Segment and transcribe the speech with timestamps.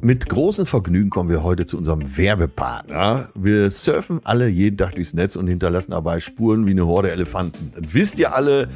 [0.00, 3.30] Mit großem Vergnügen kommen wir heute zu unserem Werbepartner.
[3.34, 7.72] Wir surfen alle jeden Tag durchs Netz und hinterlassen dabei Spuren wie eine Horde Elefanten.
[7.74, 8.68] Das wisst ihr alle,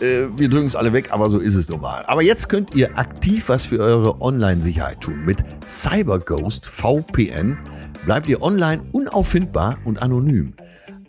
[0.00, 2.04] äh, wir drücken es alle weg, aber so ist es nun mal.
[2.06, 5.24] Aber jetzt könnt ihr aktiv was für eure Online-Sicherheit tun.
[5.24, 5.38] Mit
[5.68, 7.58] CyberGhost VPN
[8.04, 10.54] bleibt ihr online unauffindbar und anonym.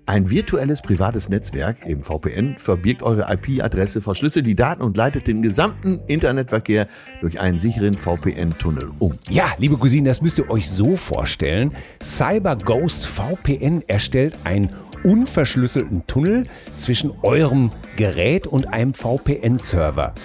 [0.10, 5.44] Ein virtuelles privates Netzwerk, eben VPN, verbirgt eure IP-Adresse, verschlüsselt die Daten und leitet den
[5.44, 6.88] gesamten Internetverkehr
[7.22, 9.14] durch einen sicheren VPN-Tunnel um.
[9.30, 11.74] Ja, liebe Cousinen, das müsst ihr euch so vorstellen.
[12.02, 14.72] CyberGhost VPN erstellt einen
[15.04, 20.16] unverschlüsselten Tunnel zwischen eurem Gerät und einem VPN-Server.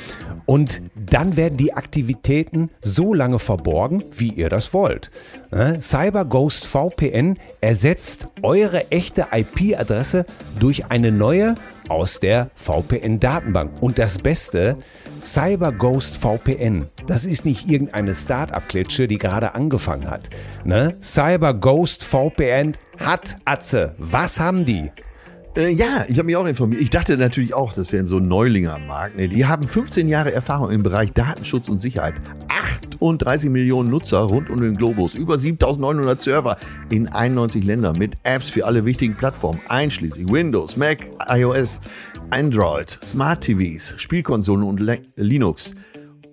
[0.47, 5.11] Und dann werden die Aktivitäten so lange verborgen, wie ihr das wollt.
[5.51, 10.27] CyberGhost VPN ersetzt eure echte IP-Adresse
[10.59, 11.55] durch eine neue
[11.89, 13.71] aus der VPN-Datenbank.
[13.81, 14.77] Und das Beste,
[15.21, 20.31] CyberGhost VPN, das ist nicht irgendeine Start-up-Klitsche, die gerade angefangen hat.
[20.65, 20.97] Ne?
[21.03, 23.95] CyberGhost VPN hat Atze.
[23.99, 24.91] Was haben die?
[25.57, 26.81] Äh, ja, ich habe mich auch informiert.
[26.81, 29.17] Ich dachte natürlich auch, das wären so Neulinge am Markt.
[29.17, 32.15] Nee, die haben 15 Jahre Erfahrung im Bereich Datenschutz und Sicherheit.
[32.49, 36.57] 38 Millionen Nutzer rund um den Globus, über 7900 Server
[36.91, 41.81] in 91 Ländern mit Apps für alle wichtigen Plattformen, einschließlich Windows, Mac, iOS,
[42.31, 44.81] Android, Smart TVs, Spielkonsolen und
[45.17, 45.75] Linux.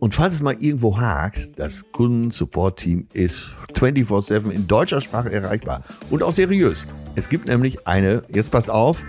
[0.01, 6.23] Und falls es mal irgendwo hakt, das Kundensupport-Team ist 24-7 in deutscher Sprache erreichbar und
[6.23, 6.87] auch seriös.
[7.13, 9.03] Es gibt nämlich eine, jetzt passt auf,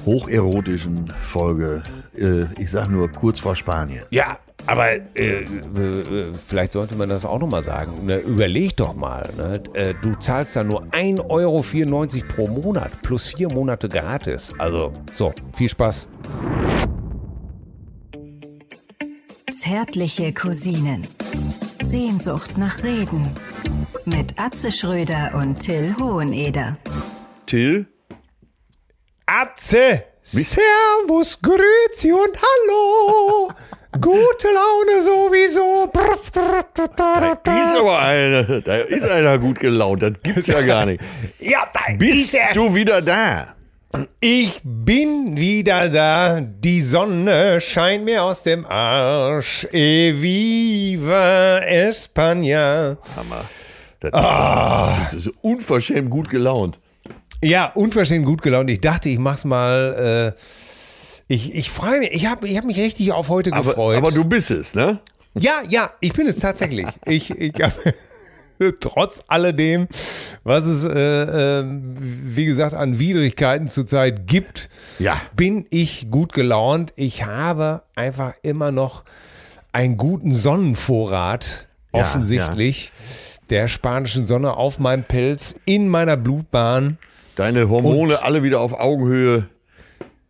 [0.06, 1.83] hocherotischen Folge.
[2.16, 4.05] Äh, ich sage nur kurz vor Spanien.
[4.10, 5.46] Ja, aber äh, äh,
[6.46, 8.04] vielleicht sollte man das auch nochmal sagen.
[8.04, 9.26] Ne, überleg doch mal.
[9.38, 9.62] Ne?
[9.72, 11.62] Äh, du zahlst da nur 1,94 Euro
[12.28, 14.52] pro Monat plus vier Monate gratis.
[14.58, 16.06] Also, so, viel Spaß.
[19.58, 21.06] Zärtliche Cousinen.
[21.80, 23.30] Sehnsucht nach Reden.
[24.04, 26.76] Mit Atze Schröder und Till Hoheneder.
[27.46, 27.86] Till?
[29.24, 30.04] Atze!
[30.22, 33.50] Servus, Grüezi und Hallo!
[33.93, 35.91] Gute Laune sowieso.
[36.97, 41.03] Da ist aber einer, da ist einer gut gelaunt, das gibt's ja gar nicht.
[41.41, 43.54] Ja, da Bist ist du wieder da?
[44.21, 49.66] Ich bin wieder da, die Sonne scheint mir aus dem Arsch.
[49.72, 52.98] E viva España.
[53.16, 53.45] Hammer.
[54.01, 55.09] Das ist, ah.
[55.10, 56.78] das ist unverschämt gut gelaunt.
[57.42, 58.68] Ja, unverschämt gut gelaunt.
[58.68, 60.34] Ich dachte, ich mach's mal.
[60.36, 60.67] Äh,
[61.28, 62.10] ich ich freue mich.
[62.13, 63.97] Ich habe ich hab mich richtig auf heute Aber, gefreut.
[63.98, 64.98] aber du bist es, ne?
[65.34, 66.86] Ja, ja, ich bin es tatsächlich.
[67.07, 67.53] ich, ich
[68.80, 69.86] trotz alledem,
[70.42, 75.21] was es, äh, äh, wie gesagt, an Widrigkeiten zurzeit gibt, Ja.
[75.36, 76.92] bin ich gut gelaunt.
[76.97, 79.04] Ich habe einfach immer noch
[79.72, 82.91] einen guten Sonnenvorrat, Ja, offensichtlich,
[83.51, 86.98] der spanischen Sonne auf meinem Pelz, in meiner Blutbahn.
[87.36, 89.47] Deine Hormone alle wieder auf Augenhöhe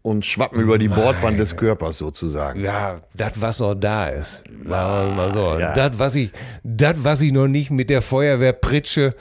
[0.08, 2.64] und schwappen über die Bordwand des Körpers sozusagen.
[2.64, 4.44] Ja, das, was noch da ist.
[4.66, 5.58] Sagen wir mal so.
[5.58, 5.74] Ja.
[5.74, 6.30] Das, was ich,
[6.64, 9.14] das, was ich noch nicht mit der Feuerwehr pritsche.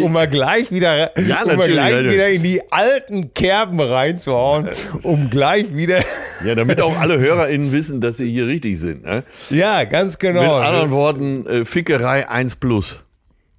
[0.01, 2.13] um mal gleich wieder, Ja, um mal gleich natürlich.
[2.13, 4.69] wieder in die alten Kerben reinzuhauen,
[5.03, 6.03] um gleich wieder,
[6.45, 9.03] Ja, damit auch alle HörerInnen wissen, dass sie hier richtig sind.
[9.03, 9.23] Ne?
[9.51, 10.57] ja, ganz Mit genau.
[10.57, 13.03] anderen Worten, äh, Fickerei 1 plus.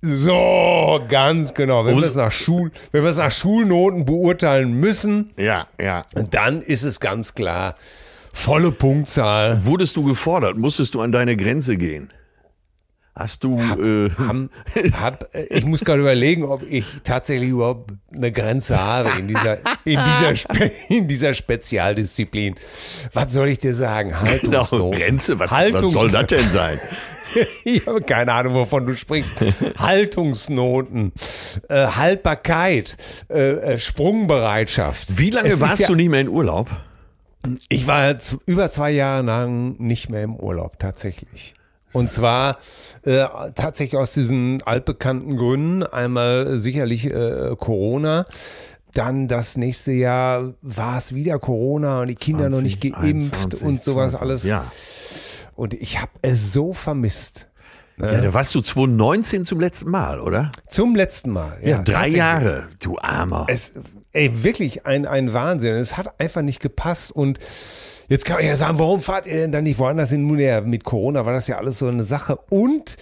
[0.05, 1.87] So, ganz genau.
[1.87, 6.03] Wenn wir es nach Schul, wenn wir es nach Schulnoten beurteilen müssen, Ja, ja.
[6.31, 7.77] dann ist es ganz klar
[8.33, 9.65] volle Punktzahl.
[9.65, 10.57] Wurdest du gefordert?
[10.59, 12.09] Musstest du an deine Grenze gehen?
[13.15, 13.59] Hast du.
[13.59, 14.49] äh, Haben,
[14.99, 19.59] hab, äh, ich muss gerade überlegen, ob ich tatsächlich überhaupt eine Grenze habe in dieser,
[19.85, 22.55] in dieser, Spe in dieser Spezialdisziplin.
[23.13, 24.09] Was soll ich dir sagen?
[24.09, 24.99] genau, Haltungsnoten.
[24.99, 25.39] Grenze?
[25.39, 26.81] Was, Haltung, was soll das denn sein?
[27.65, 29.37] ich habe keine Ahnung, wovon du sprichst.
[29.79, 31.13] Haltungsnoten,
[31.69, 32.97] äh, Haltbarkeit,
[33.29, 35.19] äh, äh, Sprungbereitschaft.
[35.19, 36.71] Wie lange Es warst ja, du nicht mehr in Urlaub?
[37.69, 41.55] Ich war jetzt über zwei Jahre lang nicht mehr im Urlaub, tatsächlich.
[41.93, 42.59] Und zwar
[43.03, 43.25] äh,
[43.55, 45.83] tatsächlich aus diesen altbekannten Gründen.
[45.83, 48.27] Einmal sicherlich äh, Corona.
[48.95, 53.35] Dann das nächste Jahr war es wieder Corona und die Kinder noch nicht 20, geimpft
[53.35, 54.21] 21, und sowas 22.
[54.21, 54.45] alles.
[54.45, 54.65] Ja.
[55.63, 57.49] Und ich habe es so vermisst.
[57.97, 60.51] ja, da warst du 2019 zum letzten Mal, oder?
[60.67, 61.57] Zum letzten Mal.
[61.63, 62.19] Ja, drei tatsächlich.
[62.19, 62.69] Jahre.
[62.81, 63.47] Du Armer.
[63.49, 63.73] Es,
[64.11, 65.75] ey, wirklich ein, ein Wahnsinn.
[65.75, 67.39] Es hat einfach nicht gepasst und
[68.09, 70.27] jetzt kann man ja sagen, warum fahrt ihr denn dann nicht woanders hin?
[70.27, 72.97] Nun ja, mit Corona war das ja alles so eine Sache und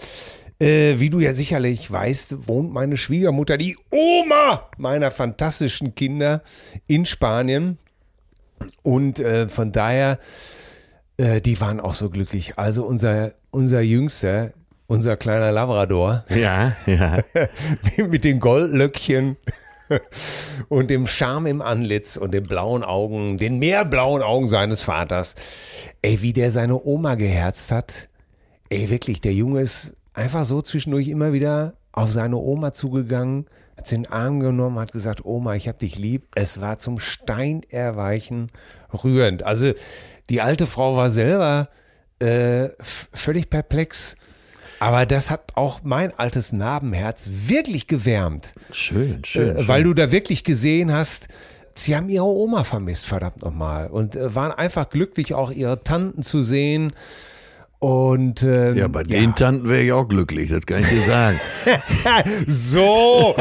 [0.58, 6.42] äh, wie du ja sicherlich weißt, wohnt meine Schwiegermutter, die Oma meiner fantastischen Kinder
[6.86, 7.78] in Spanien.
[8.82, 10.18] Und äh, von daher,
[11.20, 12.54] äh, die waren auch so glücklich.
[12.56, 14.52] Also unser, unser Jüngster,
[14.86, 17.18] unser kleiner Labrador, ja, ja.
[18.08, 19.36] mit den Goldlöckchen
[20.68, 25.34] und dem Charme im Antlitz und den blauen Augen, den meerblauen Augen seines Vaters.
[26.02, 28.08] Ey, wie der seine Oma geherzt hat.
[28.68, 33.46] Ey, wirklich, der Junge ist einfach so zwischendurch immer wieder auf seine Oma zugegangen,
[33.76, 36.28] hat sie in den Arm genommen, hat gesagt, Oma, ich hab dich lieb.
[36.34, 38.48] Es war zum Steinerweichen
[39.02, 39.42] rührend.
[39.42, 39.72] Also
[40.30, 41.68] die alte Frau war selber
[42.20, 44.16] äh, völlig perplex.
[44.78, 48.54] Aber das hat auch mein altes Narbenherz wirklich gewärmt.
[48.72, 49.56] Schön, schön.
[49.56, 51.28] Äh, weil du da wirklich gesehen hast,
[51.74, 53.88] sie haben ihre Oma vermisst, verdammt nochmal.
[53.88, 56.92] Und äh, waren einfach glücklich, auch ihre Tanten zu sehen.
[57.80, 61.40] Und ähm, ja, bei den Tanten wäre ich auch glücklich, das kann ich dir sagen.
[62.46, 63.34] so,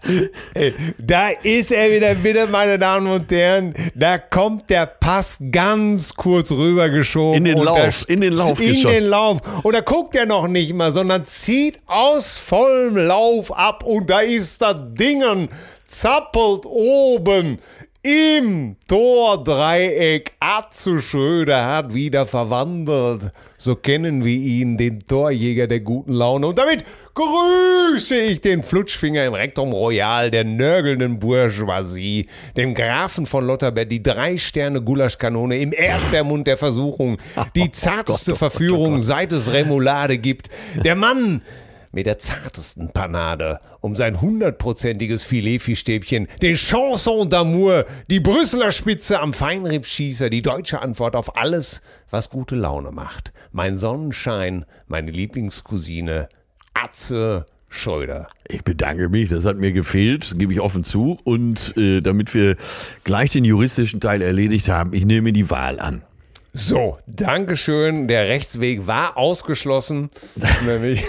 [0.54, 3.74] Ey, da ist er wieder, bitte, meine Damen und Herren.
[3.96, 7.38] Da kommt der Pass ganz kurz rübergeschoben.
[7.38, 8.94] In den Lauf, in den Lauf In geschossen.
[8.94, 9.38] den Lauf.
[9.64, 13.82] Und da guckt er noch nicht mal, sondern zieht aus vollem Lauf ab.
[13.82, 15.48] Und da ist das Dingen,
[15.88, 17.58] zappelt oben
[18.02, 20.32] im Tordreieck.
[20.40, 23.32] Atze Schröder hat wieder verwandelt.
[23.56, 26.46] So kennen wir ihn, den Torjäger der guten Laune.
[26.46, 32.26] Und damit grüße ich den Flutschfinger im Rektum Royal der nörgelnden Bourgeoisie,
[32.56, 37.18] dem Grafen von Lotterbert, die Drei-Sterne-Gulaschkanone im Erdbeermund der Versuchung,
[37.54, 40.48] die zarteste Verführung, seit es Remoulade gibt,
[40.82, 41.42] der Mann,
[41.92, 49.32] mit der zartesten Panade um sein hundertprozentiges Filetfischstäbchen, den Chanson d'amour, die Brüsseler Spitze am
[49.32, 53.32] Feinrippschießer, die deutsche Antwort auf alles, was gute Laune macht.
[53.52, 56.28] Mein Sonnenschein, meine Lieblingscousine,
[56.74, 58.28] Atze Schröder.
[58.48, 61.18] Ich bedanke mich, das hat mir gefehlt, gebe ich offen zu.
[61.22, 62.56] Und äh, damit wir
[63.04, 66.02] gleich den juristischen Teil erledigt haben, ich nehme die Wahl an.
[66.52, 68.08] So, Dankeschön.
[68.08, 70.10] Der Rechtsweg war ausgeschlossen.
[70.66, 71.04] nämlich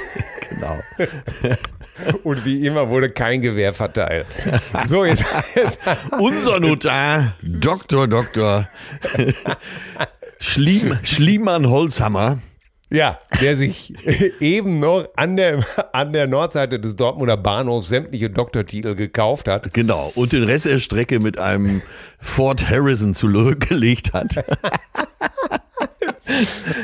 [0.51, 0.79] Genau.
[2.23, 4.25] und wie immer wurde kein Gewehr verteilt.
[4.85, 5.79] So, jetzt, jetzt
[6.19, 8.07] Unser Notar, Dr.
[8.07, 8.67] Dr.
[10.39, 12.39] Schliem, Schliemann Holzhammer.
[12.93, 13.93] Ja, der sich
[14.41, 19.73] eben noch an der, an der Nordseite des Dortmunder Bahnhofs sämtliche Doktortitel gekauft hat.
[19.73, 20.11] Genau.
[20.15, 21.81] Und den Rest der Strecke mit einem
[22.19, 24.43] Ford Harrison zurückgelegt hat.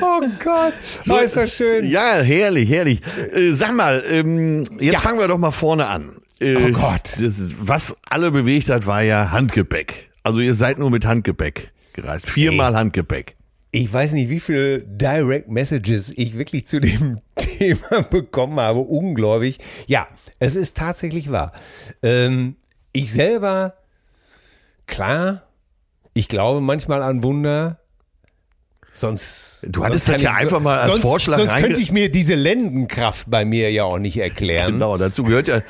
[0.02, 0.74] Oh Gott,
[1.06, 1.90] so ist das schön.
[1.90, 3.02] Ja, herrlich, herrlich.
[3.34, 5.00] Äh, sag mal, ähm, jetzt Ja.
[5.00, 6.18] fangen wir doch mal vorne an.
[6.40, 7.14] Äh, Oh Gott.
[7.14, 10.10] Das ist, was alle bewegt hat, war ja Handgepäck.
[10.24, 12.30] Also ihr seid nur mit Handgepäck gereist.
[12.30, 13.37] Viermal Handgepäck.
[13.78, 18.80] Ich weiß nicht, wie viele Direct Messages ich wirklich zu dem Thema bekommen habe.
[18.80, 19.60] Ungläubig.
[19.86, 20.08] Ja,
[20.40, 21.52] es ist tatsächlich wahr.
[22.02, 22.56] Ähm,
[22.92, 23.76] ich selber,
[24.88, 25.44] klar,
[26.16, 27.80] ich glaube manchmal an Wunder.
[29.00, 29.60] Sonst.
[29.70, 32.10] Du hattest sonst das ja ich- einfach mal als sonst, Vorschlag Sonst könnte ich mir
[32.12, 34.74] diese Lendenkraft bei mir ja auch nicht erklären.
[34.74, 35.62] Genau, dazu gehört ja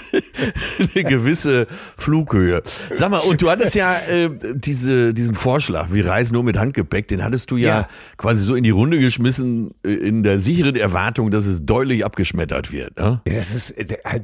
[0.94, 2.62] eine gewisse Flughöhe.
[2.94, 7.08] Sag mal, und du hattest ja äh, diese, diesen Vorschlag, wir reisen nur mit Handgepäck,
[7.08, 7.88] den hattest du ja, Ja.
[8.16, 12.72] quasi so in die Runde geschmissen, äh, in der sicheren Erwartung, dass es deutlich abgeschmettert
[12.72, 12.98] wird.
[12.98, 13.20] Ne?
[13.24, 13.74] Das ist,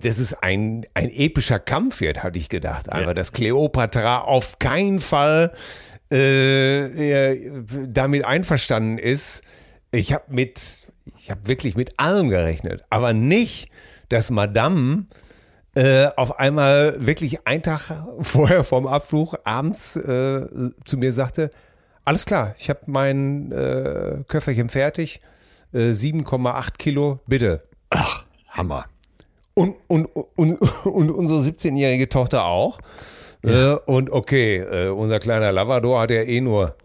[0.03, 2.91] das ist ein, ein epischer Kampf wird, hatte ich gedacht.
[2.91, 5.53] Aber dass Cleopatra auf keinen Fall
[6.13, 9.43] äh, äh, damit einverstanden ist.
[9.91, 10.81] Ich habe mit,
[11.19, 13.71] ich habe wirklich mit allem gerechnet, aber nicht,
[14.11, 15.07] dass Madame
[15.75, 17.91] äh, auf einmal wirklich einen Tag
[18.21, 20.47] vorher vom Abflug abends äh,
[20.85, 21.51] zu mir sagte,
[22.05, 25.21] alles klar, ich habe mein äh, Köfferchen fertig,
[25.73, 27.63] äh, 7,8 Kilo, bitte.
[28.49, 28.85] Hammer.
[29.55, 32.81] Und, und, und, und unsere 17-jährige Tochter auch.
[33.45, 36.77] Äh, und okay, äh, unser kleiner Lavador hat ja eh nur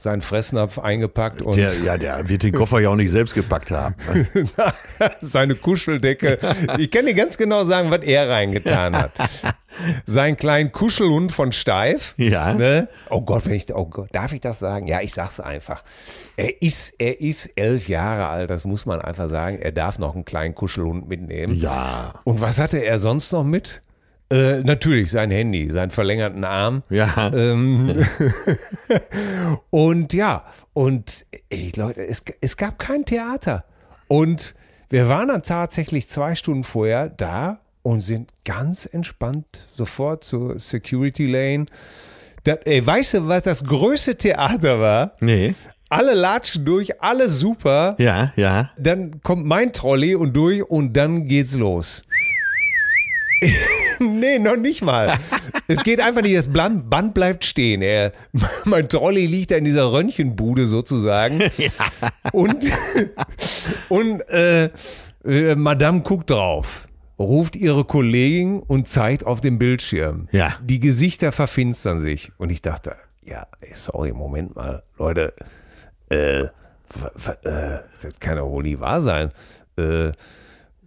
[0.00, 3.70] seinen Fressnapf eingepackt und Der, ja, der wird den Koffer ja auch nicht selbst gepackt
[3.70, 3.94] haben.
[4.34, 4.72] ne?
[5.20, 6.38] seine Kuscheldecke.
[6.78, 9.12] Ich kann dir ganz genau sagen, was er reingetan hat.
[10.06, 12.14] Sein kleinen Kuschelhund von Steif.
[12.16, 12.54] Ja.
[12.54, 12.88] Ne?
[13.10, 14.86] Oh Gott, wenn ich, oh Gott, darf ich das sagen?
[14.86, 15.82] Ja, ich sag's einfach.
[16.36, 19.58] Er ist, er ist elf Jahre alt, das muss man einfach sagen.
[19.58, 21.52] Er darf noch einen kleinen Kuschelhund mitnehmen.
[21.54, 22.14] Ja.
[22.24, 23.82] Und was hatte er sonst noch mit?
[24.32, 26.84] Äh, natürlich sein Handy, seinen verlängerten Arm.
[26.88, 27.32] Ja.
[27.34, 28.06] Ähm,
[29.70, 33.64] und ja, und ey, Leute, es, es gab kein Theater.
[34.06, 34.54] Und
[34.88, 41.26] wir waren dann tatsächlich zwei Stunden vorher da und sind ganz entspannt sofort zur Security
[41.26, 41.66] Lane.
[42.44, 45.16] Das, ey, weißt du, was das größte Theater war?
[45.20, 45.54] Nee.
[45.88, 47.96] Alle latschen durch, alle super.
[47.98, 48.70] Ja, ja.
[48.78, 52.04] Dann kommt mein Trolley und durch und dann geht's los.
[54.04, 55.18] nee, noch nicht mal.
[55.68, 57.82] Es geht einfach nicht, das Band bleibt stehen.
[57.82, 58.12] Er,
[58.64, 61.42] mein Trolley liegt da in dieser Röntgenbude sozusagen.
[62.32, 62.70] Und,
[63.88, 64.70] und äh,
[65.24, 66.86] äh, Madame guckt drauf,
[67.18, 70.28] ruft ihre Kollegin und zeigt auf dem Bildschirm.
[70.30, 70.56] Ja.
[70.62, 72.30] Die Gesichter verfinstern sich.
[72.38, 75.34] Und ich dachte, ja, ey, sorry, Moment mal, Leute,
[76.10, 76.48] äh, äh,
[77.42, 79.32] das kann doch wohl nie wahr sein.
[79.76, 80.12] Äh,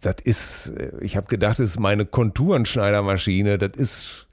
[0.06, 3.58] das ist, äh, ich habe gedacht, das ist meine Konturenschneidermaschine.
[3.58, 4.28] Das ist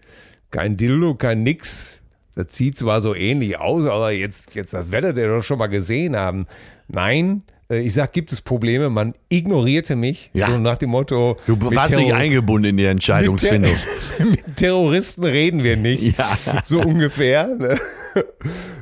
[0.50, 2.00] kein Dildo, kein Nix.
[2.34, 5.66] Das sieht zwar so ähnlich aus, aber jetzt, jetzt das werdet ihr doch schon mal
[5.66, 6.46] gesehen haben.
[6.88, 8.90] Nein, äh, ich sag, gibt es Probleme?
[8.90, 10.30] Man ignorierte mich.
[10.32, 10.48] Ja.
[10.48, 11.36] So nach dem Motto.
[11.46, 13.72] Du warst nicht eingebunden in die Entscheidungsfindung.
[13.72, 16.18] mit, Ter mit Terroristen reden wir nicht.
[16.18, 16.36] Ja.
[16.64, 17.46] So ungefähr.
[17.46, 17.78] Ne?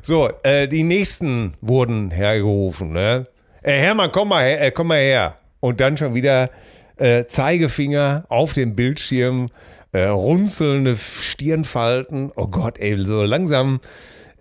[0.02, 2.92] So, äh, die nächsten wurden hergerufen.
[2.92, 3.26] Ne?
[3.62, 5.36] Äh, Hermann, komm mal, her, äh, komm mal her.
[5.60, 6.50] Und dann schon wieder
[6.98, 9.50] äh, Zeigefinger auf dem Bildschirm,
[9.92, 12.30] äh, runzelnde Stirnfalten.
[12.36, 13.80] Oh Gott, ey, so langsam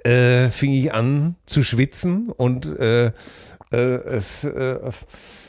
[0.04, 4.78] äh, fing ich an zu schwitzen und äh, äh, es, äh,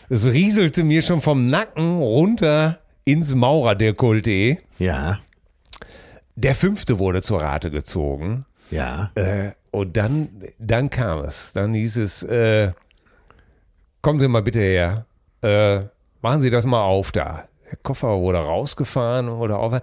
[0.09, 4.59] es rieselte mir schon vom Nacken runter ins Maurerdekolleté.
[4.79, 5.19] Ja,
[6.37, 8.45] Der fünfte wurde zur Rate gezogen.
[8.71, 9.11] ja.
[9.15, 11.53] Äh, und dann, dann kam es.
[11.53, 12.73] Dann hieß es, äh,
[14.01, 15.05] kommen Sie mal bitte her.
[15.43, 15.81] Äh,
[16.29, 17.49] machen Sie das mal auf da.
[17.71, 19.81] Der Koffer wurde rausgefahren oder auf.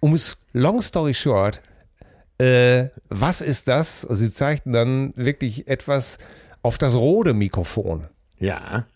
[0.00, 1.62] Um es, long story short,
[2.38, 4.00] äh, was ist das?
[4.00, 6.18] Sie zeigten dann wirklich etwas
[6.62, 8.08] auf das rote Mikrofon.
[8.40, 8.86] Ja.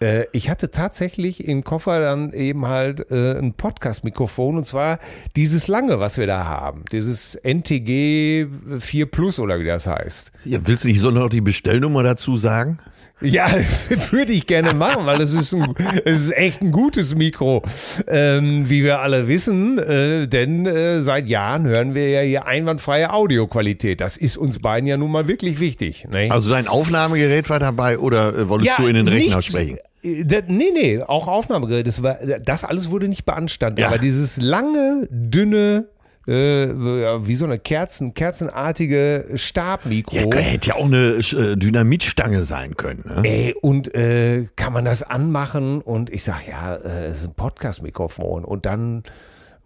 [0.00, 4.98] Äh, ich hatte tatsächlich im Koffer dann eben halt äh, ein Podcast-Mikrofon und zwar
[5.36, 6.84] dieses lange, was wir da haben.
[6.90, 8.46] Dieses NTG
[8.78, 10.32] 4 Plus oder wie das heißt.
[10.44, 10.58] ja.
[10.64, 12.78] Willst du nicht so noch die Bestellnummer dazu sagen?
[13.22, 13.46] Ja,
[14.12, 15.74] würde ich gerne machen, weil es ist, ein,
[16.06, 17.62] es ist echt ein gutes Mikro,
[18.06, 23.12] ähm, wie wir alle wissen, äh, denn äh, seit Jahren hören wir ja hier einwandfreie
[23.12, 24.00] Audioqualität.
[24.00, 26.06] Das ist uns beiden ja nun mal wirklich wichtig.
[26.10, 26.28] Ne?
[26.30, 29.76] Also dein Aufnahmegerät war dabei oder äh, wolltest du in den Rechner nichts- sprechen?
[30.02, 31.86] Das, nee, nee, auch Aufnahmegerät.
[31.86, 33.80] Das, war, das alles wurde nicht beanstandet.
[33.80, 33.88] Ja.
[33.88, 35.88] Aber dieses lange, dünne,
[36.26, 36.66] äh,
[37.02, 40.16] ja, wie so eine Kerzen, kerzenartige Stabmikro.
[40.16, 43.04] Ja, hätte ja auch eine äh, Dynamitstange sein können.
[43.06, 43.28] Ne?
[43.28, 45.82] Ey, und äh, kann man das anmachen?
[45.82, 48.44] Und ich sag, ja, äh, es ist ein Podcast-Mikrofon.
[48.44, 49.02] Und dann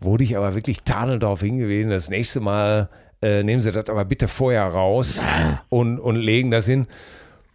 [0.01, 2.89] wurde ich aber wirklich tadelnd darauf hingewiesen, das nächste Mal
[3.25, 5.23] äh, nehmen Sie das aber bitte vorher raus
[5.71, 6.87] und, und legen das hin.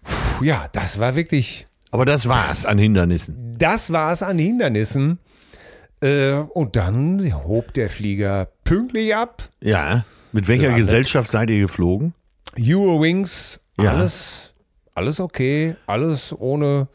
[0.03, 3.55] Puh, ja, das war wirklich, Aber das war's an Hindernissen.
[3.57, 5.19] das war es an Hindernissen.
[6.01, 9.49] Äh, und dann hob der Flieger pünktlich ab.
[9.61, 10.05] Ja.
[10.31, 10.73] Mit welcher.
[10.73, 12.13] Gesellschaft seid ihr geflogen?
[12.57, 13.91] Eurowings, Ja.
[13.93, 14.53] alles,
[14.95, 16.87] alles okay, alles ohne,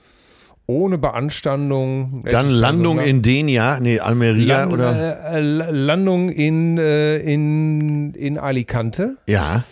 [0.66, 2.24] ohne Beanstandung.
[2.28, 5.32] Dann Landung in Denia, nee, Almeria Land, oder?
[5.32, 9.16] Äh, äh, Landung in, äh, in, in Alicante.
[9.26, 9.64] Ja.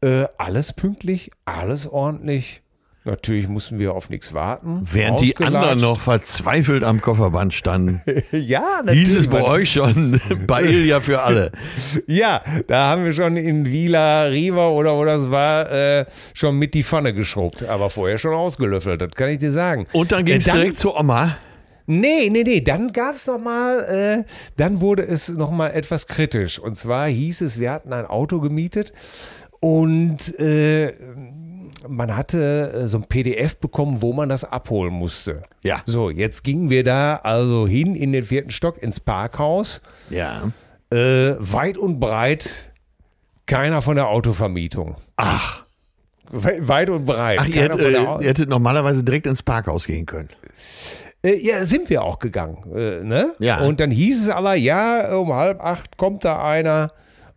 [0.00, 2.62] Äh, alles pünktlich, alles ordentlich.
[3.04, 4.86] Natürlich mussten wir auf nichts warten.
[4.92, 9.46] Während die anderen noch verzweifelt am Kofferband standen, ja, hieß es natürlich.
[9.46, 11.50] bei euch schon Bail ja für alle.
[12.06, 16.04] Ja, da haben wir schon in Vila Riva oder wo das war, äh,
[16.34, 17.62] schon mit die Pfanne geschrubbt.
[17.62, 19.86] Aber vorher schon ausgelöffelt, das kann ich dir sagen.
[19.92, 21.38] Und dann ging es Äh, direkt zur Oma.
[21.86, 26.06] Nee, nee, nee, dann gab es noch mal, äh, dann wurde es noch mal etwas
[26.06, 26.58] kritisch.
[26.58, 28.92] Und zwar hieß es, wir hatten ein Auto gemietet
[29.58, 30.92] und äh,
[31.88, 35.42] man hatte äh, so ein PDF bekommen, wo man das abholen musste.
[35.62, 35.82] Ja.
[35.86, 39.80] So, jetzt gingen wir da also hin in den vierten Stock ins Parkhaus.
[40.10, 40.50] Ja.
[40.92, 42.70] Äh, weit und breit
[43.46, 44.96] keiner von der Autovermietung.
[45.16, 45.64] Ach,
[46.32, 47.38] We weit und breit.
[47.40, 47.90] ach ihr, hätt- äh,
[48.22, 50.28] ihr hättet normalerweise direkt ins Parkhaus gehen können.
[51.24, 52.58] Äh, ja, sind wir auch gegangen.
[52.72, 53.32] Äh, ne?
[53.40, 53.58] Ja.
[53.60, 56.92] Und dann hieß es aber, ja, um halb acht kommt da einer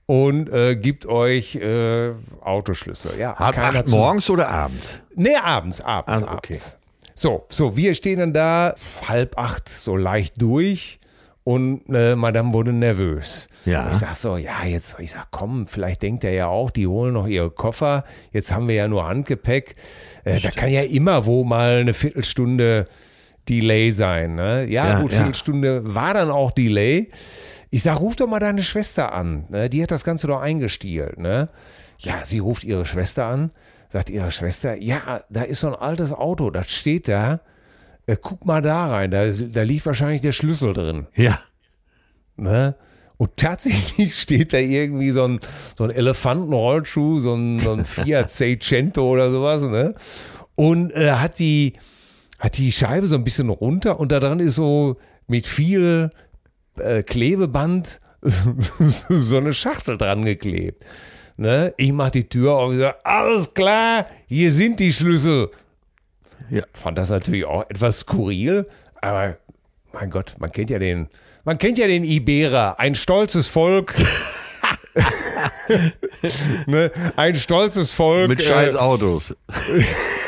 [0.05, 3.17] und äh, gibt euch äh, Autoschlüssel.
[3.17, 5.01] Ja, Halb keiner acht morgens oder abends?
[5.15, 6.53] Nee, abends, abends, Ah, okay.
[6.53, 6.77] abends.
[7.15, 8.75] So, so, wir stehen dann da,
[9.07, 10.99] halb acht, so leicht durch
[11.43, 13.47] und äh, Madame wurde nervös.
[13.65, 13.89] Ja.
[13.91, 17.13] Ich sag so, ja, jetzt, ich sag, komm, vielleicht denkt er ja auch, die holen
[17.13, 18.03] noch ihre Koffer.
[18.31, 19.75] Jetzt haben wir ja nur Handgepäck.
[20.25, 22.87] Äh, da kann ja immer wo mal eine Viertelstunde
[23.47, 24.35] Delay sein.
[24.35, 24.65] Ne?
[24.69, 25.17] Ja, Ja, gut, ja.
[25.17, 27.09] Viertelstunde war dann auch Delay.
[27.73, 29.45] Ich sag, ruf doch mal deine Schwester an.
[29.49, 29.67] Ne?
[29.67, 31.17] Die hat das Ganze doch eingestielt.
[31.17, 31.49] Ne?
[31.97, 33.49] Ja, sie ruft ihre Schwester an,
[33.89, 37.41] sagt ihre Schwester, ja, da ist so ein altes Auto, das steht da.
[38.05, 41.07] Äh, guck mal da rein, da, da liegt wahrscheinlich der Schlüssel drin.
[41.15, 41.39] Ja.
[42.37, 42.75] Ne?
[43.17, 45.39] Und tatsächlich steht da irgendwie so ein,
[45.75, 49.95] so ein Elefantenrollschuh, so ein, so ein Fiat Seicento oder sowas, ne?
[50.53, 51.73] Und äh, hat die,
[52.37, 56.11] hat die Scheibe so ein bisschen runter und da dran ist so mit viel
[56.77, 57.99] äh, Klebeband
[59.09, 60.85] so eine Schachtel dran geklebt.
[61.35, 61.73] Ne?
[61.77, 65.49] Ich mach die Tür auf und sage, alles klar, hier sind die Schlüssel.
[66.49, 66.63] Ja.
[66.73, 68.67] Fand das natürlich auch etwas skurril,
[69.01, 69.37] aber
[69.91, 71.07] mein Gott, man kennt ja den,
[71.43, 73.93] man kennt ja den Iberer, ein stolzes Volk.
[76.67, 76.91] ne?
[77.15, 78.29] Ein stolzes Volk.
[78.29, 79.35] Mit äh, scheiß Autos.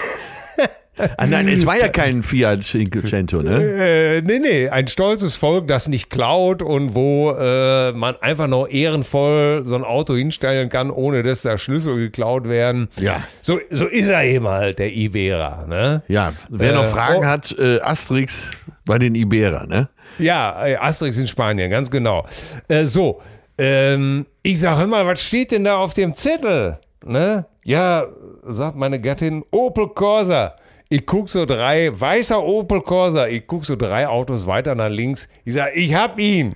[1.17, 3.61] ah, nein, es war ja kein Fiat Cinquecento, ne?
[3.61, 8.67] Äh, nee, nee, ein stolzes Volk, das nicht klaut und wo äh, man einfach noch
[8.67, 12.89] ehrenvoll so ein Auto hinstellen kann, ohne dass da Schlüssel geklaut werden.
[12.97, 13.21] Ja.
[13.41, 16.03] So, so ist er eben halt, der Iberer, ne?
[16.07, 17.25] Ja, wer Äh, noch Fragen oh.
[17.25, 18.51] hat, äh, Asterix
[18.85, 19.89] bei den Iberer, ne?
[20.17, 22.25] Ja, äh, Asterix in Spanien, ganz genau.
[22.67, 23.21] Äh, so,
[23.57, 26.79] ähm, ich sag, hör mal, was steht denn da auf dem Zettel?
[27.05, 27.45] Ne?
[27.63, 28.05] Ja,
[28.47, 30.55] sagt meine Gattin, Opel Corsa.
[30.89, 35.27] Ich guck so drei, weißer Opel Corsa, ich guck so drei Autos weiter nach links.
[35.43, 36.55] Ich sag, ich hab ihn.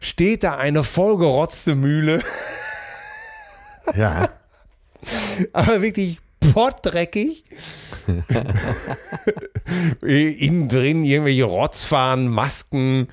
[0.00, 2.20] Steht da eine vollgerotzte Mühle,
[3.94, 4.28] Ja.
[5.52, 6.20] aber wirklich
[6.52, 7.44] pottdreckig.
[10.02, 13.08] Innen drin irgendwelche Rotzfahnen, Masken,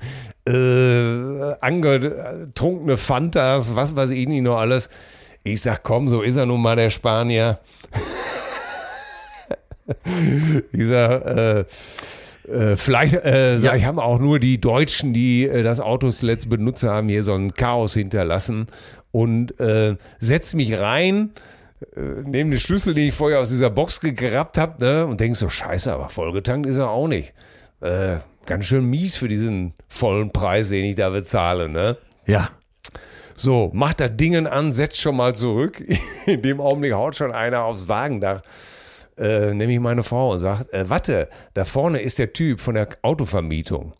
[0.46, 4.88] äh, angetrunkene Fantas, was weiß ich nicht noch alles.
[5.44, 7.60] Ich sag, komm, so ist er nun mal der Spanier.
[10.72, 11.64] ich sag, äh,
[12.48, 16.48] äh, vielleicht, äh, sag ich, haben auch nur die Deutschen, die äh, das Auto zuletzt
[16.48, 18.66] benutzt haben, hier so ein Chaos hinterlassen
[19.10, 21.30] und äh, setz mich rein,
[21.96, 25.36] äh, nehme den Schlüssel, den ich vorher aus dieser Box gegrabt habe, ne, und denk
[25.36, 27.34] so, scheiße, aber vollgetankt ist er auch nicht.
[27.80, 31.96] Äh, ganz schön mies für diesen vollen Preis, den ich da bezahle, ne?
[32.26, 32.50] Ja.
[33.34, 35.84] So, macht das Dingen an, setzt schon mal zurück.
[36.26, 38.42] In dem Augenblick haut schon einer aufs Wagendach,
[39.18, 42.88] äh, nämlich meine Frau, und sagt, äh, warte, da vorne ist der Typ von der
[43.02, 43.94] Autovermietung.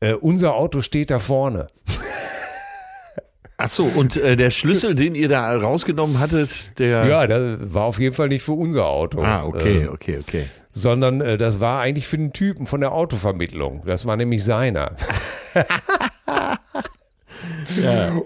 [0.00, 1.68] Äh, unser Auto steht da vorne.
[3.62, 7.06] Ach so, und äh, der Schlüssel, den ihr da rausgenommen hattet, der.
[7.06, 9.20] Ja, das war auf jeden Fall nicht für unser Auto.
[9.20, 10.46] Ah, okay, Äh, okay, okay.
[10.72, 13.82] sondern äh, das war eigentlich für den Typen von der Autovermittlung.
[13.84, 14.96] Das war nämlich seiner.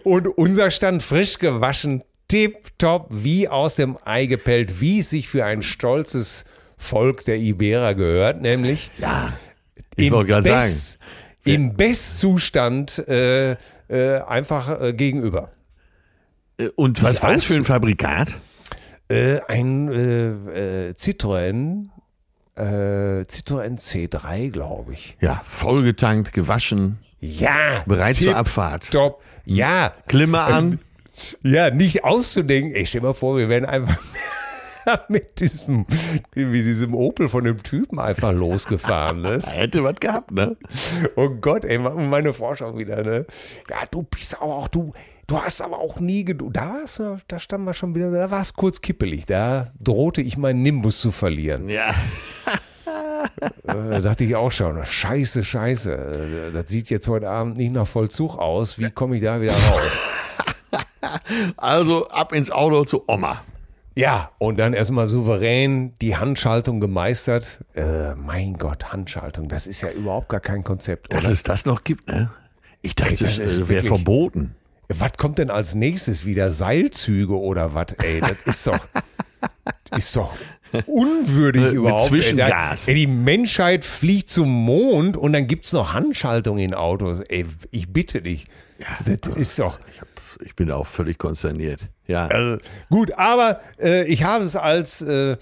[0.04, 2.02] Und unser stand frisch gewaschen,
[2.34, 6.44] tipptopp, wie aus dem Ei gepellt, wie es sich für ein stolzes
[6.76, 9.32] Volk der Iberer gehört, nämlich Ja.
[9.96, 10.60] Ich im, wollte gerade sagen.
[10.64, 10.98] Best,
[11.44, 13.52] im Bestzustand äh,
[13.88, 15.52] äh, einfach äh, gegenüber.
[16.58, 18.34] Äh, Und was war das für ein Fabrikat?
[19.08, 21.86] Äh, ein äh, äh, Citroën,
[22.56, 25.16] äh, Citroën C3, glaube ich.
[25.20, 28.90] Ja, vollgetankt, gewaschen, Ja, bereit zur Abfahrt.
[28.90, 29.22] Top.
[29.44, 30.80] Ja, Klimme an.
[31.42, 32.74] Ja, nicht auszudenken.
[32.74, 33.98] Ich stell mal vor, wir werden einfach,
[35.08, 35.86] mit diesem,
[36.32, 39.20] wie diesem Opel von dem Typen einfach losgefahren.
[39.20, 39.42] Ne?
[39.44, 40.56] Hätte was gehabt, ne?
[41.16, 43.26] Oh Gott, ey, meine Forschung wieder, ne?
[43.70, 44.92] Ja, du bist aber auch, du,
[45.26, 46.56] du hast aber auch nie Geduld.
[46.56, 49.26] Da war's, da stand man schon wieder, da war es kurz kippelig.
[49.26, 51.68] Da drohte ich meinen Nimbus zu verlieren.
[51.68, 51.94] Ja.
[53.64, 56.50] Da dachte ich auch schon, scheiße, scheiße.
[56.52, 58.78] Das sieht jetzt heute Abend nicht nach Vollzug aus.
[58.78, 60.10] Wie komme ich da wieder raus?
[61.56, 63.42] Also ab ins Auto zu Oma.
[63.96, 67.64] Ja, und dann erstmal souverän die Handschaltung gemeistert.
[67.74, 71.32] Äh, mein Gott, Handschaltung, das ist ja überhaupt gar kein Konzept, Dass oder?
[71.32, 72.30] es das noch gibt, ne?
[72.82, 74.56] Ich dachte, Ey, das das ist wäre verboten.
[74.88, 76.50] Was kommt denn als nächstes wieder?
[76.50, 77.86] Seilzüge oder was?
[78.02, 78.80] Ey, das ist doch,
[79.96, 80.34] ist doch
[80.86, 82.02] unwürdig Mit überhaupt.
[82.08, 82.88] Zwischengas.
[82.88, 87.20] Ey, die Menschheit fliegt zum Mond und dann gibt's noch Handschaltung in Autos.
[87.20, 88.46] Ey, ich bitte dich.
[89.04, 89.78] das ist doch.
[89.90, 90.08] Ich, hab,
[90.42, 91.80] ich bin auch völlig konsterniert.
[92.06, 92.26] Ja.
[92.26, 92.58] Also,
[92.90, 95.36] gut, aber äh, ich habe es als äh,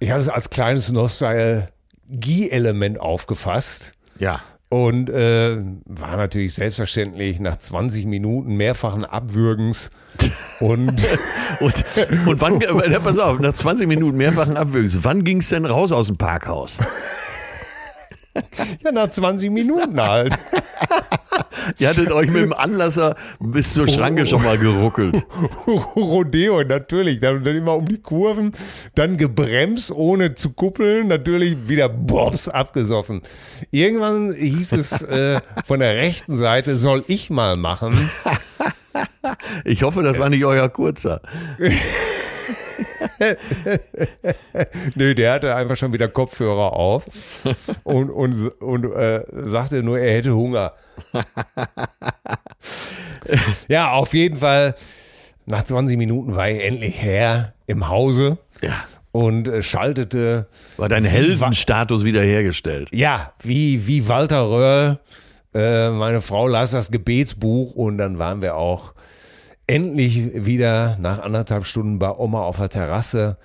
[0.00, 3.92] ich habe es als kleines Nostalgie-Element aufgefasst.
[4.18, 4.40] ja.
[4.70, 9.90] Und äh, war natürlich selbstverständlich nach 20 Minuten mehrfachen Abwürgens
[10.60, 11.06] und
[11.60, 11.84] Und,
[12.26, 15.92] und wann, äh, pass auf, nach 20 Minuten mehrfachen Abwürgens, wann ging es denn raus
[15.92, 16.78] aus dem Parkhaus?
[18.84, 20.34] Ja, nach 20 Minuten halt.
[21.78, 25.22] Ihr hattet euch mit dem Anlasser bis zur Schranke schon mal geruckelt.
[25.96, 27.20] Rodeo, natürlich.
[27.20, 28.52] Dann, immer um die Kurven,
[28.94, 33.22] dann gebremst, ohne zu kuppeln, natürlich wieder Bobs abgesoffen.
[33.70, 38.10] Irgendwann hieß es äh, von der rechten Seite, soll ich mal machen.
[39.64, 41.20] Ich hoffe, das war nicht euer kurzer.
[44.94, 47.04] Nö, der hatte einfach schon wieder Kopfhörer auf
[47.84, 50.72] und, und, und äh, sagte nur, er hätte Hunger.
[53.68, 54.74] ja, auf jeden Fall,
[55.46, 58.72] nach 20 Minuten war ich endlich her im Hause Ja.
[59.12, 62.88] und äh, schaltete, War dein Heldenstatus wiederhergestellt.
[62.92, 64.98] ja, wie, wie Walter Röhrl,
[65.54, 68.93] äh, meine Frau las das Gebetsbuch und dann waren wir auch
[69.66, 73.38] endlich wieder nach anderthalb Stunden bei Oma auf der Terrasse.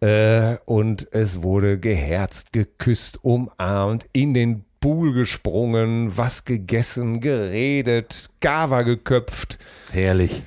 [0.00, 8.82] Äh, und es wurde geherzt, geküsst, umarmt, in den Pool gesprungen, was gegessen, geredet, Gava
[8.82, 9.58] geköpft.
[9.90, 10.42] Herrlich.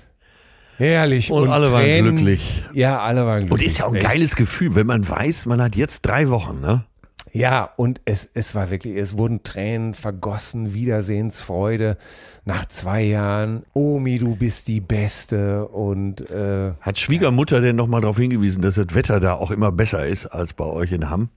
[0.77, 1.29] Herrlich.
[1.31, 2.63] Und alle waren Tränen- glücklich.
[2.73, 3.51] Ja, alle waren glücklich.
[3.51, 6.61] Und ist ja auch ein geiles Gefühl, wenn man weiß, man hat jetzt drei Wochen,
[6.61, 6.85] ne?
[7.33, 11.97] Ja, und es, es war wirklich, es wurden Tränen vergossen, Wiedersehensfreude
[12.43, 13.63] nach zwei Jahren.
[13.73, 18.93] Omi, du bist die Beste und äh, Hat Schwiegermutter denn nochmal darauf hingewiesen, dass das
[18.93, 21.29] Wetter da auch immer besser ist als bei euch in Hamm?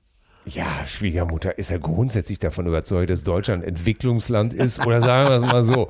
[0.46, 5.42] Ja, Schwiegermutter ist ja grundsätzlich davon überzeugt, dass Deutschland Entwicklungsland ist oder sagen wir es
[5.42, 5.88] mal so.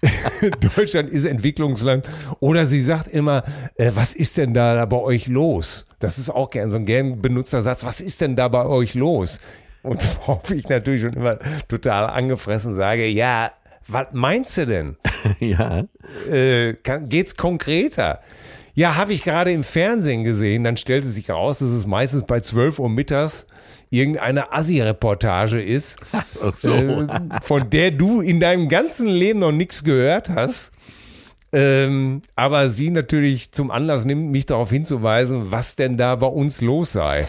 [0.76, 2.08] Deutschland ist Entwicklungsland
[2.40, 3.42] oder sie sagt immer,
[3.76, 5.84] äh, was ist denn da bei euch los?
[5.98, 7.84] Das ist auch gern so ein gern benutzter Satz.
[7.84, 9.40] Was ist denn da bei euch los?
[9.82, 13.50] Und worauf ich natürlich schon immer total angefressen sage, ja,
[13.88, 14.96] was meinst du denn?
[15.40, 15.84] ja.
[16.30, 18.20] äh, kann, geht's konkreter?
[18.74, 20.64] Ja, habe ich gerade im Fernsehen gesehen.
[20.64, 23.46] Dann stellte sich heraus, dass es meistens bei 12 Uhr mittags
[23.92, 25.98] irgendeine Assi-Reportage ist,
[26.52, 26.72] so.
[26.72, 27.06] äh,
[27.42, 30.72] von der du in deinem ganzen Leben noch nichts gehört hast.
[31.54, 36.62] Ähm, aber sie natürlich zum Anlass nimmt, mich darauf hinzuweisen, was denn da bei uns
[36.62, 37.28] los sei.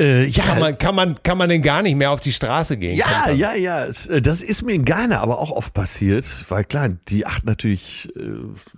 [0.00, 2.78] Äh, ja, Kann man, kann man, kann man denn gar nicht mehr auf die Straße
[2.78, 2.96] gehen?
[2.96, 3.84] Ja, ja, ja.
[3.84, 7.46] Es, äh, Das ist mir in Ghana aber auch oft passiert, weil klar, die achten
[7.46, 8.30] natürlich äh,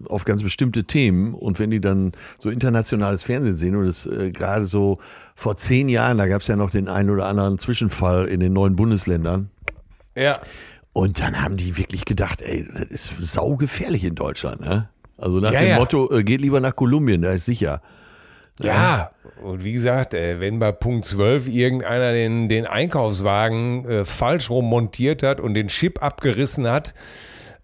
[0.09, 4.33] auf ganz bestimmte Themen und wenn die dann so internationales Fernsehen sehen und das äh,
[4.33, 4.99] gerade so
[5.37, 8.53] vor zehn Jahren, da gab es ja noch den einen oder anderen Zwischenfall in den
[8.53, 9.49] neuen Bundesländern
[10.17, 10.41] ja.
[10.93, 14.89] und dann haben die wirklich gedacht, ey, das ist saugefährlich in Deutschland, ne?
[15.19, 15.79] Also nach Ja, dem ja.
[15.79, 17.81] Motto, äh, geht lieber nach Kolumbien, da ist sicher.
[18.61, 19.12] Ja,
[19.43, 24.67] und wie gesagt, äh, wenn bei Punkt 12 irgendeiner den, den Einkaufswagen äh, falsch rum
[24.67, 26.95] montiert hat und den Chip abgerissen hat,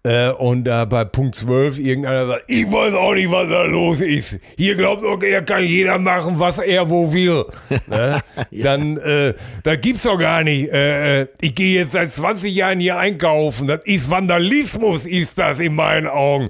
[0.03, 3.99] äh, und da bei Punkt 12 irgendeiner sagt, ich weiß auch nicht, was da los
[3.99, 4.39] ist.
[4.57, 7.43] Hier glaubt okay, hier kann jeder machen, was er wo will.
[7.87, 8.21] ne?
[8.51, 10.71] Dann, äh, das gibt's doch gar nicht.
[10.71, 13.67] Äh, äh, ich gehe jetzt seit 20 Jahren hier einkaufen.
[13.67, 16.49] Das ist Vandalismus, ist das in meinen Augen.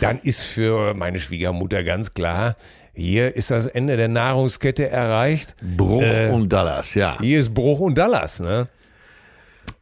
[0.00, 2.56] Dann ist für meine Schwiegermutter ganz klar,
[3.00, 5.56] hier ist das Ende der Nahrungskette erreicht.
[5.76, 7.18] Bruch Äh, und Dallas, ja.
[7.20, 8.68] Hier ist Bruch und Dallas, ne?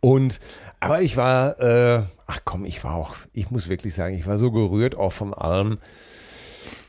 [0.00, 0.38] Und,
[0.80, 4.38] aber ich war, äh, ach komm, ich war auch, ich muss wirklich sagen, ich war
[4.38, 5.78] so gerührt auch vom allem,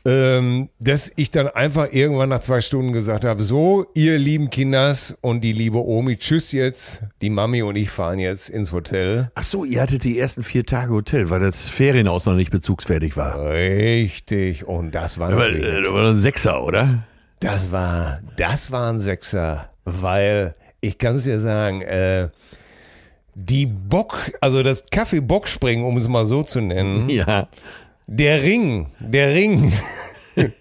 [0.04, 5.14] ähm, dass ich dann einfach irgendwann nach zwei Stunden gesagt habe, so, ihr lieben Kinders
[5.20, 9.30] und die liebe Omi, tschüss jetzt, die Mami und ich fahren jetzt ins Hotel.
[9.34, 13.16] Ach so, ihr hattet die ersten vier Tage Hotel, weil das Ferienhaus noch nicht bezugsfertig
[13.16, 13.50] war.
[13.50, 17.04] Richtig, und das war Aber, äh, war ein Sechser, oder?
[17.40, 22.28] Das war, das war ein Sechser, weil ich kann es dir sagen, äh,
[23.34, 27.48] die Bock, also das Kaffee-Bockspringen, um es mal so zu nennen, Ja.
[28.10, 29.72] Der Ring, der Ring,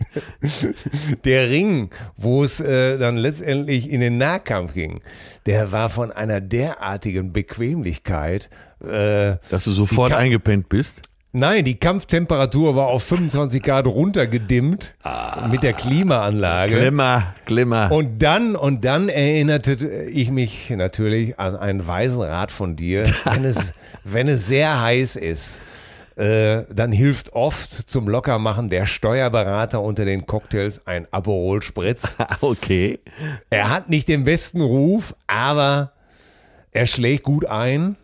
[1.25, 5.01] der Ring, wo es äh, dann letztendlich in den Nahkampf ging,
[5.47, 8.51] der war von einer derartigen Bequemlichkeit.
[8.83, 11.01] Äh, Dass du sofort eingepennt bist.
[11.31, 14.93] nein, die Kampftemperatur war auf 25 Grad runtergedimmt
[15.51, 16.75] mit der Klimaanlage.
[16.75, 17.91] Glimmer, Glimmer.
[17.91, 19.73] Und dann, und dann erinnerte
[20.11, 23.03] ich mich natürlich an einen weisen Rat von dir.
[23.25, 25.61] Wenn es, wenn es sehr heiß ist,
[26.19, 32.17] äh, dann hilft oft zum Lockermachen der Steuerberater unter den Cocktails ein Aperol Spritz.
[32.41, 32.99] okay.
[33.49, 35.93] Er hat nicht den besten Ruf, aber
[36.71, 37.95] er schlägt gut ein.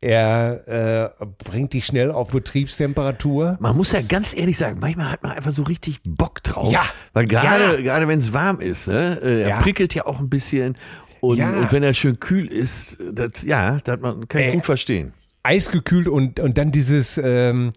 [0.00, 3.56] Er äh, bringt dich schnell auf Betriebstemperatur.
[3.60, 6.70] Man muss ja ganz ehrlich sagen, manchmal hat man einfach so richtig Bock drauf.
[6.72, 6.82] Ja.
[7.14, 7.80] Weil gerade, Ja.
[7.80, 9.60] gerade wenn es warm ist, ne, äh, er Ja.
[9.62, 10.76] prickelt ja auch ein bisschen.
[11.20, 11.58] Und, Ja.
[11.58, 15.14] und wenn er schön kühl ist, das, ja, das man, kann ich Äh, gut verstehen.
[15.44, 17.72] Eisgekühlt und, und dann dieses, ähm,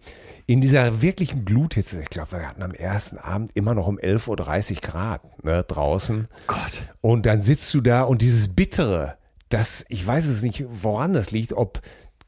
[0.46, 4.76] in dieser wirklichen Gluthitze, ich glaube, wir hatten am ersten Abend immer noch um 11.30
[4.76, 6.26] Uhr Grad ne, draußen.
[6.46, 6.82] Gott.
[7.00, 9.18] Und dann sitzt du da und dieses Bittere,
[9.50, 11.82] das, ich weiß es nicht, woran das liegt, ob,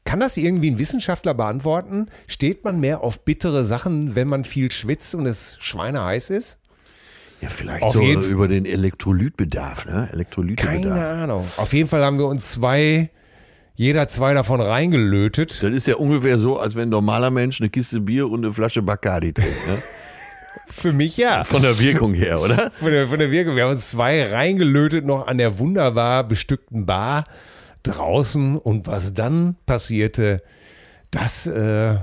[0.05, 2.07] kann das irgendwie ein Wissenschaftler beantworten?
[2.27, 6.59] Steht man mehr auf bittere Sachen, wenn man viel schwitzt und es schweineheiß ist?
[7.41, 10.09] Ja, vielleicht Auf so über den Elektrolytbedarf, ne?
[10.11, 10.83] Elektrolytebedarf.
[10.83, 11.47] Keine Ahnung.
[11.57, 13.09] Auf jeden Fall haben wir uns zwei,
[13.75, 15.63] jeder zwei davon reingelötet.
[15.63, 18.53] Das ist ja ungefähr so, als wenn ein normaler Mensch eine Kiste Bier und eine
[18.53, 19.67] Flasche Bacardi trinkt.
[19.67, 19.81] Ne?
[20.67, 21.43] Für mich ja.
[21.43, 22.71] Von der Wirkung her, oder?
[22.73, 23.55] von der, von der Wirkung.
[23.55, 27.25] Wir haben uns zwei reingelötet noch an der wunderbar bestückten Bar
[27.83, 30.43] draußen und was dann passierte,
[31.09, 31.97] das, äh,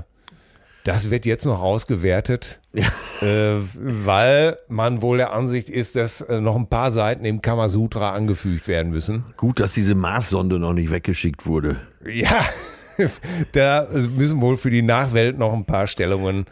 [0.85, 6.55] das wird jetzt noch ausgewertet, äh, weil man wohl der Ansicht ist, dass äh, noch
[6.55, 9.25] ein paar Seiten im Kamasutra angefügt werden müssen.
[9.37, 11.77] Gut, dass diese Marssonde noch nicht weggeschickt wurde.
[12.09, 12.39] Ja,
[13.51, 16.45] da müssen wohl für die Nachwelt noch ein paar Stellungen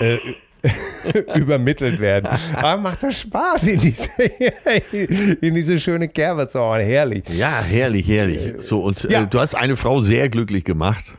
[0.00, 0.16] äh,
[1.38, 2.28] übermittelt werden.
[2.56, 4.10] Aber macht das Spaß in diese,
[5.40, 6.80] in diese schöne Kerbe zu hauen.
[6.80, 7.24] Herrlich.
[7.30, 8.54] Ja, herrlich, herrlich.
[8.66, 9.22] So, und Ja.
[9.22, 11.14] äh, du hast eine Frau sehr glücklich gemacht.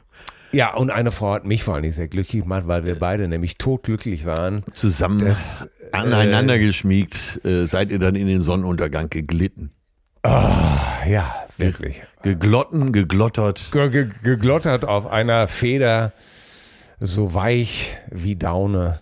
[0.51, 3.57] Ja, und eine Frau hat mich vor allem sehr glücklich gemacht, weil wir beide nämlich
[3.57, 4.63] totglücklich waren.
[4.73, 9.71] Zusammen Das, aneinander geschmiegt, äh, seid ihr dann in den Sonnenuntergang geglitten.
[10.23, 12.03] Ja, wirklich.
[12.21, 13.71] Geglotten, geglottert.
[13.71, 16.13] Ge ge geglottert auf einer Feder,
[16.99, 19.01] so weich wie Daune.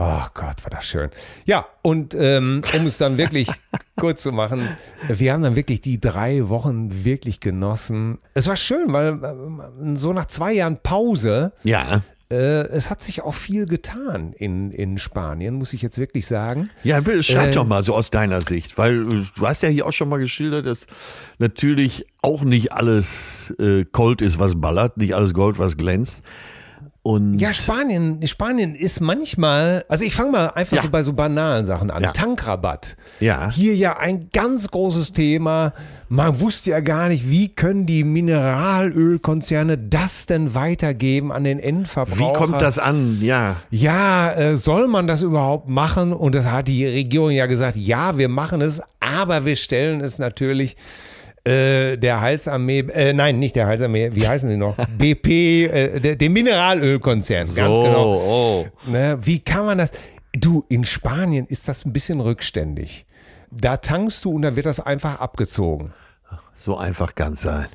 [0.00, 1.10] Oh Gott, war das schön.
[1.44, 3.48] Ja, und ähm, um es dann wirklich
[3.96, 4.60] kurz zu machen,
[5.08, 8.18] wir haben dann wirklich die drei Wochen wirklich genossen.
[8.34, 12.02] Es war schön, weil ähm, so nach zwei Jahren Pause, Ja.
[12.30, 12.36] äh,
[12.68, 16.70] es hat sich auch viel getan in, in Spanien, muss ich jetzt wirklich sagen.
[16.84, 19.84] Ja, schreib Äh, doch mal so aus deiner Sicht, weil äh, du hast ja hier
[19.84, 20.86] auch schon mal geschildert, dass
[21.38, 26.22] natürlich auch nicht alles äh, Gold ist, was ballert, nicht alles Gold, was glänzt.
[27.08, 30.82] Und Ja, Spanien, Spanien ist manchmal, also ich fange mal einfach Ja.
[30.82, 32.02] so bei so banalen Sachen an.
[32.02, 32.12] Ja.
[32.12, 32.98] Tankrabatt.
[33.18, 33.50] Ja.
[33.50, 35.72] Hier ja ein ganz großes Thema.
[36.10, 42.20] Man wusste ja gar nicht, wie können die Mineralölkonzerne das denn weitergeben an den Endverbraucher?
[42.20, 43.16] wie kommt das an?
[43.22, 43.56] Ja.
[43.70, 46.12] Ja, äh, soll man das überhaupt machen?
[46.12, 50.18] Und das hat die Regierung ja gesagt, ja, wir machen es, aber wir stellen es
[50.18, 50.76] natürlich
[51.44, 54.76] äh, der Heilsarmee, äh, nein, nicht der Heilsarmee, wie heißen die noch?
[54.98, 58.14] BP, äh, der, dem Mineralölkonzern, ganz so, genau.
[58.14, 58.66] Oh.
[58.86, 59.92] Ne, wie kann man das?
[60.32, 63.06] Du, in Spanien ist das ein bisschen rückständig.
[63.50, 65.92] Da tankst du und dann wird das einfach abgezogen.
[66.54, 67.68] So einfach ganz sein.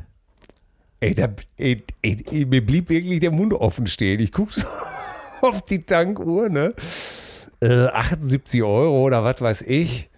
[1.00, 4.20] Ey, da, ey, ey, mir blieb wirklich der Mund offen stehen.
[4.20, 4.66] Ich guck so
[5.42, 6.74] auf die Tankuhr, ne?
[7.62, 10.10] Äh, 78 Euro oder was weiß ich.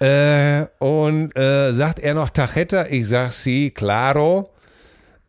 [0.00, 2.86] Äh, und äh, sagt er noch Tachetta?
[2.86, 4.50] Ich sag sie, claro.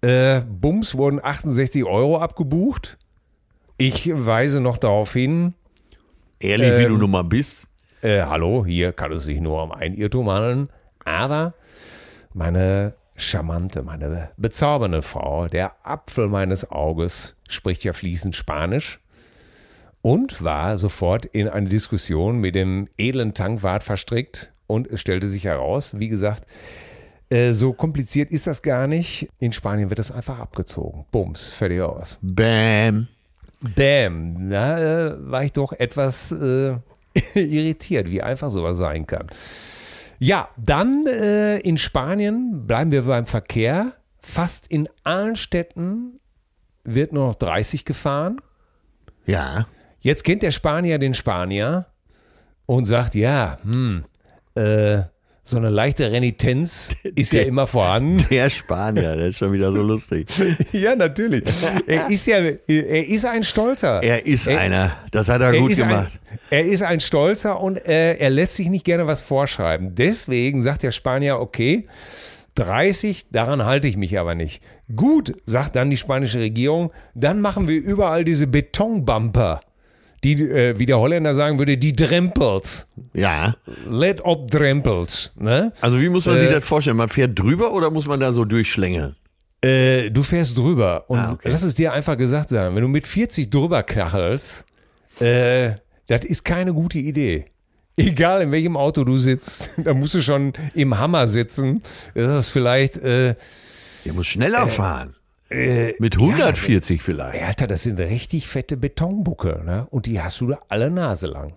[0.02, 2.98] Äh, Bums wurden 68 Euro abgebucht.
[3.78, 5.54] Ich weise noch darauf hin,
[6.40, 7.68] Ehrlich, wie Ähm, du nun mal bist.
[8.02, 10.70] äh, hallo, hier kann es sich nur um ein Irrtum handeln.
[11.06, 11.54] Aber
[12.34, 19.00] meine charmante, meine bezaubernde Frau, der Apfel meines Auges, spricht ja fließend Spanisch
[20.02, 25.44] und war sofort in eine Diskussion mit dem edlen Tankwart verstrickt und es stellte sich
[25.44, 26.46] heraus, wie gesagt,
[27.30, 29.30] äh, so kompliziert ist das gar nicht.
[29.40, 31.06] In Spanien wird das einfach abgezogen.
[31.12, 32.18] Bums, fertig aus.
[32.22, 33.08] Bam.
[33.76, 36.76] Damn, da äh, war ich doch etwas äh,
[37.36, 39.28] irritiert, wie einfach sowas sein kann.
[40.18, 43.94] Ja, dann äh, in Spanien bleiben wir beim Verkehr.
[44.22, 46.20] Fast in allen Städten
[46.84, 48.42] wird nur noch 30 gefahren.
[49.26, 49.68] Ja.
[50.00, 51.88] Jetzt kennt der Spanier den Spanier
[52.66, 54.06] und sagt, ja, hm,
[54.56, 55.04] äh,
[55.44, 58.26] so eine leichte Renitenz ist ja immer vorhanden.
[58.30, 60.28] Der Spanier, der ist schon wieder so lustig.
[60.72, 61.44] ja, natürlich.
[61.88, 64.02] Er ist ja, er ist ein Stolzer.
[64.04, 64.98] Er ist er, einer.
[65.12, 66.20] Das hat er, er gut gemacht.
[66.32, 69.96] Ein, er ist ein Stolzer und äh, er lässt sich nicht gerne was vorschreiben.
[69.96, 71.88] Deswegen sagt der Spanier, okay,
[72.56, 74.62] 30, daran halte ich mich aber nicht.
[74.96, 79.62] Gut, sagt dann die spanische Regierung, dann machen wir überall diese Betonbumper
[80.24, 82.88] die, äh, wie der Holländer sagen würde, die Drempels.
[83.14, 83.56] Ja.
[83.90, 85.34] Let up Drempels.
[85.38, 85.74] Ne?
[85.82, 86.98] Also wie muss man äh, sich das vorstellen?
[86.98, 89.16] Man fährt drüber oder muss man da so durchschlängeln?
[89.64, 91.50] Äh, du fährst drüber und ah, okay.
[91.50, 94.66] lass es dir einfach gesagt sein, wenn du mit 40 drüber kachelst,
[95.20, 95.74] äh,
[96.08, 97.46] das ist keine gute Idee.
[97.98, 101.82] Egal in welchem Auto du sitzt, da musst du schon im Hammer sitzen.
[102.16, 102.98] Das ist vielleicht.
[102.98, 103.36] Äh,
[104.04, 105.16] Ihr muss schneller äh, fahren.
[105.52, 107.44] Äh, Mit 140 ja, vielleicht.
[107.44, 109.86] Alter, das sind richtig fette Betonbucke, ne?
[109.90, 111.54] Und die hast du da alle Nase lang.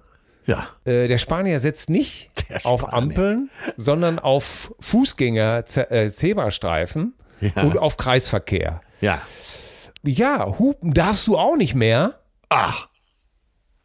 [0.46, 0.68] Ja.
[0.85, 2.30] Äh, der Spanier setzt nicht
[2.64, 7.62] auf Ampeln, sondern auf Fußgänger, äh, Zebrastreifen ja.
[7.62, 8.80] und auf Kreisverkehr.
[9.00, 9.20] Ja.
[10.02, 12.20] Ja, hupen darfst du auch nicht mehr.
[12.50, 12.88] Ach.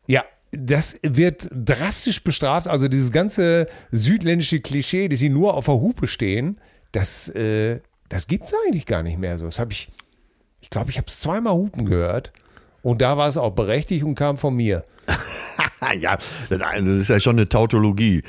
[0.07, 2.67] Ja, das wird drastisch bestraft.
[2.67, 6.59] Also dieses ganze südländische Klischee, dass sie nur auf der Hupe stehen,
[6.91, 9.45] das, äh, das gibt es eigentlich gar nicht mehr so.
[9.45, 9.91] Das habe ich
[10.61, 12.31] ich glaube, ich habe es zweimal hupen gehört.
[12.81, 14.85] Und da war es auch berechtigt und kam von mir.
[15.99, 16.17] ja,
[16.49, 18.23] das ist ja schon eine Tautologie.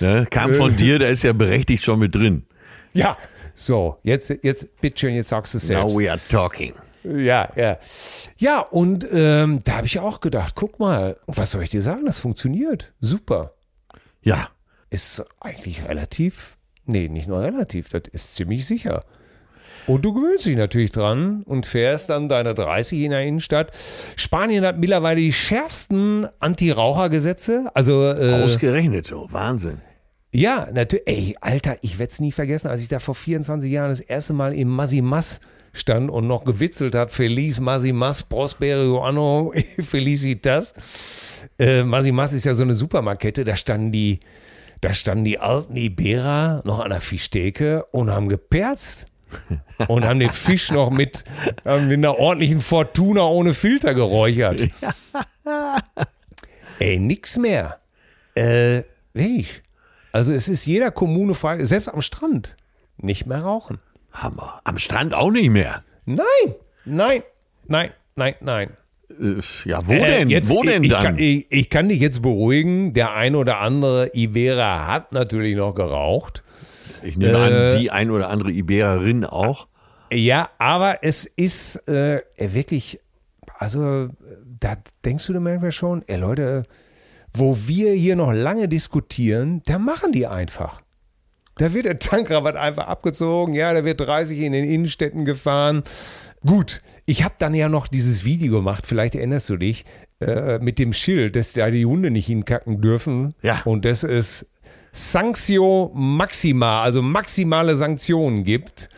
[0.00, 0.26] Ne?
[0.30, 2.44] Kam von dir, da ist ja berechtigt schon mit drin.
[2.92, 3.16] Ja,
[3.54, 5.94] so, jetzt, jetzt, bitteschön, jetzt sagst du es selbst.
[5.94, 6.74] Now we are talking.
[7.04, 7.78] Ja, ja.
[8.36, 12.04] Ja, und ähm, da habe ich auch gedacht, guck mal, was soll ich dir sagen,
[12.06, 12.92] das funktioniert.
[13.00, 13.54] Super.
[14.22, 14.50] Ja.
[14.90, 19.04] Ist eigentlich relativ, nee, nicht nur relativ, das ist ziemlich sicher.
[19.86, 23.70] Und du gewöhnst dich natürlich dran und fährst dann deine 30 in der Innenstadt.
[24.16, 27.70] Spanien hat mittlerweile die schärfsten Anti-Raucher-Gesetze.
[27.74, 29.80] Also, äh, Ausgerechnet, oh, Wahnsinn.
[30.32, 31.06] Ja, natürlich.
[31.06, 34.32] Ey, Alter, ich werde es nie vergessen, als ich da vor 24 Jahren das erste
[34.32, 35.40] Mal im Masimas
[35.74, 37.10] stand und noch gewitzelt habe.
[37.10, 40.72] Feliz Masimas, Prospero Anno, Felicitas.
[41.58, 44.20] Äh, Masimas ist ja so eine Supermarkette, da standen die,
[44.80, 49.06] da standen die alten Iberer noch an der Fischtheke und haben geperzt
[49.88, 51.24] und haben den Fisch noch mit,
[51.64, 54.70] mit einer ordentlichen Fortuna ohne Filter geräuchert.
[56.78, 57.78] Ey, nix mehr.
[58.34, 59.62] Äh, wirklich.
[60.12, 62.56] Also es ist jeder Kommune frei, selbst am Strand,
[62.98, 63.80] nicht mehr rauchen.
[64.12, 64.60] Hammer.
[64.62, 65.82] Am Strand auch nicht mehr.
[66.06, 67.22] Nein, nein,
[67.66, 68.70] nein, nein, nein.
[69.10, 70.30] Äh, ja, wo äh, denn?
[70.30, 71.00] Jetzt, wo denn ich, dann?
[71.00, 72.94] Ich kann, ich, ich kann dich jetzt beruhigen.
[72.94, 76.43] Der ein oder andere Ibera hat natürlich noch geraucht.
[77.04, 79.68] Ich nehme äh, an, die ein oder andere Ibererin auch.
[80.12, 83.00] Ja, aber es ist äh, wirklich,
[83.58, 84.08] also
[84.60, 86.64] da denkst du dir manchmal schon, ey Leute,
[87.32, 90.80] wo wir hier noch lange diskutieren, da machen die einfach.
[91.56, 95.82] Da wird der Tankrabatt einfach abgezogen, ja, da wird 30 in den Innenstädten gefahren.
[96.44, 99.84] Gut, ich habe dann ja noch dieses Video gemacht, vielleicht erinnerst du dich,
[100.20, 103.34] äh, mit dem Schild, dass da die Hunde nicht hinkacken dürfen.
[103.42, 103.62] Ja.
[103.64, 104.46] Und das ist
[104.96, 108.88] Sanktio Maxima, also maximale Sanktionen gibt.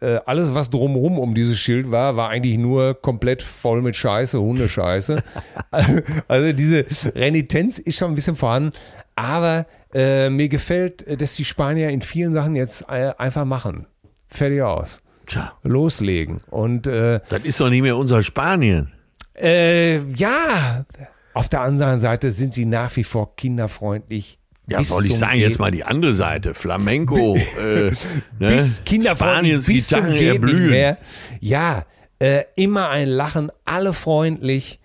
[0.00, 4.40] Äh, alles, was drumherum um dieses Schild war, war eigentlich nur komplett voll mit Scheiße,
[4.40, 5.22] Hundescheiße.
[6.26, 8.72] also diese Renitenz ist schon ein bisschen vorhanden.
[9.14, 13.86] Aber äh, mir gefällt, dass die Spanier in vielen Sachen jetzt äh, einfach machen.
[14.28, 15.02] Fertig aus.
[15.26, 15.52] Tja.
[15.62, 16.40] Loslegen.
[16.48, 18.90] Und, äh, das ist doch nicht mehr unser Spanien.
[19.34, 20.86] Äh, ja,
[21.34, 24.38] auf der anderen Seite sind sie nach wie vor kinderfreundlich
[24.68, 26.54] ja, soll ich sagen, jetzt mal die andere Seite.
[26.54, 27.90] Flamenco, äh,
[28.38, 28.56] ne?
[28.56, 30.96] bis Spaniens bis Gitarren erblühen.
[31.40, 31.86] Ja,
[32.20, 34.78] äh, immer ein Lachen, alle freundlich.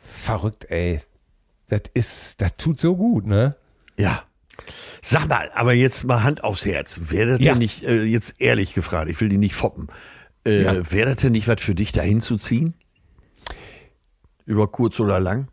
[0.00, 1.00] Verrückt, ey.
[1.68, 3.56] Das ist, das tut so gut, ne?
[3.96, 4.24] Ja.
[5.00, 7.00] Sag mal, aber jetzt mal Hand aufs Herz.
[7.04, 7.52] Wäre das ja.
[7.52, 9.88] denn nicht, äh, jetzt ehrlich gefragt, ich will die nicht foppen,
[10.44, 10.92] äh, ja.
[10.92, 12.74] wäre das denn nicht was für dich, da hinzuziehen?
[14.44, 15.48] Über kurz oder lang?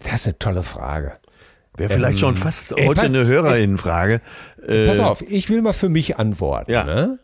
[0.00, 1.14] Das ist eine tolle Frage.
[1.76, 4.20] Wäre vielleicht ähm, schon fast ey, heute pass, eine Hörerinnenfrage.
[4.66, 6.70] Äh, pass auf, ich will mal für mich antworten.
[6.70, 6.84] Ja.
[6.84, 7.18] Ne?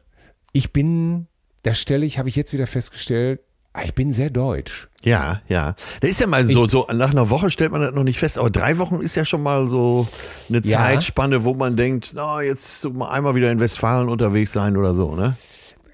[0.52, 1.28] Ich bin,
[1.62, 3.40] da stelle ich, habe ich jetzt wieder festgestellt,
[3.72, 4.88] ah, ich bin sehr deutsch.
[5.04, 5.76] Ja, ja.
[6.00, 8.18] Das ist ja mal so, ich, so nach einer Woche stellt man das noch nicht
[8.18, 10.08] fest, aber drei Wochen ist ja schon mal so
[10.48, 10.78] eine ja.
[10.78, 15.14] Zeitspanne, wo man denkt, na, oh, jetzt einmal wieder in Westfalen unterwegs sein oder so,
[15.14, 15.36] ne?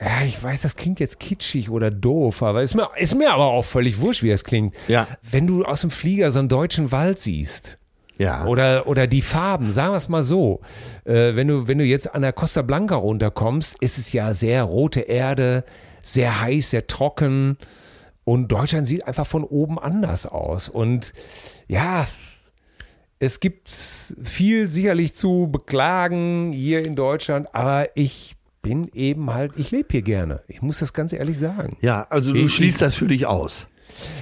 [0.01, 3.47] Ja, ich weiß, das klingt jetzt kitschig oder doof, aber ist mir, ist mir aber
[3.47, 4.75] auch völlig wurscht, wie das klingt.
[4.89, 5.07] Ja.
[5.23, 7.79] Wenn du aus dem Flieger so einen deutschen Wald siehst,
[8.19, 8.45] ja.
[8.47, 10.61] Oder, oder die Farben, sagen wir es mal so.
[11.05, 14.63] Äh, wenn, du, wenn du jetzt an der Costa Blanca runterkommst, ist es ja sehr
[14.65, 15.65] rote Erde,
[16.03, 17.59] sehr heiß, sehr trocken.
[18.25, 20.69] Und Deutschland sieht einfach von oben anders aus.
[20.69, 21.13] Und
[21.69, 22.07] ja,
[23.19, 29.71] es gibt viel sicherlich zu beklagen hier in Deutschland, aber ich bin eben halt, ich
[29.71, 30.43] lebe hier gerne.
[30.49, 31.77] Ich muss das ganz ehrlich sagen.
[31.83, 33.69] Ja, also du Ich- schließt das für dich aus.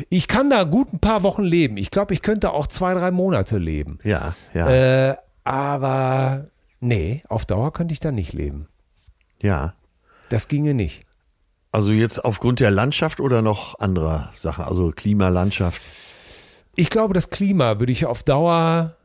[0.08, 1.76] Ich kann da gut ein paar Wochen leben.
[1.76, 3.98] Ich glaube, ich könnte auch zwei, drei Monate leben.
[4.04, 6.46] Ja, ja, Äh, aber
[6.80, 8.68] nee, auf Dauer könnte ich da nicht leben.
[9.40, 9.74] ja.
[10.30, 11.02] Das ginge nicht.
[11.70, 15.80] Also jetzt aufgrund der Landschaft oder noch anderer Sachen, also Klimalandschaft.
[16.76, 18.96] Ich glaube, das Klima würde ich auf Dauer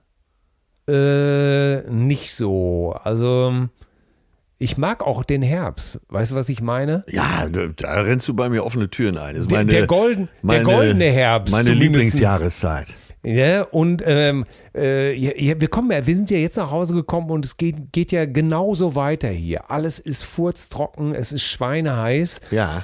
[0.88, 2.98] äh, nicht so.
[3.04, 3.68] Also
[4.60, 6.00] ich mag auch den Herbst.
[6.10, 7.04] Weißt du, was ich meine?
[7.10, 9.36] Ja, da, rennst du bei mir offene Türen ein.
[9.36, 11.92] Das ist Der- der golden- der goldene Herbst Meine zumindest.
[11.92, 12.88] Lieblingsjahreszeit.
[13.24, 17.30] Ja, und ähm, äh, ja, wir kommen ja, wir sind ja jetzt nach Hause gekommen
[17.32, 19.70] und es geht, geht ja genauso weiter hier.
[19.70, 22.40] Alles ist furztrocken, es ist schweineheiß.
[22.52, 22.84] Ja.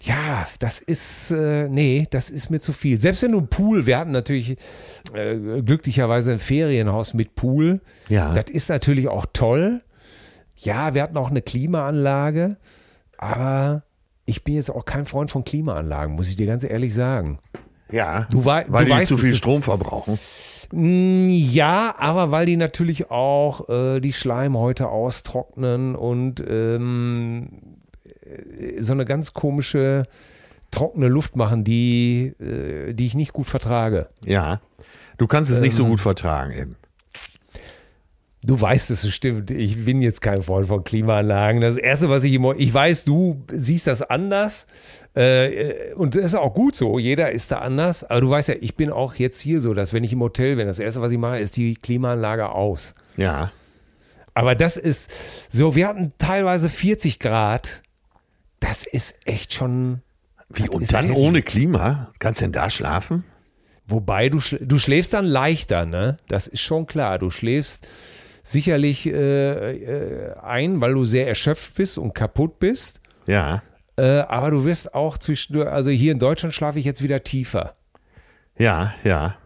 [0.00, 3.00] Ja, das ist, äh, nee, das ist mir zu viel.
[3.00, 4.56] Selbst wenn du einen Pool, wir hatten natürlich
[5.14, 7.80] äh, glücklicherweise ein Ferienhaus mit Pool.
[8.08, 8.32] Ja.
[8.34, 9.82] Das ist natürlich auch toll.
[10.66, 12.56] Ja, wir hatten auch eine Klimaanlage,
[13.18, 13.84] aber
[14.24, 17.38] ich bin jetzt auch kein Freund von Klimaanlagen, muss ich dir ganz ehrlich sagen.
[17.90, 18.26] Ja.
[18.30, 20.18] Du wei- weil du die weißt, zu viel Strom verbrauchen.
[20.72, 27.48] Mm, Ja, aber weil die natürlich auch äh, die Schleimhäute austrocknen und ähm,
[28.24, 30.02] äh, so eine ganz komische
[30.72, 34.08] trockene Luft machen, die, äh, die ich nicht gut vertrage.
[34.24, 34.60] Ja.
[35.18, 35.84] Du kannst es nicht Ähm.
[35.84, 36.76] so gut vertragen eben.
[38.46, 39.50] Du weißt es bestimmt.
[39.50, 41.60] Ich bin jetzt kein Freund von Klimaanlagen.
[41.60, 44.68] Das Erste, was ich immer, ich weiß, du siehst das anders.
[45.14, 47.00] Äh, und das ist auch gut so.
[47.00, 48.04] Jeder ist da anders.
[48.04, 50.54] Aber du weißt ja, ich bin auch jetzt hier so, dass wenn ich im Hotel
[50.54, 52.94] bin, das Erste, was ich mache, ist die Klimaanlage aus.
[53.16, 53.50] Ja.
[54.34, 55.10] Aber das ist
[55.48, 57.82] so, wir hatten teilweise 40 Grad.
[58.60, 60.02] Das ist echt schon.
[60.50, 61.16] Wie, und dann heavy.
[61.18, 62.12] ohne Klima?
[62.20, 63.24] Kannst du denn da schlafen?
[63.88, 66.18] Wobei du, schl- du schläfst dann leichter, ne?
[66.28, 67.18] Das ist schon klar.
[67.18, 67.88] Du schläfst
[68.46, 69.10] sicherlich äh,
[69.72, 73.00] äh, ein, weil du sehr erschöpft bist und kaputt bist.
[73.26, 73.62] Ja.
[73.96, 77.74] Äh, aber du wirst auch zwischendurch, also hier in Deutschland schlafe ich jetzt wieder tiefer.
[78.56, 79.36] Ja, ja.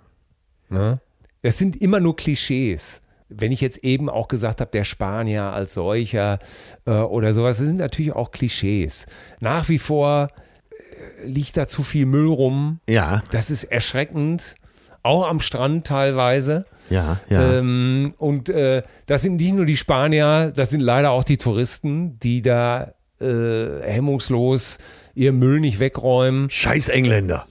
[0.69, 1.01] Ne?
[1.43, 3.01] Das sind immer nur Klischees.
[3.31, 6.39] Wenn ich jetzt eben auch gesagt habe, der Spanier als solcher
[6.85, 9.07] äh, oder sowas, das sind natürlich auch Klischees.
[9.41, 10.29] Nach wie vor
[10.71, 12.81] äh, liegt da zu viel Müll rum.
[12.87, 14.57] Ja, Das ist erschreckend.
[15.03, 16.67] Auch am Strand teilweise.
[16.91, 17.55] Ja, ja.
[17.55, 22.19] Ähm, und äh, das sind nicht nur die Spanier, das sind leider auch die Touristen,
[22.21, 24.79] die da äh, hemmungslos
[25.15, 26.51] ihr Müll nicht wegräumen.
[26.51, 27.47] Scheiß Engländer.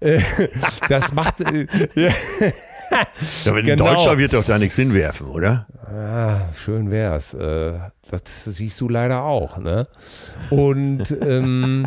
[0.88, 2.10] Das macht äh, ja,
[2.90, 3.88] Ja, aber ein Genau.
[3.88, 5.66] Deutscher wird doch da nichts hinwerfen, oder?
[5.86, 7.34] ah, schön wär's.
[7.34, 9.88] Äh, das siehst du leider auch, ne?
[10.50, 11.86] Und ähm,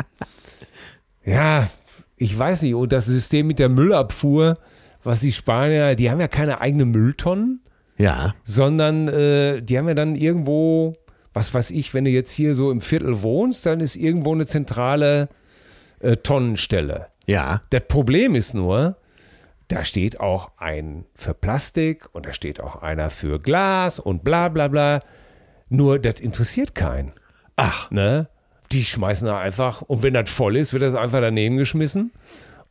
[1.24, 1.68] ja,
[2.16, 2.74] ich weiß nicht.
[2.74, 4.58] Und das System mit der Müllabfuhr,
[5.02, 7.62] was die Spanier, die haben ja keine eigenen Mülltonnen.
[7.98, 8.34] Ja.
[8.44, 10.94] sondern äh, die haben ja dann irgendwo,
[11.34, 14.46] was weiß ich, wenn du jetzt hier so im Viertel wohnst, dann ist irgendwo eine
[14.46, 15.28] zentrale
[16.00, 17.08] äh, Tonnenstelle.
[17.26, 17.60] Ja.
[17.68, 18.96] Das Problem ist nur,
[19.68, 24.48] da steht auch ein für Plastik und da steht auch einer für Glas und bla
[24.48, 25.02] bla bla.
[25.68, 27.12] Nur das interessiert keinen.
[27.56, 27.90] Ach.
[27.90, 28.28] Ne?
[28.72, 32.12] Die schmeißen da einfach, und wenn das voll ist, wird das einfach daneben geschmissen.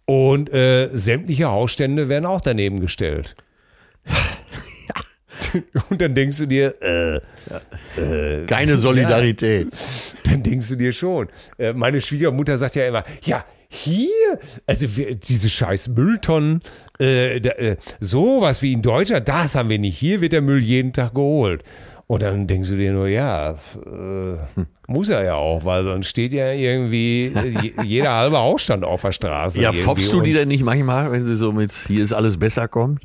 [0.09, 3.35] Und äh, sämtliche Hausstände werden auch daneben gestellt.
[5.91, 9.67] Und dann denkst du dir, äh, Keine Solidarität.
[10.23, 11.27] dann denkst du dir schon.
[11.59, 16.63] Äh, meine Schwiegermutter sagt ja immer, ja, hier, also wir, diese scheiß Mülltonnen,
[16.97, 19.99] äh, da, äh, sowas wie in Deutschland, das haben wir nicht.
[19.99, 21.63] Hier wird der Müll jeden Tag geholt.
[22.11, 23.55] Und dann denkst du dir nur, ja, äh,
[24.87, 29.03] muss er ja auch, weil sonst steht ja irgendwie äh, je- jeder halbe Hausstand auf
[29.03, 29.61] der Straße.
[29.61, 32.67] Ja, foppst du die denn nicht manchmal, wenn sie so mit hier ist alles besser
[32.67, 33.03] kommt?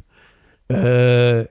[0.69, 1.45] Äh,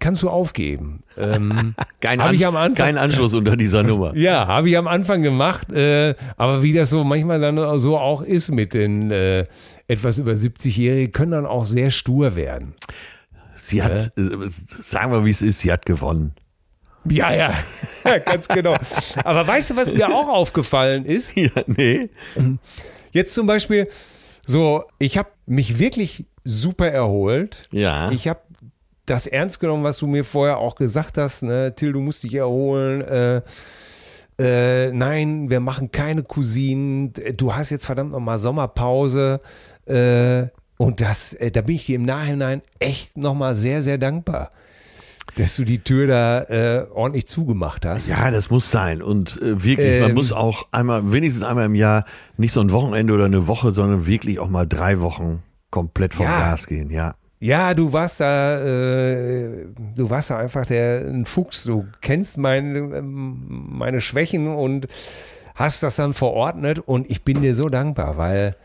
[0.00, 1.04] kannst du aufgeben.
[1.16, 4.12] Ähm, Kein, An- ich am Anfang- kein Anschluss unter dieser Nummer.
[4.16, 8.20] Ja, habe ich am Anfang gemacht, äh, aber wie das so manchmal dann so auch
[8.20, 9.44] ist mit den äh,
[9.86, 12.74] etwas über 70-Jährigen, können dann auch sehr stur werden.
[13.54, 14.22] Sie hat, äh,
[14.82, 16.32] sagen wir wie es ist, sie hat gewonnen.
[17.08, 17.32] Ja,
[18.04, 18.74] ja, ganz genau.
[19.24, 21.36] Aber weißt du, was mir auch aufgefallen ist?
[21.36, 22.10] Ja, nee.
[23.12, 23.88] Jetzt zum Beispiel,
[24.46, 27.68] so, ich habe mich wirklich super erholt.
[27.72, 28.10] Ja.
[28.10, 28.40] Ich habe
[29.06, 31.74] das ernst genommen, was du mir vorher auch gesagt hast, ne?
[31.74, 33.02] Till, du musst dich erholen.
[33.02, 33.42] Äh,
[34.38, 37.12] äh, nein, wir machen keine Cousinen.
[37.36, 39.40] Du hast jetzt verdammt nochmal Sommerpause.
[39.86, 40.46] Äh,
[40.76, 44.50] und das, äh, da bin ich dir im Nachhinein echt nochmal sehr, sehr dankbar,
[45.36, 48.08] dass du die Tür da äh, ordentlich zugemacht hast.
[48.08, 49.02] Ja, das muss sein.
[49.02, 50.14] Und äh, wirklich, man Ähm.
[50.16, 52.04] muss auch einmal, wenigstens einmal im Jahr,
[52.36, 56.26] nicht so ein Wochenende oder eine Woche, sondern wirklich auch mal drei Wochen komplett vom
[56.26, 56.50] Ja.
[56.50, 57.14] Gas gehen, ja.
[57.40, 59.66] Ja, du warst da, äh,
[59.96, 61.64] du warst da einfach der ein Fuchs.
[61.64, 64.86] Du kennst meine, meine Schwächen und
[65.54, 66.78] hast das dann verordnet.
[66.78, 68.56] Und ich bin dir so dankbar, weil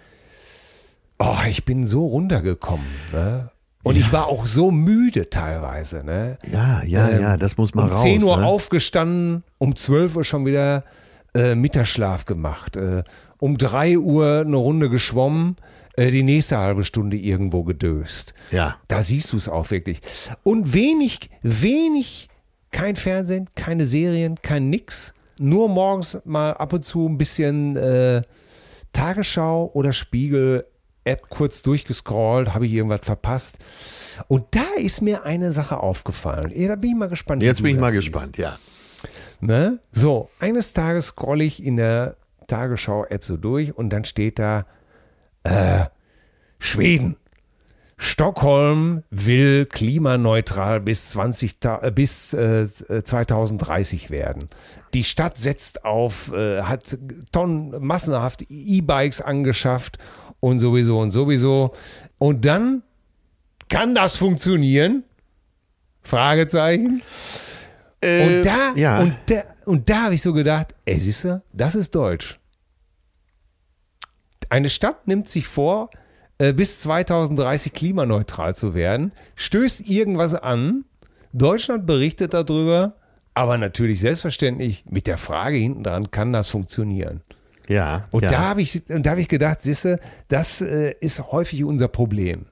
[1.18, 2.86] oh, ich bin so runtergekommen.
[3.12, 3.50] Ne?
[3.90, 4.02] Und ja.
[4.06, 6.06] ich war auch so müde teilweise.
[6.06, 6.38] Ne?
[6.52, 8.04] Ja, ja, ähm, ja, das muss man um raus.
[8.04, 8.46] Um 10 Uhr ne?
[8.46, 10.84] aufgestanden, um 12 Uhr schon wieder
[11.34, 12.76] äh, Mittagsschlaf gemacht.
[12.76, 13.04] Äh,
[13.40, 15.56] um 3 Uhr eine Runde geschwommen
[15.98, 18.36] äh, die nächste halbe Stunde irgendwo gedöst.
[18.52, 18.78] Ja.
[18.88, 20.02] Da siehst du es auch wirklich.
[20.44, 22.30] Und wenig, wenig,
[22.70, 25.16] kein Fernsehen, keine Serien, kein Nix.
[25.40, 28.22] Nur morgens mal ab und zu ein bisschen äh,
[28.94, 30.68] Tagesschau oder Spiegel.
[31.10, 33.60] App kurz durchgescrollt, habe ich irgendwas verpasst.
[34.28, 36.52] Und da ist mir eine Sache aufgefallen.
[36.54, 37.44] Ja, da bin ich mal gespannt.
[37.44, 38.58] Jetzt bin ich mal gespannt, ja.
[39.42, 39.80] Ne?
[39.92, 44.66] So, eines Tages scrolle ich in der Tagesschau-App so durch und dann steht da
[45.44, 45.86] äh,
[46.60, 47.16] Schweden.
[48.02, 52.68] Stockholm will klimaneutral bis, 20, äh, bis äh,
[53.04, 54.50] 2030 werden.
[54.94, 56.98] Die Stadt setzt auf, äh, hat
[57.34, 59.98] Tonnen, massenhaft E-Bikes angeschafft
[60.40, 61.74] und sowieso und sowieso.
[62.18, 62.84] Und dann
[63.70, 65.04] kann das funktionieren?
[66.02, 67.02] Fragezeichen.
[68.02, 69.00] Äh, und da, ja.
[69.00, 72.40] und da, und da habe ich so gedacht, ey, siehst du, das ist Deutsch.
[74.50, 75.90] Eine Stadt nimmt sich vor,
[76.40, 80.86] äh, bis 2030 klimaneutral zu werden, stößt irgendwas an,
[81.34, 82.96] Deutschland berichtet darüber,
[83.36, 87.22] aber natürlich selbstverständlich mit der Frage hinten dran, kann das funktionieren?
[87.70, 88.08] Ja.
[88.12, 88.30] Und ja.
[88.30, 92.48] da habe ich, da hab ich gedacht, Sisse, das äh, ist häufig unser Problem.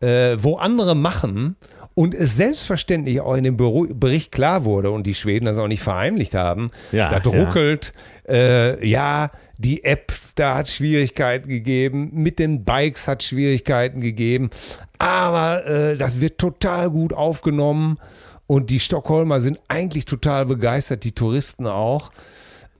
[0.00, 1.56] Äh, wo andere machen
[1.94, 5.82] und es selbstverständlich auch in dem Bericht klar wurde und die Schweden das auch nicht
[5.82, 7.92] verheimlicht haben, ja, da druckelt,
[8.26, 8.34] ja.
[8.34, 14.00] Äh, ja, die App, da hat es Schwierigkeiten gegeben, mit den Bikes hat es Schwierigkeiten
[14.00, 14.50] gegeben,
[14.98, 17.98] aber äh, das wird total gut aufgenommen
[18.46, 22.10] und die Stockholmer sind eigentlich total begeistert, die Touristen auch.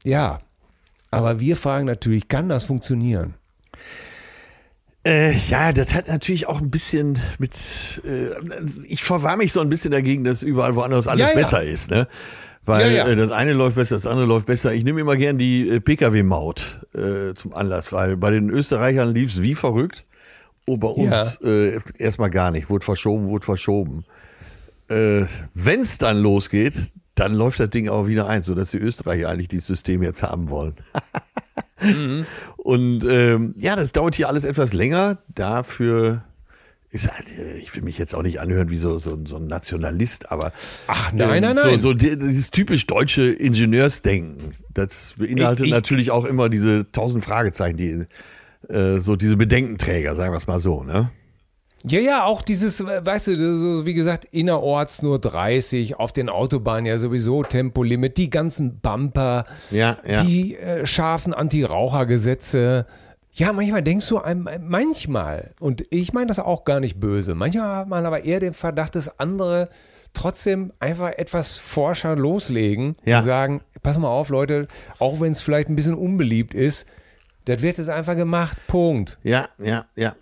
[0.02, 0.40] Ja,
[1.14, 3.34] aber wir fragen natürlich, kann das funktionieren?
[5.06, 8.00] Äh, ja, das hat natürlich auch ein bisschen mit.
[8.06, 8.30] Äh,
[8.88, 11.34] ich verwarre mich so ein bisschen dagegen, dass überall woanders alles Ja, ja.
[11.34, 12.08] besser ist, ne?
[12.64, 13.06] Weil Ja.
[13.06, 14.72] Äh, das eine läuft besser, das andere läuft besser.
[14.72, 19.30] Ich nehme immer gern die äh, Pkw-Maut äh, zum Anlass, weil bei den Österreichern lief
[19.32, 20.04] es wie verrückt.
[20.66, 22.70] Und bei uns äh, erstmal gar nicht.
[22.70, 24.04] Wurde verschoben, wurde verschoben.
[24.88, 26.74] Wenn es dann losgeht,
[27.14, 30.50] dann läuft das Ding auch wieder ein, sodass die Österreicher eigentlich dieses System jetzt haben
[30.50, 30.74] wollen.
[32.56, 35.18] Und ähm, ja, das dauert hier alles etwas länger.
[35.34, 36.24] Dafür
[36.90, 37.26] ist halt,
[37.60, 40.52] ich will mich jetzt auch nicht anhören wie so, so, so ein Nationalist, aber
[40.86, 41.78] Ach, nein, nein, so, nein.
[41.78, 44.54] so die- dieses typisch deutsche Ingenieursdenken.
[44.72, 48.06] Das beinhaltet Ich- ich- natürlich auch immer diese tausend Fragezeichen, die
[48.72, 51.10] äh, so diese Bedenkenträger, sagen wir es mal so, ne?
[51.86, 56.96] Ja, ja, auch dieses, weißt du, wie gesagt, innerorts nur 30, auf den Autobahnen ja
[56.98, 60.22] sowieso Tempolimit, die ganzen Bumper, Ja, ja.
[60.22, 62.86] die äh, scharfen Anti-Raucher-Gesetze.
[63.32, 67.34] Ja, manchmal denkst du, einem, äh, manchmal, und ich meine das auch gar nicht böse,
[67.34, 69.68] manchmal hat man aber eher den Verdacht, dass andere
[70.14, 73.18] trotzdem einfach etwas forscher loslegen Ja.
[73.18, 74.68] und sagen, pass mal auf, Leute,
[75.00, 76.86] auch wenn es vielleicht ein bisschen unbeliebt ist,
[77.46, 79.18] das wird jetzt einfach gemacht, Punkt.
[79.22, 80.14] Ja, ja, ja.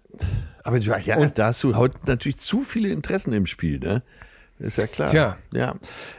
[0.65, 4.03] Aber du- ja, Und- da hast du heute natürlich zu viele Interessen im Spiel, ne?
[4.59, 5.11] Ist ja klar.
[5.11, 5.37] Tja.
[5.53, 5.75] Ja.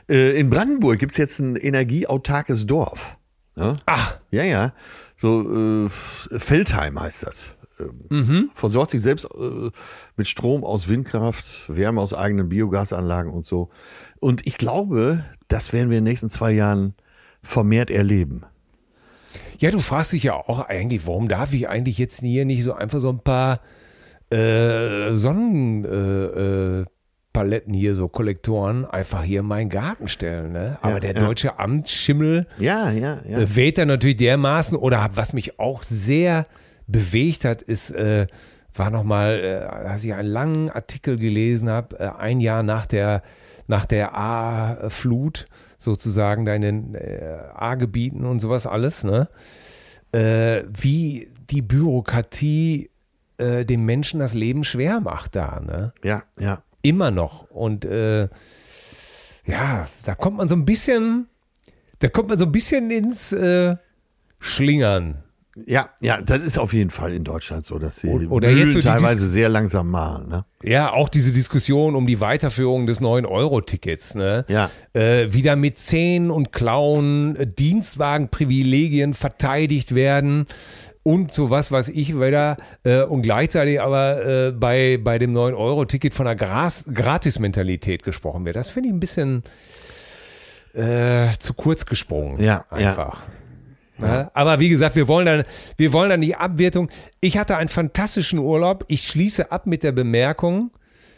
[0.09, 3.17] Äh, in Brandenburg gibt es jetzt ein energieautarkes Dorf.
[3.55, 3.75] Ne?
[3.85, 4.73] Ach, Ja, ja.
[5.15, 7.55] So äh, Feldheim heißt das.
[8.11, 9.69] Ähm, Versorgt sich selbst äh,
[10.17, 13.69] mit Strom aus Windkraft, Wärme aus eigenen Biogasanlagen und so.
[14.19, 16.93] Und ich glaube, das werden wir in den nächsten zwei Jahren
[17.43, 18.43] vermehrt erleben.
[19.57, 22.73] Ja, du fragst dich ja auch eigentlich, warum darf ich eigentlich jetzt hier nicht so
[22.73, 23.59] einfach so ein paar
[24.33, 30.51] äh, Sonnenpaletten äh, hier, so Kollektoren, einfach hier in meinen Garten stellen.
[30.53, 30.77] Ne?
[30.81, 31.19] Aber Ja, der ja.
[31.19, 33.39] deutsche Amtsschimmel Ja, ja, ja.
[33.39, 36.47] äh, weht da natürlich dermaßen, oder was mich auch sehr
[36.87, 38.27] bewegt hat, ist, äh,
[38.75, 43.21] war nochmal, äh, als ich einen langen Artikel gelesen habe, äh, ein Jahr nach der,
[43.67, 49.29] nach der A-Flut, sozusagen, da in den äh, A-Gebieten und sowas alles, ne?
[50.11, 52.89] Äh, wie die Bürokratie
[53.43, 55.93] äh, dem Menschen das Leben schwer macht da, ne?
[56.03, 56.63] ja, ja.
[56.81, 57.49] Immer noch.
[57.49, 58.27] Und äh,
[59.45, 61.27] ja, da kommt man so ein bisschen,
[61.99, 63.75] da kommt man so ein bisschen ins äh,
[64.39, 65.23] Schlingern.
[65.67, 68.73] Ja, ja, das ist auf jeden Fall in Deutschland so, dass sie Oder- Mühlen jetzt
[68.73, 70.27] so teilweise sehr langsam malen.
[70.27, 70.45] Ne?
[70.63, 74.45] Ja, auch diese Diskussion um die Weiterführung des 9-Euro-Tickets, ne?
[74.47, 74.71] Ja.
[74.93, 80.47] Äh, wieder mit Zähnen und Klauen äh, Dienstwagenprivilegien verteidigt werden.
[81.03, 86.13] Und so was weiß ich wieder äh, und gleichzeitig aber äh, bei, bei dem 9-Euro-Ticket
[86.13, 88.55] von einer Gras Gratis-Mentalität gesprochen wird.
[88.55, 89.43] Das finde ich ein bisschen
[90.73, 92.41] äh, zu kurz gesprungen.
[92.41, 93.23] Ja, einfach.
[93.99, 94.31] Ja.
[94.33, 95.43] Aber wie gesagt, wir wollen dann,
[95.77, 96.89] wir wollen dann die Abwertung.
[97.21, 98.85] Ich hatte einen fantastischen Urlaub.
[98.87, 100.71] Ich schließe ab mit der Bemerkung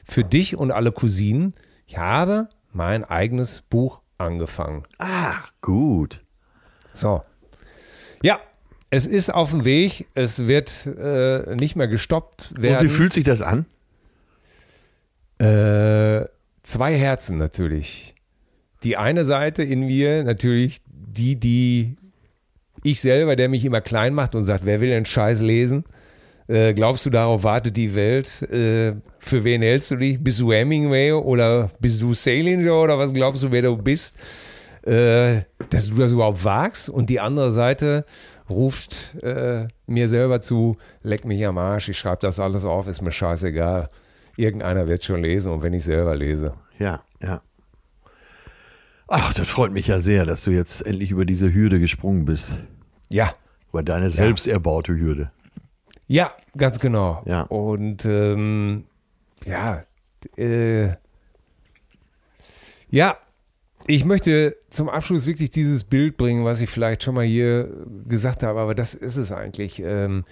[0.04, 1.54] für dich und alle Cousinen.
[1.88, 4.84] Ich habe mein eigenes Buch angefangen.
[5.00, 6.24] Ah, gut.
[6.94, 7.24] So.
[8.22, 8.40] Ja,
[8.96, 10.08] es ist auf dem Weg.
[10.14, 12.78] Es wird äh, nicht mehr gestoppt werden.
[12.78, 13.66] Und wie fühlt sich das an?
[15.38, 16.26] Äh,
[16.64, 18.16] zwei Herzen natürlich.
[18.84, 21.98] Die eine Seite in mir natürlich die, die
[22.84, 25.84] ich selber, der mich immer klein macht und sagt, wer will denn Scheiß lesen?
[26.48, 28.44] Äh, glaubst du, darauf wartet die Welt?
[28.44, 30.24] Äh, für wen hältst du dich?
[30.24, 34.18] Bist du Hemingway oder bist du Salinger oder was glaubst du, wer du bist?
[34.84, 36.90] Äh, dass du das überhaupt wagst?
[36.90, 38.06] Und die andere Seite
[38.50, 43.02] ruft äh, mir selber zu, leck mich am Arsch, ich schreibe das alles auf, ist
[43.02, 43.90] mir scheißegal.
[44.38, 46.54] Irgendeiner wird schon lesen und wenn ich selber lese.
[46.78, 47.42] Ja, ja.
[49.08, 52.50] Ach, das freut mich ja sehr, dass du jetzt endlich über diese Hürde gesprungen bist.
[53.10, 53.34] Ja.
[53.70, 55.32] Über deine selbst erbaute Hürde.
[56.08, 57.22] Ja, ganz genau.
[57.26, 57.42] Ja.
[57.44, 58.86] Und ähm,
[59.46, 59.84] ja,
[60.38, 60.90] äh,
[62.90, 63.18] ja,
[63.88, 67.70] ich möchte zum Abschluss wirklich dieses Bild bringen, was ich vielleicht schon mal hier
[68.08, 69.82] gesagt habe, aber das ist es eigentlich.
[69.82, 70.26] Ähm,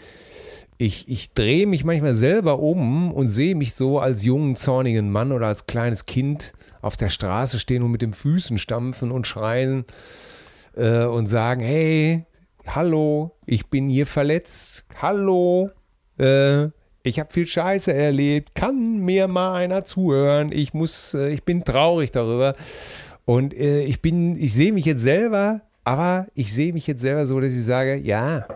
[0.78, 5.32] ich, ich drehe mich manchmal selber um und sehe mich so als jungen, zornigen Mann
[5.32, 9.86] oder als kleines Kind auf der Straße stehen und mit den Füßen stampfen und schreien
[10.76, 12.26] äh, und sagen, hey,
[12.66, 15.70] hallo, ich bin hier verletzt, hallo,
[16.18, 16.66] äh,
[17.04, 21.64] ich habe viel Scheiße erlebt, kann mir mal einer zuhören, ich muss, äh, ich bin
[21.64, 22.56] traurig darüber
[23.26, 27.26] und äh, ich bin, ich sehe mich jetzt selber, aber ich sehe mich jetzt selber
[27.26, 28.48] so, dass ich sage, ja,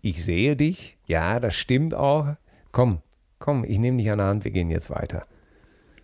[0.00, 2.34] ich sehe dich, ja, das stimmt auch,
[2.72, 2.98] komm,
[3.38, 5.26] komm, ich nehme dich an der Hand, wir gehen jetzt weiter.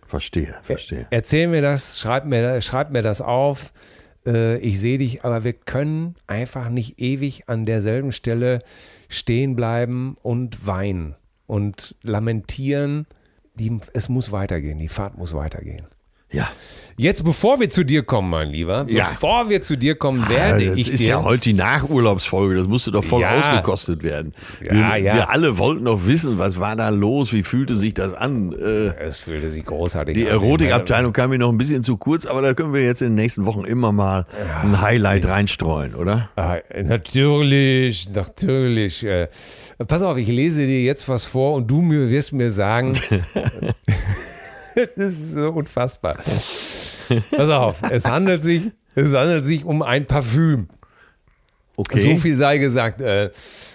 [0.05, 1.07] Verstehe, verstehe.
[1.09, 3.73] Erzähl mir das, schreib mir, schreib mir das auf
[4.25, 8.59] äh, ich sehe dich, aber wir können einfach nicht ewig an derselben Stelle
[9.07, 11.15] stehen bleiben und weinen
[11.47, 13.05] und lamentieren.
[13.55, 15.87] Die, es muss weitergehen, die Fahrt muss weitergehen.
[16.35, 16.49] Ja.
[16.97, 19.09] Jetzt, bevor wir zu dir kommen, mein Lieber, Ja.
[19.09, 21.09] bevor wir zu dir kommen, werde Ah, das ich ist dir.
[21.09, 23.31] ja heute die Nachurlaubsfolge, das musste doch voll Ja.
[23.37, 24.33] ausgekostet werden.
[24.61, 25.13] Wir, ja.
[25.15, 28.53] wir alle wollten doch wissen, was war da los, wie fühlte sich das an?
[28.53, 30.31] Äh, es fühlte sich großartig die an.
[30.39, 33.15] Erotikabteilung kam mir noch ein bisschen zu kurz, aber da können wir jetzt in den
[33.15, 34.25] nächsten Wochen immer mal
[34.63, 36.29] ein Highlight reinstreuen, oder?
[36.37, 39.03] Ah, natürlich, natürlich.
[39.05, 39.27] Äh,
[39.85, 42.93] pass auf, ich lese dir jetzt was vor und du wirst mir sagen,
[44.95, 46.17] das ist so unfassbar.
[47.31, 50.69] Pass auf, es handelt sich, es handelt sich um ein Parfüm.
[51.77, 51.99] Okay.
[51.99, 53.01] So viel sei gesagt.
[53.01, 53.31] Äh,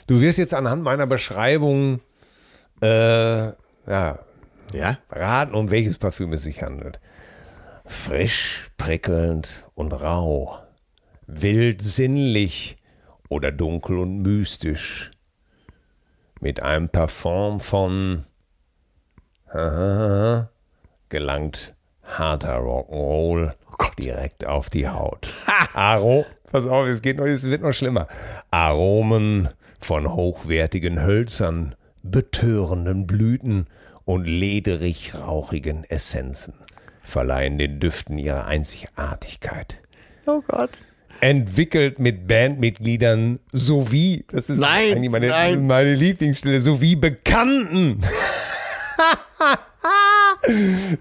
[0.06, 2.00] du wirst jetzt anhand meiner Beschreibung
[2.82, 2.86] äh,
[3.86, 4.18] ja,
[4.72, 4.98] Ja?
[5.10, 6.98] raten, um welches Parfüm es sich handelt.
[7.84, 10.58] Frisch, prickelnd und rau.
[11.26, 12.76] Wild sinnlich
[13.28, 15.10] oder dunkel und mystisch.
[16.40, 18.24] Mit einem Parfum von
[21.10, 23.52] gelangt harter Rock'n'Roll
[23.98, 25.32] direkt auf die Haut.
[25.74, 28.08] Aro Pass auf, es geht noch, es wird noch schlimmer.
[28.50, 29.48] Aromen
[29.80, 33.66] von hochwertigen Hölzern, betörenden Blüten
[34.04, 36.54] und lederig rauchigen Essenzen
[37.02, 39.80] verleihen den Düften ihre Einzigartigkeit.
[40.26, 40.70] Oh Gott.
[41.20, 45.66] Entwickelt mit Bandmitgliedern sowie, das ist Nein, eigentlich meine, nein.
[45.66, 48.00] meine Lieblingsstelle, sowie Bekannten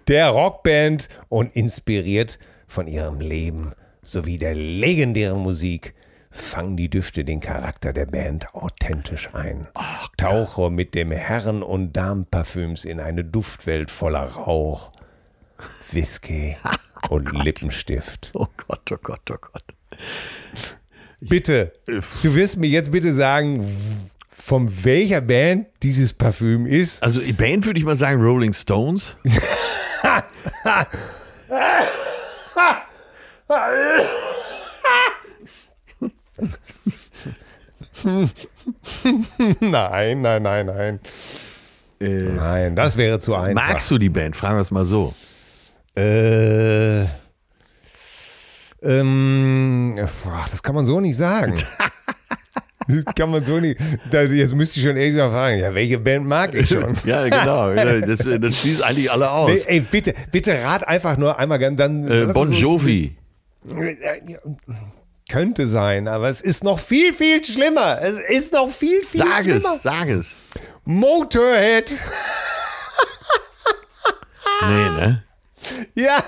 [0.08, 5.94] der Rockband und inspiriert von ihrem Leben sowie der legendären Musik
[6.32, 9.68] fangen die Düfte den Charakter der Band authentisch ein.
[10.18, 14.92] Tauche mit dem Herren- und Damenparfüms in eine Duftwelt voller Rauch,
[15.92, 16.58] Whisky
[17.10, 18.32] und Lippenstift.
[18.34, 19.64] Oh Gott, oh Gott, oh Gott.
[21.20, 23.66] Bitte, du wirst mir jetzt bitte sagen,
[24.50, 27.04] von welcher Band dieses Parfüm ist.
[27.04, 29.16] Also die Band würde ich mal sagen Rolling Stones.
[39.60, 41.00] Nein, nein, nein, nein.
[42.00, 43.68] Nein, das wäre zu einfach.
[43.68, 44.36] Magst du die Band?
[44.36, 45.14] Fragen wir es mal so.
[45.96, 47.02] Äh,
[48.82, 51.54] ähm, boah, das kann man so nicht sagen.
[53.16, 53.80] Kann man so nicht.
[54.12, 56.96] Da, jetzt müsste ich schon ehrlich fragen, ja, welche Band mag ich schon?
[57.06, 57.70] Ja, genau.
[58.06, 59.52] Das, das schließt eigentlich alle aus.
[59.52, 62.10] Nee, ey, bitte, bitte rat einfach nur einmal ganz dann.
[62.10, 63.16] äh, bon es Jovi.
[65.30, 68.00] Könnte sein, aber es ist noch viel, viel schlimmer.
[68.02, 69.76] Es ist noch viel, viel Sag schlimmer.
[69.76, 70.32] es, sag es.
[70.86, 71.92] Motorhead.
[74.62, 75.24] Nee, ne?
[75.94, 76.24] Ja,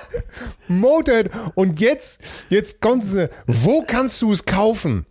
[0.67, 1.31] Motorhead.
[1.55, 3.29] Und jetzt, jetzt kommt sie.
[3.47, 5.05] Wo kannst du es kaufen?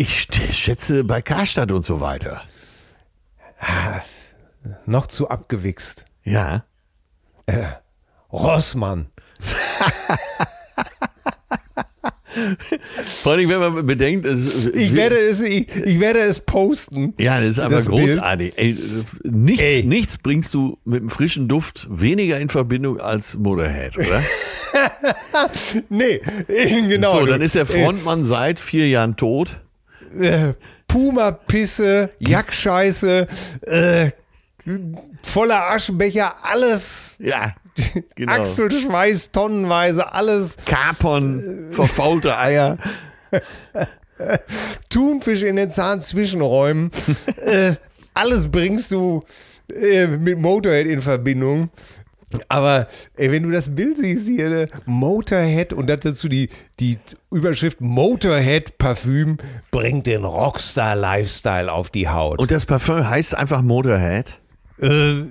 [0.00, 2.40] Ich schätze bei Karstadt und so weiter.
[4.86, 6.06] Noch zu abgewichst.
[6.24, 6.64] Ja.
[8.32, 9.10] Rossmann.
[13.22, 17.12] Vor allem, wenn man bedenkt, es, Ich werde es, ich, ich werde es posten.
[17.18, 18.54] Ja, das ist einfach großartig.
[18.56, 18.78] Ey,
[19.24, 19.82] nichts, Ey.
[19.82, 24.22] nichts bringst du mit einem frischen Duft weniger in Verbindung als Motorhead, oder?
[25.90, 27.18] Nee, genau.
[27.18, 29.60] so, dann ist der Frontmann seit vier Jahren tot.
[30.18, 30.54] Äh,
[30.88, 33.26] Puma-Pisse, Jackscheiße,
[33.62, 34.10] äh,
[35.22, 37.16] voller Aschenbecher, alles.
[37.18, 37.54] Ja,
[38.14, 38.32] genau.
[38.32, 40.56] Achselschweiß tonnenweise, alles.
[40.64, 42.78] Kapern, verfaulte Eier.
[44.90, 46.90] Thunfisch in den Zahnzwischenräumen.
[47.36, 47.74] äh,
[48.12, 49.24] alles bringst du
[49.72, 51.70] äh, mit Motorhead in Verbindung.
[52.48, 56.98] Aber ey, wenn du das Bild siehst hier, ne, Motorhead und dazu die, die
[57.32, 59.38] Überschrift Motorhead Parfüm
[59.72, 62.38] bringt den Rockstar-Lifestyle auf die Haut.
[62.38, 64.38] Und das Parfum heißt einfach Motorhead.
[64.80, 65.22] Äh,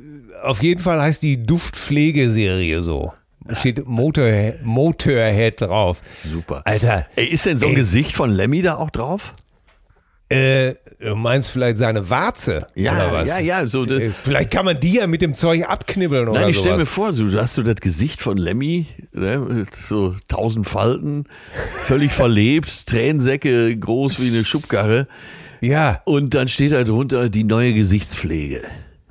[0.44, 3.14] auf jeden Fall heißt die Duftpflegeserie so.
[3.46, 6.02] Da Steht Motorhead, Motorhead drauf.
[6.26, 6.62] Super.
[6.66, 7.78] Alter, Ey, ist denn so ein Ey.
[7.78, 9.34] Gesicht von Lemmy da auch drauf?
[10.30, 12.68] äh, du meinst vielleicht seine Warze?
[12.76, 13.30] Ja, oder was?
[13.30, 16.50] ja, ja, so, Äh, Vielleicht kann man die ja mit dem Zeug abknibbeln oder Nein,
[16.50, 20.68] ich stell mir vor, so, du hast so das Gesicht von Lemmy, ne, so tausend
[20.68, 21.26] Falten,
[21.78, 25.08] völlig verlebt, Tränensäcke groß wie eine Schubkarre.
[25.62, 28.64] Ja, Und dann steht da drunter die neue Gesichtspflege.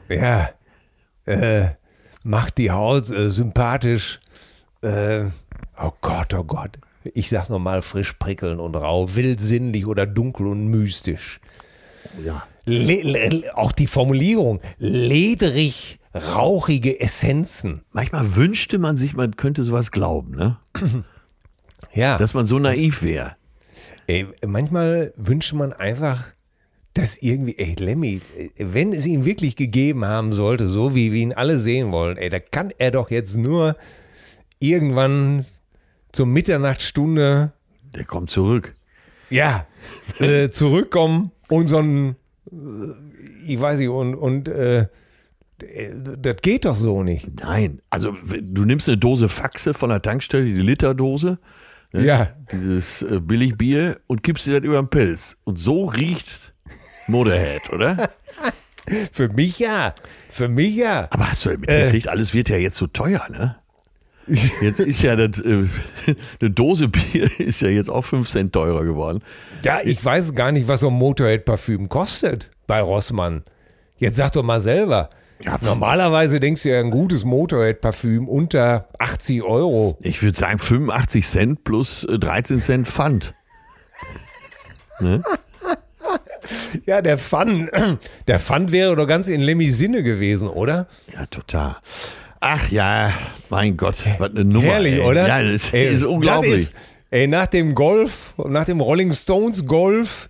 [0.09, 0.51] ja.
[1.27, 1.73] Äh,
[2.25, 4.19] macht die Haut äh, sympathisch.
[4.81, 5.25] Äh,
[5.79, 6.79] oh Gott, oh Gott.
[7.13, 11.39] Ich sag's nochmal frisch prickeln und rau, wildsinnlich oder dunkel und mystisch.
[12.25, 12.47] Ja.
[12.65, 17.83] Le le auch die Formulierung, lederig, rauchige Essenzen.
[17.93, 20.59] Manchmal wünschte man sich, man könnte sowas glauben, ne?
[21.95, 23.37] Ja, Dass man so naiv wäre.
[24.47, 26.25] manchmal wünscht man einfach,
[26.95, 28.21] dass irgendwie, ey, Lemmy,
[28.59, 32.29] wenn es ihn wirklich gegeben haben sollte, so wie wir ihn alle sehen wollen, ey,
[32.29, 33.77] da kann er doch jetzt nur
[34.59, 35.47] irgendwann
[36.13, 37.53] zur Mitternachtsstunde,
[37.95, 38.75] Der kommt zurück.
[39.31, 39.67] ja,
[40.19, 42.17] äh, zurückkommen und so ein,
[42.51, 42.53] äh,
[43.47, 44.87] ich weiß nicht, und, und äh,
[45.63, 47.29] äh, das geht doch so nicht.
[47.41, 51.39] Nein, also du nimmst eine Dose Faxe von der Tankstelle, die Literdose,
[51.93, 52.05] ne?
[52.05, 52.29] Ja.
[52.53, 55.37] dieses äh, Billigbier und gibst dir das über den Pilz.
[55.45, 56.55] Und so riecht
[57.07, 58.11] Motorhead, oder?
[59.13, 59.95] Für mich ja.
[60.29, 61.09] Für mich ja.
[61.11, 63.57] Aber hast du mitgekriegt, alles wird ja jetzt so teuer, ne?
[64.61, 65.67] Jetzt ist ja das, äh,
[66.41, 69.23] eine Dose Bier ist ja jetzt auch 5 Cent teurer geworden.
[69.63, 73.43] Ja, ich weiß gar nicht, was so ein Motorhead-Parfüm kostet bei Rossmann.
[73.97, 75.11] Jetzt sag doch mal selber.
[75.61, 79.97] Normalerweise denkst du ja, ein gutes Motorhead-Parfüm unter 80 Euro.
[80.01, 83.35] Ich würde sagen 85 Cent plus äh, 13 Cent Pfand.
[86.87, 87.71] Ja, der Fun,
[88.27, 90.89] der Fun wäre doch ganz in Lemmys Sinne gewesen, oder?
[91.13, 91.77] Ja, total.
[92.41, 93.13] Ach ja,
[93.51, 94.67] mein Gott, was eine Nummer.
[94.67, 95.01] Herrlich, ey.
[95.01, 95.27] oder?
[95.27, 96.53] Ja, das Ey, ist unglaublich.
[96.53, 96.73] Das ist,
[97.11, 100.29] ey, nach dem Golf, nach dem Rolling Stones Golf,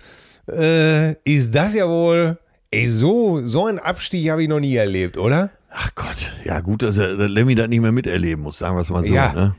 [0.48, 2.38] äh, ist das ja wohl,
[2.70, 5.50] ey, so, so einen Abstieg habe ich noch nie erlebt, oder?
[5.70, 8.80] Ach Gott, ja gut, dass er dass Lemmy das nicht mehr miterleben muss, sagen wir
[8.80, 9.12] es mal so.
[9.12, 9.32] Ja.
[9.32, 9.54] Ne?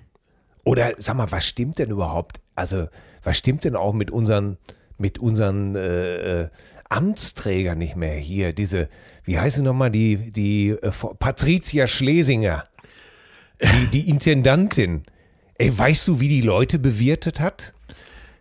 [0.64, 2.42] Oder sag mal, was stimmt denn überhaupt?
[2.56, 2.88] Also,
[3.24, 4.58] was stimmt denn auch mit unseren,
[5.00, 6.50] mit unseren äh, äh,
[6.90, 8.54] Amtsträgern nicht mehr hier?
[8.54, 8.90] Diese,
[9.24, 12.66] wie heißt sie nochmal, die, die äh, Patricia Schlesinger,
[13.62, 15.04] die, die Intendantin.
[15.56, 17.74] Ey, weißt du, wie die Leute bewirtet hat?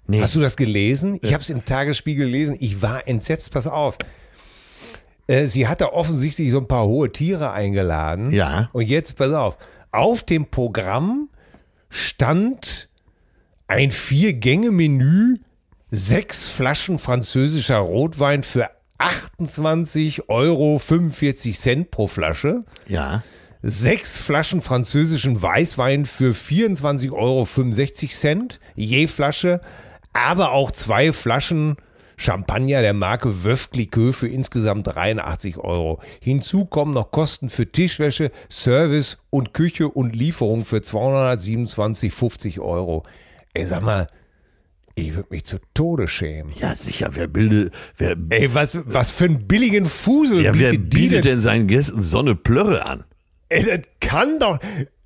[0.06, 0.22] Nee.
[0.22, 1.18] Hast du das gelesen?
[1.22, 2.56] Ich habe es im Tagesspiegel gelesen.
[2.60, 3.50] Ich war entsetzt.
[3.50, 3.98] Pass auf.
[5.26, 8.30] Äh, Sie hat da offensichtlich so ein paar hohe Tiere eingeladen.
[8.30, 8.70] Ja.
[8.72, 9.58] Und jetzt, pass auf.
[9.92, 11.28] Auf dem Programm
[11.90, 12.88] stand
[13.66, 15.36] ein Vier-Gänge-Menü,
[15.90, 18.68] sechs Flaschen französischer Rotwein für
[18.98, 20.78] 28,45 Euro
[21.90, 23.22] pro Flasche Ja.
[23.62, 27.46] sechs Flaschen französischen Weißwein für 24,65 Euro
[28.74, 29.60] je Flasche,
[30.12, 31.76] aber auch zwei Flaschen
[32.16, 36.00] Champagner der Marke Clicquot für insgesamt 83 Euro.
[36.20, 43.04] Hinzu kommen noch Kosten für Tischwäsche, Service und Küche und Lieferung für 227,50 Euro.
[43.54, 44.08] Ey, sag mal,
[45.00, 46.52] ich würde mich zu Tode schämen.
[46.60, 50.90] Ja, sicher, wer bildet, wer, Ey, was, was für einen billigen Fusel ja, wer bietet
[50.90, 51.40] bietet denn?
[51.40, 53.04] seinen Gästen so eine Plörre an?
[53.48, 54.58] Ey, das kann doch.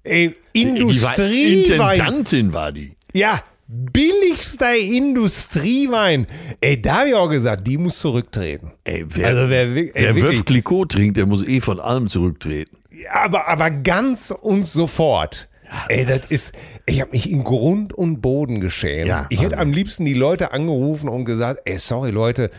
[0.05, 1.59] Ey, Die war Industriewein.
[1.97, 2.97] Intendantin war die.
[3.13, 6.27] Ja, billigster Industriewein.
[6.61, 8.73] Ey, da habe ich auch gesagt, die muss zurücktreten.
[8.85, 10.39] Ey, wer, Also wer ey, wer wirklich.
[10.39, 12.77] Wöf Clicquot trinkt, der muss eh von allem zurücktreten.
[12.91, 15.49] Ja, aber, aber ganz und sofort.
[15.89, 16.55] Ey, das ist,
[16.87, 19.07] ich habe mich in Grund und Boden geschämt.
[19.07, 22.51] Ja, ich hätte am liebsten die Leute angerufen und gesagt, ey, sorry Leute,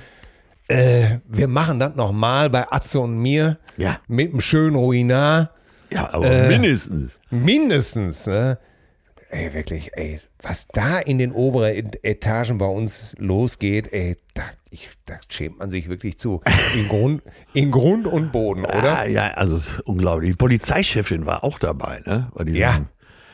[0.67, 3.57] äh, wir machen das nochmal bei Atze und mir.
[3.77, 3.99] Ja.
[4.07, 5.51] Mit einem schönen Ruinar.
[5.91, 6.47] Ja, aber Äh.
[6.47, 7.19] mindestens.
[7.29, 8.57] Mindestens, ne?
[9.29, 14.43] Ey, wirklich, ey, was da in den oberen Et- Etagen bei uns losgeht, ey, da,
[14.69, 16.41] ich, da schämt man sich wirklich zu.
[16.75, 18.99] In Grund, in Grund und Boden, oder?
[18.99, 20.31] Ah, ja, also es ist unglaublich.
[20.31, 22.31] Die Polizeichefin war auch dabei, ne?
[22.35, 22.81] Bei diesem, Ja.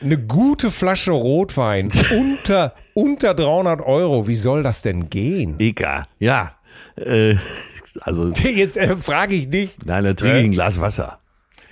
[0.02, 4.26] Eine gute Flasche Rotwein unter, unter 300 Euro.
[4.26, 5.56] Wie soll das denn gehen?
[5.58, 6.06] Eka.
[6.18, 6.54] Ja.
[6.96, 7.36] Äh,
[8.00, 9.76] also, Jetzt äh, frage ich dich.
[9.84, 11.18] nein, da trinke ich ein Glas Wasser.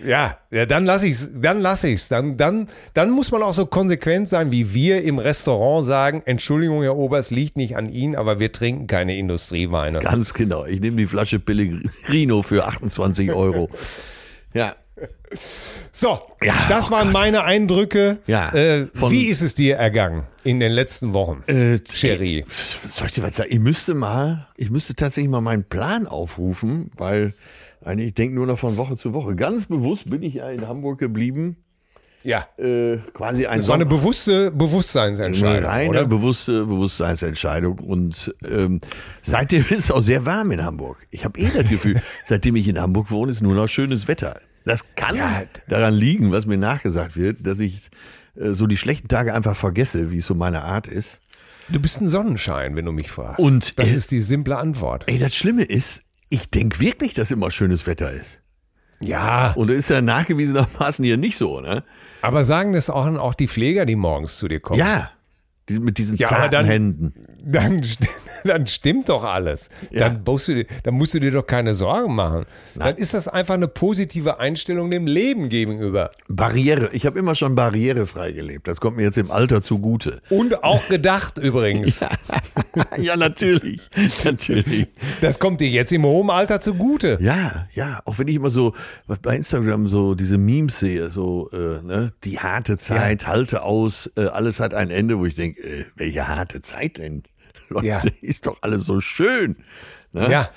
[0.05, 2.09] Ja, ja, dann lasse ich's, dann lasse ich's.
[2.09, 6.83] Dann, dann, dann muss man auch so konsequent sein, wie wir im Restaurant sagen, Entschuldigung,
[6.83, 9.99] Herr Oberst, liegt nicht an Ihnen, aber wir trinken keine Industrieweine.
[9.99, 10.64] Ganz genau.
[10.66, 13.70] Ich nehme die Flasche Pellegrino für 28 Euro.
[14.55, 14.76] Ja.
[15.93, 18.19] So, Ja, das oh waren meine Eindrücke.
[18.27, 22.45] Ja, Äh, wie ist es dir ergangen in den letzten Wochen, Äh, Sherry?
[22.47, 23.51] Was soll ich dir was sagen?
[23.53, 27.35] Ich müsste mal, ich müsste tatsächlich mal meinen Plan aufrufen, weil
[27.85, 29.35] eigentlich, ich denke nur noch von Woche zu Woche.
[29.37, 31.57] Ganz bewusst bin ich ja in Hamburg geblieben.
[32.25, 36.07] Ja, Äh, quasi ein es war eine bewusste eine Bewusstseinsentscheidung, reine oder?
[36.07, 37.79] bewusste Bewusstseinsentscheidung.
[37.79, 38.81] Und ähm,
[39.23, 41.07] seitdem ist es auch sehr warm in Hamburg.
[41.11, 44.41] Ich habe eh das Gefühl, seitdem ich in Hamburg wohne, ist nur noch schönes Wetter.
[44.64, 45.43] Das kann Ja.
[45.69, 47.89] daran liegen, was mir nachgesagt wird, dass ich
[48.37, 51.21] äh, so die schlechten Tage einfach vergesse, wie es so meine Art ist.
[51.71, 53.39] Du bist ein Sonnenschein, wenn du mich fragst.
[53.41, 55.05] Und, das äh, ist die simple Antwort.
[55.07, 58.41] Ey, das Schlimme ist, ich denke wirklich, dass immer schönes Wetter ist.
[59.01, 61.85] Ja, Und das ist ja nachgewiesenermaßen hier nicht so, ne?
[62.23, 64.79] Aber sagen das auch, auch die Pfleger, die morgens zu dir kommen?
[64.81, 65.11] Ja.
[65.69, 67.14] Die, mit diesen Ja, zarten dann- Händen.
[67.51, 67.83] Dann,
[68.45, 69.68] dann stimmt doch alles.
[69.91, 70.01] Ja.
[70.09, 72.47] Dann, musst du, dir- dann musst du dir doch keine Sorgen machen.
[72.74, 76.11] Dann ist das einfach eine positive Einstellung dem Leben gegenüber.
[76.28, 76.91] Barriere.
[76.93, 78.68] Ich habe immer schon barrierefrei gelebt.
[78.68, 80.20] Das kommt mir jetzt im Alter zugute.
[80.30, 82.01] Und auch gedacht übrigens.
[82.97, 83.80] ja, natürlich.
[84.24, 84.86] natürlich.
[85.20, 87.18] Das kommt dir jetzt im hohen Alter zugute.
[87.20, 88.01] Ja, ja.
[88.05, 88.74] Auch wenn ich immer so
[89.22, 94.26] bei Instagram so diese Memes sehe, so, äh, ne, die harte Zeit, halte aus, äh,
[94.26, 97.22] alles hat ein Ende, wo ich denke, äh, welche harte Zeit denn?
[97.69, 98.03] Leute, Ja.
[98.21, 99.57] ist doch alles so schön.
[100.12, 100.31] Ne?
[100.31, 100.51] Ja.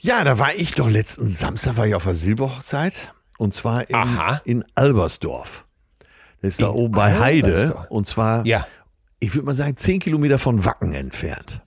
[0.00, 3.96] Ja, da war ich doch letzten Samstag war ich auf der Silberhochzeit und zwar in,
[3.96, 4.40] Aha.
[4.44, 5.64] in Albersdorf.
[6.40, 8.66] Das ist da In oben bei Heide und zwar, Ja.
[9.18, 11.62] ich würde mal sagen, zehn Kilometer von Wacken entfernt.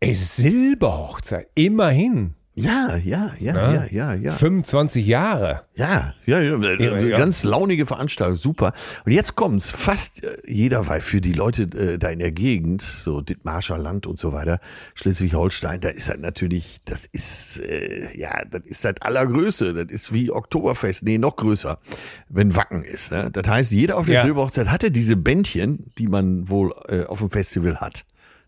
[0.00, 1.48] Ey, Silberhochzeit.
[1.54, 2.34] Immerhin.
[2.56, 4.30] Ja, ja, ja, ja, ja, ja.
[4.32, 5.62] 25 Jahre.
[5.74, 8.74] Ja, ja, ja, ganz launige Veranstaltung, super.
[9.04, 12.82] Und jetzt kommt's, fast äh, jeder, weil für die Leute äh, da in der Gegend,
[12.82, 14.60] so Dithmarscher Land und so weiter,
[14.94, 20.12] Schleswig-Holstein, da ist halt natürlich, das ist, äh, ja, das ist das allergrößte, das ist
[20.12, 21.80] wie Oktoberfest, nee, noch größer,
[22.28, 23.10] wenn Wacken ist.
[23.10, 23.30] Ne?
[23.32, 24.22] Das heißt, jeder auf der Ja.
[24.22, 28.04] Silberhochzeit hatte diese Bändchen, die man wohl äh, auf dem Festival hat.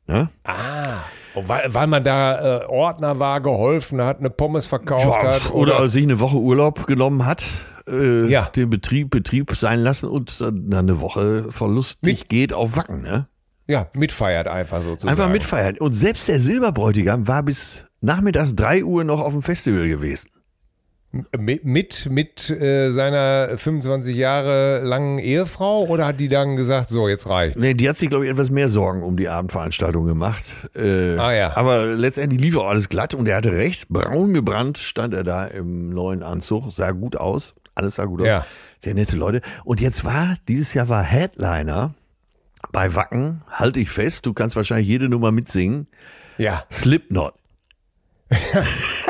[0.06, 0.28] Ne?
[0.44, 1.00] Ah.
[1.36, 5.52] Weil, weil man da äh, Ordner war, geholfen hat, eine Pommes verkauft Ja, hat.
[5.52, 7.44] oder, sich eine Woche Urlaub genommen hat,
[7.88, 8.44] äh, Ja.
[8.56, 13.02] den Betrieb Betrieb sein lassen und dann eine Woche verlustig Mit- geht auf Wacken.
[13.02, 13.28] Ne?
[13.68, 15.10] ja, mitfeiert einfach sozusagen.
[15.10, 15.76] Einfach mitfeiern.
[15.78, 20.30] Und selbst der Silberbräutigam war bis nachmittags 3 Uhr noch auf dem Festival gewesen.
[21.38, 27.26] Mit, mit, äh, seiner 25 Jahre langen Ehefrau oder hat die dann gesagt, so, jetzt
[27.26, 27.58] reicht's?
[27.58, 30.44] Nee, die hat sich, glaube ich, etwas mehr Sorgen um die Abendveranstaltung gemacht.
[30.74, 31.56] Äh, Ah, ja.
[31.56, 33.88] Aber letztendlich lief auch alles glatt und er hatte recht.
[33.88, 37.54] Braun gebrannt stand er da im neuen Anzug, sah gut aus.
[37.74, 38.26] Alles sah gut aus.
[38.26, 38.46] Ja.
[38.78, 39.40] Sehr nette Leute.
[39.64, 41.94] Und jetzt war, dieses Jahr war Headliner
[42.72, 45.86] bei Wacken, halte ich fest, du kannst wahrscheinlich jede Nummer mitsingen.
[46.36, 46.64] Ja.
[46.70, 47.32] Slipknot.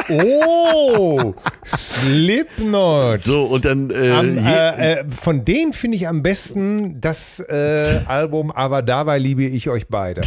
[0.08, 1.34] Oh,
[1.66, 3.20] Slipknot.
[3.20, 8.00] So, und dann äh, Am, äh, äh, von denen finde ich am besten das äh,
[8.06, 10.22] Album, aber dabei liebe ich euch beide.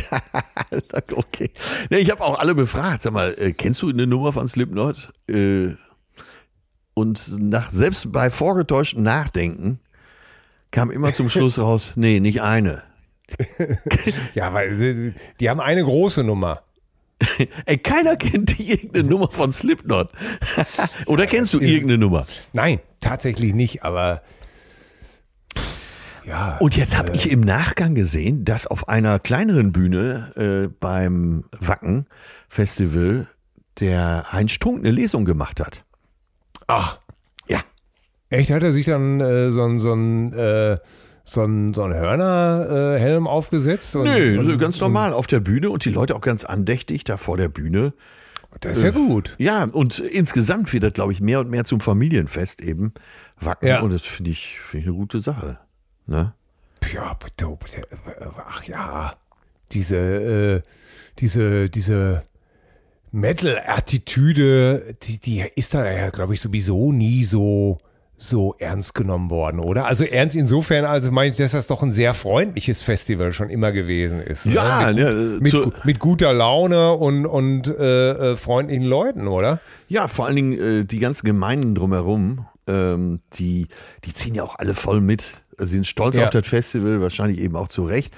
[1.15, 1.51] okay.
[1.89, 3.01] Nee, ich habe auch alle befragt.
[3.01, 5.13] Sag mal, äh, kennst du eine Nummer von Slipknot?
[5.29, 5.75] Äh,
[6.93, 9.79] und nach, selbst bei vorgetäuschtem Nachdenken
[10.71, 12.83] kam immer zum Schluss raus, nee, nicht eine.
[14.33, 16.63] Ja, weil die haben eine große Nummer.
[17.65, 20.11] Ey, keiner kennt die irgendeine Nummer von Slipknot.
[21.05, 22.25] Oder kennst du irgendeine Nummer?
[22.53, 24.21] Nein, tatsächlich nicht, aber
[26.25, 26.57] ja.
[26.59, 32.05] Und jetzt habe ich im Nachgang gesehen, dass auf einer kleineren Bühne äh, beim Wacken
[32.49, 33.27] Festival
[33.79, 35.83] der Heinz Strunk eine Lesung gemacht hat.
[36.67, 36.99] Ach,
[37.47, 37.61] Ja.
[38.29, 40.77] echt, hat er sich dann äh, so ein, so ein, äh,
[41.29, 43.95] so einen, so einen Hörnerhelm aufgesetzt?
[43.95, 47.17] Und, Nö, und, ganz normal auf der Bühne und die Leute auch ganz andächtig da
[47.17, 47.93] vor der Bühne.
[48.61, 49.35] Das ist ja gut.
[49.37, 52.93] Ja, und insgesamt wird das, glaube ich, mehr und mehr zum Familienfest eben
[53.39, 53.67] wacken.
[53.67, 53.81] Ja.
[53.81, 55.59] Und das finde ich, finde ich eine gute Sache.
[56.07, 56.33] Ne?
[56.93, 57.57] Ja, bitte,
[58.47, 59.15] ach ja,
[59.71, 60.61] diese, äh,
[61.19, 62.23] diese, diese
[63.11, 67.77] Metal-Attitüde, die, die ist da ja, glaube ich, sowieso nie so,
[68.21, 69.85] so ernst genommen worden, oder?
[69.85, 73.71] Also ernst insofern, also meine ich, dass das doch ein sehr freundliches Festival schon immer
[73.71, 74.45] gewesen ist.
[74.45, 74.55] ne?
[74.55, 79.27] Ja, mit, ne, mit, zu- gu- mit guter Laune und, und äh, äh, freundlichen Leuten,
[79.27, 79.59] oder?
[79.87, 83.67] Ja, vor allen Dingen äh, die ganzen Gemeinden drumherum, ähm, die,
[84.03, 85.23] die ziehen ja auch alle voll mit.
[85.57, 86.25] Also sind stolz Ja.
[86.25, 88.13] auf das Festival, wahrscheinlich eben auch zu Recht.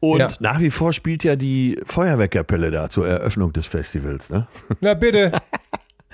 [0.00, 0.28] Und Ja.
[0.40, 4.28] nach wie vor spielt ja die Feuerwehrkapelle da zur Eröffnung des Festivals.
[4.30, 4.46] Ne?
[4.80, 5.32] Na bitte.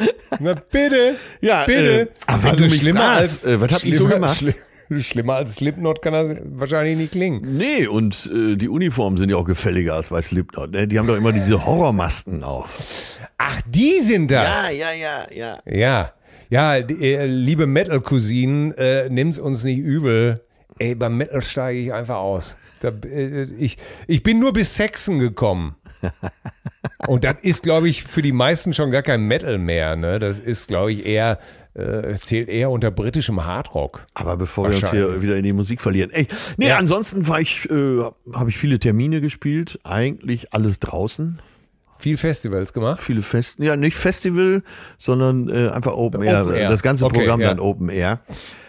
[0.40, 1.16] Na bitte.
[1.40, 2.01] Ja, bitte.
[2.03, 4.40] äh, aber du mich fragst, äh, was hab ich so schlimmer- gemacht?
[4.42, 4.55] schli-
[5.03, 7.57] Schlimmer als Slipknot kann das wahrscheinlich nicht klingen.
[7.57, 10.72] Nee, und äh, die Uniformen sind ja auch gefälliger als bei Slipknot.
[10.72, 10.88] Ne?
[10.88, 13.18] Die haben doch immer diese Horrormasken auf.
[13.38, 14.72] Ach, die sind das.
[14.72, 15.59] ja, ja, ja.
[15.64, 16.12] Ja,
[16.48, 20.40] ja, die, äh, liebe Metal-Cousinen, äh, nimmt's uns nicht übel.
[20.80, 22.57] Ey, beim Metal steige ich einfach aus.
[22.80, 23.76] Da, äh, ich,
[24.09, 25.76] ich bin nur bis Saxon gekommen.
[27.07, 29.96] Und das ist, glaube ich, für die meisten schon gar kein Metal mehr.
[29.96, 30.18] Ne?
[30.18, 31.38] Das ist, glaube ich, eher,
[31.74, 34.07] äh, zählt eher unter britischem Hardrock.
[34.14, 36.11] Aber bevor wir uns hier wieder in die Musik verlieren.
[36.12, 36.26] Ey,
[36.57, 36.76] nee, Ja.
[36.76, 38.03] ansonsten war ich, äh,
[38.34, 39.78] habe ich viele Termine gespielt.
[39.84, 41.40] Eigentlich alles draußen.
[41.98, 43.01] Viel Festivals gemacht.
[43.03, 44.62] Viele Festen, ja, nicht Festival,
[44.96, 46.44] sondern äh, einfach Open Air.
[46.44, 46.68] Open Air.
[46.70, 47.48] Das ganze Okay, Programm ja.
[47.48, 48.20] dann Open Air.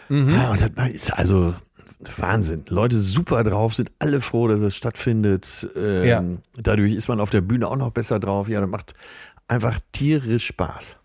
[0.10, 1.54] Ja, und das ist also
[2.18, 2.66] Wahnsinn.
[2.70, 5.68] Leute super drauf, sind alle froh, dass es stattfindet.
[5.76, 6.24] Ähm, Ja.
[6.58, 8.48] Dadurch ist man auf der Bühne auch noch besser drauf.
[8.48, 8.94] Ja, das macht
[9.48, 10.98] einfach tierisch Spaß.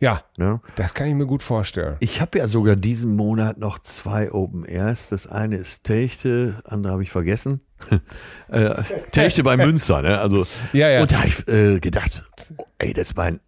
[0.00, 0.60] Ja, Ne?
[0.76, 1.96] das kann ich mir gut vorstellen.
[1.98, 5.08] Ich habe ja sogar diesen Monat noch zwei Open Airs.
[5.08, 7.60] Das eine ist Techte, andere habe ich vergessen.
[8.48, 8.74] äh,
[9.10, 10.18] Techte bei Münster, ne?
[10.20, 11.02] Also, Ja, ja.
[11.02, 12.24] Und da habe ich äh, gedacht,
[12.78, 13.40] ey, das ist mein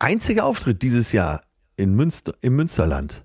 [0.00, 1.42] einziger Auftritt dieses Jahr
[1.76, 3.24] in Münster, im Münsterland.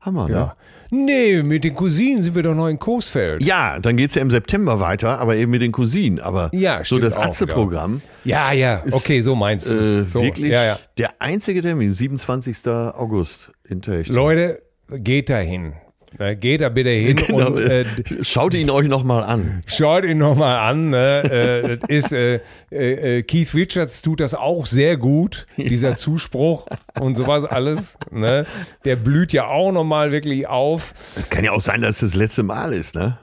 [0.00, 0.32] Hammer, ne?
[0.34, 0.56] Ja.
[0.90, 3.42] Nee, mit den Cousinen sind wir doch noch in Coesfeld.
[3.42, 6.18] Ja, dann geht's ja im September weiter, aber eben mit den Cousinen.
[6.20, 9.76] Aber Ja, so das Atze-Programm, Ja, ja, okay, so meinst du.
[9.78, 10.78] äh, so, wirklich Ja, ja.
[10.98, 12.66] der einzige Termin, 27.
[12.68, 14.12] August in Techte.
[14.12, 14.62] Leute,
[14.98, 15.74] geht da hin.
[16.18, 17.84] Na, Geht da bitte hin Genau, und äh,
[18.22, 19.60] Schaut ihn euch nochmal an.
[19.66, 20.90] schaut ihn nochmal an.
[20.90, 21.78] Ne?
[21.88, 22.40] äh, ist, äh,
[22.70, 26.66] äh, äh, Keith Richards tut das auch sehr gut, dieser Zuspruch
[26.98, 27.96] und sowas alles.
[28.10, 28.46] Ne?
[28.84, 30.94] Der blüht ja auch nochmal wirklich auf.
[31.30, 33.18] Kann ja auch sein, dass es das letzte Mal ist, ne?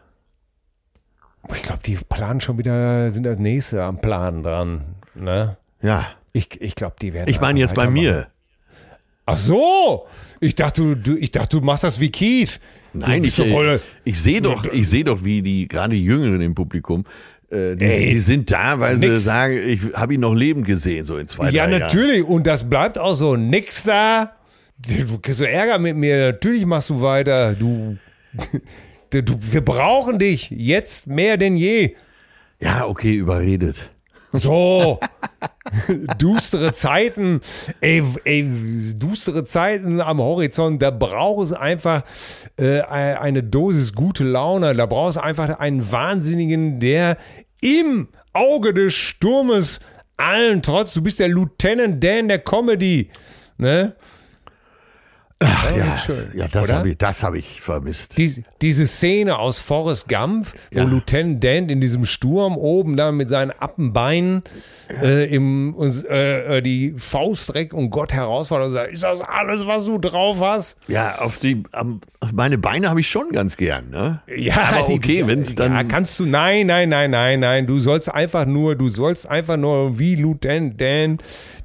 [1.55, 4.95] Ich glaube, die planen schon wieder, sind das nächste am Plan dran.
[5.15, 5.57] Ne?
[5.81, 6.07] Ja.
[6.33, 7.29] Ich, ich glaube, die werden.
[7.29, 8.27] Ich meine jetzt bei mir.
[9.25, 10.07] Ach so!
[10.39, 12.59] Ich dachte, du, ich dachte, du machst das wie Keith.
[12.93, 16.55] Nein, ich, äh, ich sehe doch, ich sehe doch, wie die gerade die Jüngeren im
[16.55, 17.05] Publikum,
[17.49, 19.23] äh, die, Ey, die sind da, weil sie nix.
[19.23, 21.81] sagen, ich habe ihn noch lebend gesehen, so in zwei, Ja, drei Jahren.
[21.81, 22.23] natürlich.
[22.23, 23.35] Und das bleibt auch so.
[23.35, 24.33] Nix da.
[24.79, 26.31] Du kriegst so Ärger mit mir.
[26.33, 27.55] Natürlich machst du weiter.
[29.09, 31.95] Du, du, wir brauchen dich jetzt mehr denn je.
[32.59, 33.89] Ja, okay, überredet.
[34.39, 34.99] So.
[36.17, 37.41] Dustere Zeiten.
[37.81, 38.45] Ey, ey,
[38.95, 40.81] dustere Zeiten am Horizont.
[40.81, 42.03] Da braucht es einfach
[42.57, 44.73] äh, eine Dosis gute Laune.
[44.73, 47.17] Da braucht es einfach einen Wahnsinnigen, der
[47.61, 49.79] im Auge des Sturmes
[50.15, 50.93] allen trotz.
[50.93, 53.09] Du bist der Lieutenant Dan der Comedy.
[53.57, 53.95] Ne?
[55.39, 56.31] Ach ja, schön.
[56.33, 58.17] ja, das habe ich, das habe ich vermisst.
[58.17, 60.85] Die, diese Szene aus Forrest Gump, wo Ja.
[60.85, 64.41] Lieutenant Dan in diesem Sturm oben da mit seinen Appenbeinen
[64.89, 69.67] äh, im, äh, äh, die Faust reckt und Gott herausfordert und sagt, ist das alles,
[69.67, 70.79] was du drauf hast?
[70.87, 74.21] Ja, auf die, auf meine Beine habe ich schon ganz gern, ne?
[74.35, 75.71] Ja, aber okay, wenn es dann.
[75.71, 79.57] Ja, kannst du, nein, nein, nein, nein, nein, du sollst einfach nur, du sollst einfach
[79.57, 81.19] nur wie Lieutenant Dan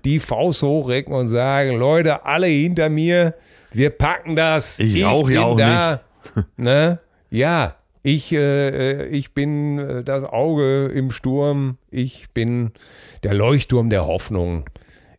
[0.04, 3.34] die Faust hochrecken und sagen, Leute, alle hinter mir,
[3.72, 4.78] wir packen das.
[4.78, 6.00] Ich rauch ja bin auch da.
[6.56, 7.00] Ne?
[7.30, 12.72] Ja, ich, äh, ich bin äh, das Auge im Sturm, ich bin
[13.22, 14.68] der Leuchtturm der Hoffnung.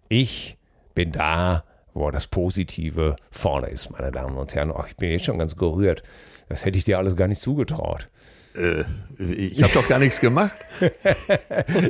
[0.09, 0.57] Ich
[0.95, 4.71] bin da, wo das Positive vorne ist, meine Damen und Herren.
[4.71, 6.03] Oh, ich bin jetzt schon ganz gerührt.
[6.49, 8.09] Das hätte ich dir alles gar nicht zugetraut.
[8.55, 8.83] äh,
[9.17, 10.53] ich habe doch gar nichts gemacht.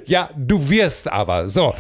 [0.06, 1.48] Ja, du wirst aber.
[1.48, 1.74] So.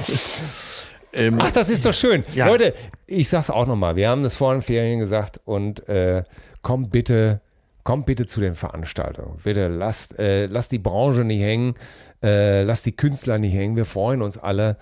[1.13, 2.23] Ähm, Ach, das ist doch schön.
[2.33, 2.47] Ja.
[2.47, 2.73] Leute,
[3.05, 3.95] ich sag's auch nochmal.
[3.95, 6.23] Wir haben das vor den Ferien gesagt und äh,
[6.61, 7.41] kommt bitte,
[7.83, 9.39] kommt bitte zu den Veranstaltungen.
[9.43, 11.75] Bitte lasst, äh, lasst die Branche nicht hängen,
[12.23, 13.75] äh, lasst die Künstler nicht hängen.
[13.75, 14.77] Wir freuen uns alle.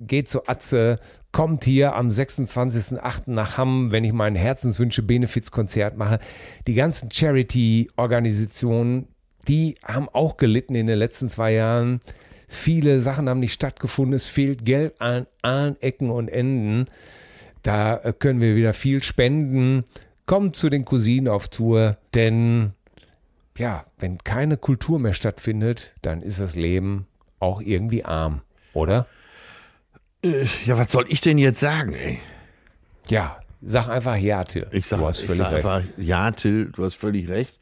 [0.00, 0.96] Geht zu Atze,
[1.32, 3.22] kommt hier am 26.08.
[3.26, 6.18] nach Hamm, wenn ich mein Herzenswünsche Benefizkonzert mache.
[6.66, 9.08] Die ganzen Charity-Organisationen,
[9.46, 12.00] die haben auch gelitten in den letzten zwei Jahren.
[12.52, 14.12] Viele Sachen haben nicht stattgefunden.
[14.12, 16.86] Es fehlt Geld an allen Ecken und Enden.
[17.62, 19.84] Da äh, können wir wieder viel spenden.
[20.26, 22.72] Kommt zu den Cousinen auf Tour, denn
[23.56, 27.06] ja, wenn keine Kultur mehr stattfindet, dann ist das Leben
[27.38, 28.40] auch irgendwie arm,
[28.72, 29.06] oder?
[30.24, 32.18] Äh, ja, was soll ich denn jetzt sagen, ey?
[33.06, 34.66] Ja, sag einfach ja, Till.
[34.72, 35.66] Ich sag, du hast ich völlig sag recht.
[35.66, 37.59] einfach, ja, Till, du hast völlig recht.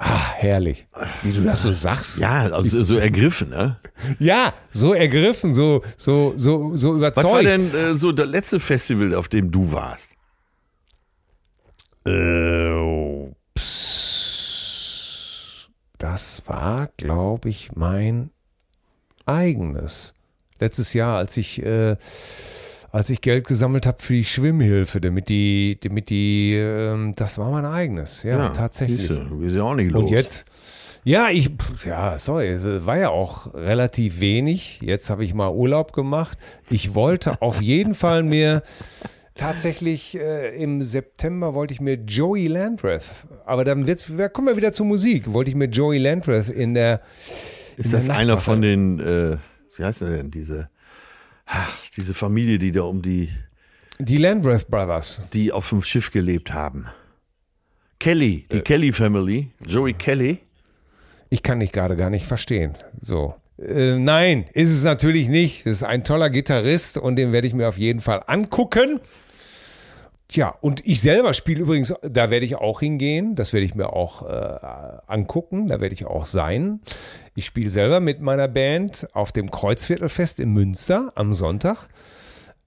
[0.00, 0.86] Ah, herrlich.
[1.22, 2.18] Wie du das so sagst.
[2.18, 3.80] Ja, also so ergriffen, ne?
[4.20, 7.26] Ja, so ergriffen, so, so, so, so überzeugt.
[7.26, 10.14] Was war denn äh, so das letzte Festival, auf dem du warst?
[12.06, 13.98] Äh, pss.
[15.98, 18.30] Das war, glaube ich, mein
[19.26, 20.14] eigenes.
[20.60, 21.96] Letztes Jahr, als ich, äh,
[22.90, 27.50] als ich Geld gesammelt habe für die Schwimmhilfe, damit die, damit die, ähm, das war
[27.50, 28.22] mein eigenes.
[28.22, 29.00] Ja, tatsächlich.
[29.08, 30.04] siehste, Du bist ja auch nicht los.
[30.04, 30.46] Und jetzt,
[31.04, 31.50] ja, ich,
[31.84, 34.80] ja, sorry, war ja auch relativ wenig.
[34.80, 36.38] Jetzt habe ich mal Urlaub gemacht.
[36.70, 38.62] Ich wollte auf jeden Fall mir
[39.34, 43.04] tatsächlich äh, im September wollte ich mir Joey Landreth,
[43.46, 45.32] aber dann wird's, da kommen wir wieder zur Musik.
[45.32, 47.02] Wollte ich mir Joey Landreth in der
[47.76, 49.36] Ist in das der einer von den, äh,
[49.76, 50.68] wie heißt der denn, diese,
[51.48, 53.30] ach, diese Familie, die da um die,
[53.98, 55.22] die Landreth Brothers?
[55.32, 56.86] die auf dem Schiff gelebt haben?
[57.98, 58.56] Kelly, Äh.
[58.56, 60.38] die Kelly Family, Joey Kelly.
[61.30, 62.74] Ich kann dich gerade gar nicht verstehen.
[63.02, 63.34] So.
[63.58, 65.66] Äh, nein, ist es natürlich nicht.
[65.66, 69.00] Es ist ein toller Gitarrist und den werde ich mir auf jeden Fall angucken.
[70.28, 73.94] Tja, und ich selber spiele übrigens, da werde ich auch hingehen, das werde ich mir
[73.94, 76.80] auch äh, angucken, da werde ich auch sein.
[77.34, 81.88] Ich spiele selber mit meiner Band auf dem Kreuzviertelfest in Münster am Sonntag.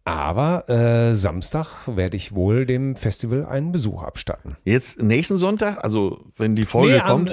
[0.03, 4.57] Aber äh, Samstag werde ich wohl dem Festival einen Besuch abstatten.
[4.63, 7.31] Jetzt nächsten Sonntag, also wenn die Folge Nee, am, kommt.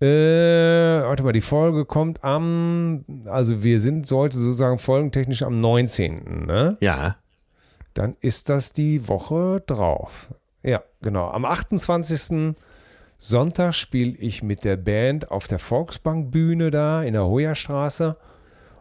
[0.00, 6.46] Äh, warte mal, die Folge kommt am, also wir sind heute sozusagen folgentechnisch am 19.
[6.46, 6.78] Ne?
[6.80, 7.16] ja,
[7.94, 10.32] Dann ist das die Woche drauf.
[10.62, 11.28] Ja, genau.
[11.30, 12.54] Am 28.
[13.18, 18.16] Sonntag spiele ich mit der Band auf der Volksbankbühne da in der Hoyerstraße.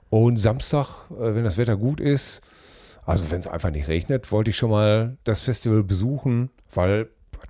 [0.09, 2.41] Und Samstag, äh, wenn das Wetter gut ist,
[3.05, 7.09] also wenn es einfach nicht regnet, wollte ich schon mal das Festival besuchen, weil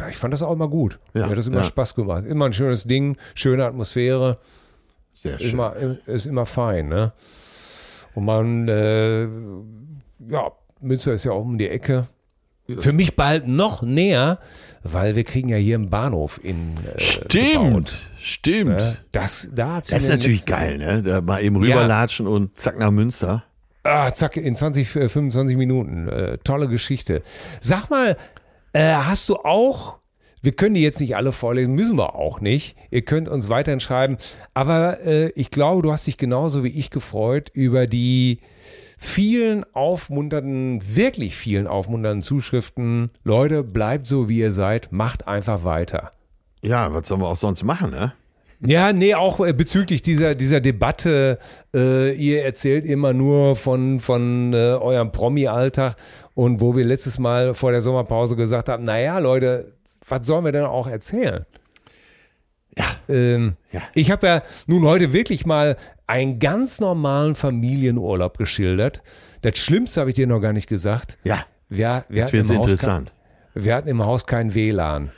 [0.09, 0.99] ich fand das auch immer gut.
[1.13, 1.63] Ja, Mir hat das immer ja.
[1.63, 2.25] Spaß gemacht.
[2.25, 4.39] Immer ein schönes Ding, schöne Atmosphäre
[5.19, 5.51] sehr schön.
[5.51, 7.11] immer, ist immer fein, ne?
[8.15, 10.51] Und man, äh, ja,
[10.81, 12.07] Münster ist ja auch um die Ecke.
[12.77, 14.37] Für mich bald noch näher,
[14.83, 19.03] weil wir kriegen ja hier einen Bahnhof in äh, Stimmt, gebaut, stimmt.
[19.11, 21.01] Das, da Das ist natürlich geil, ne?
[21.01, 23.43] Da mal eben rüberlatschen und zack nach Münster.
[23.83, 26.07] Ah, zack, in 20, äh, 25 Minuten.
[26.09, 27.23] Äh, tolle Geschichte.
[27.59, 28.17] Sag mal,
[28.73, 29.97] äh, hast du auch,
[30.43, 32.75] wir können die jetzt nicht alle vorlesen, müssen wir auch nicht.
[32.91, 34.17] Ihr könnt uns weiterhin schreiben.
[34.53, 38.41] Aber äh, ich glaube, du hast dich genauso wie ich gefreut über die
[39.01, 43.09] vielen aufmunternden, wirklich vielen aufmunternden Zuschriften.
[43.23, 44.91] Leute, bleibt so, wie ihr seid.
[44.91, 46.11] Macht einfach weiter.
[46.61, 48.11] Ja, was sollen wir auch sonst machen, ne?
[48.65, 51.39] Ja, nee, auch äh, bezüglich dieser, dieser Debatte,
[51.73, 55.95] äh, ihr erzählt immer nur von, von äh, eurem Promi-Alltag
[56.33, 59.71] und wo wir letztes Mal vor der Sommerpause gesagt haben, naja, Leute,
[60.05, 61.45] was sollen wir denn auch erzählen?
[62.77, 62.85] Ja.
[63.07, 63.81] Ähm, Ja.
[63.93, 65.77] Ich habe ja nun heute wirklich mal
[66.09, 69.01] einen ganz normalen Familienurlaub geschildert.
[69.41, 71.17] Das Schlimmste habe ich dir noch gar nicht gesagt.
[71.23, 73.13] Ja, Wir, wir, jetzt hatten wird's im Haus interessant.
[73.53, 75.11] Kein, wir hatten im Haus kein WLAN.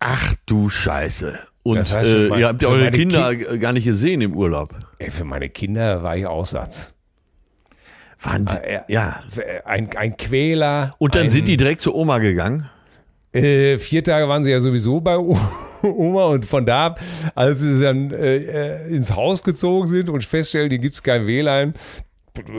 [0.00, 1.38] Ach du Scheiße.
[1.64, 4.76] Und Das heißt, äh, mein- ihr habt ja eure Kinder gar nicht gesehen im Urlaub.
[4.98, 6.92] Ey, für meine Kinder war ich Aussatz.
[8.20, 9.22] Waren die, äh, ja.
[9.64, 10.94] Ein, ein Quäler.
[10.98, 12.68] Und dann ein, sind die direkt zur Oma gegangen.
[13.32, 15.38] Äh, vier Tage waren sie ja sowieso bei O-
[15.82, 17.00] Oma und von da ab,
[17.34, 21.26] als sie dann äh, äh, ins Haus gezogen sind und feststellen, hier gibt es kein
[21.26, 21.74] WLAN,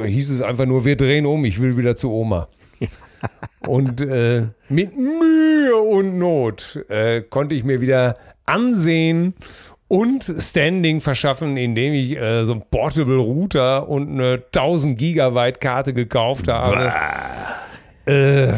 [0.05, 2.47] hieß es einfach nur, wir drehen um, ich will wieder zu Oma.
[3.67, 8.15] und äh, mit Mühe und Not äh, konnte ich mir wieder
[8.45, 9.33] ansehen
[9.87, 15.93] und Standing verschaffen, indem ich äh, so ein Portable Router und eine 1000 Gigabyte Karte
[15.93, 16.91] gekauft habe.
[18.05, 18.53] Äh,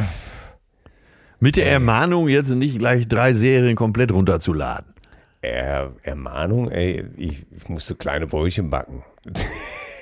[1.39, 4.93] Mit der Ermahnung, jetzt nicht gleich drei Serien komplett runterzuladen.
[5.41, 9.03] Er, Ermahnung, ey, ich, ich musste kleine Brötchen backen.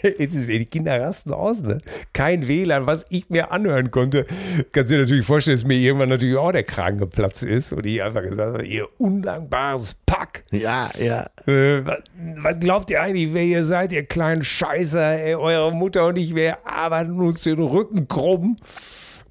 [0.04, 1.80] Ist, die Kinder rasten aus, ne?
[2.12, 4.26] Kein WLAN, was ich mir anhören konnte.
[4.74, 7.86] Kannst du dir natürlich vorstellen, dass mir irgendwann natürlich auch der Kragen geplatzt ist und
[7.86, 10.44] ich einfach gesagt habe, ihr undankbares Pack.
[10.52, 11.28] Ja, ja.
[11.48, 12.00] Äh, was,
[12.36, 15.24] was, glaubt ihr eigentlich, wer ihr seid, ihr kleinen Scheißer?
[15.24, 18.58] Ey, eure Mutter und ich, wir arbeiten uns den Rücken krumm.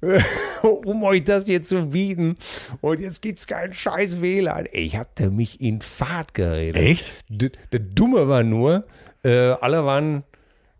[0.61, 2.37] um euch das hier zu bieten.
[2.81, 4.65] Und jetzt gibt es keinen scheiß WLAN.
[4.65, 6.81] Ey, ich hatte mich in Fahrt geredet.
[6.81, 7.23] Echt?
[7.29, 8.85] D der Dumme war nur,
[9.23, 10.23] äh, alle waren,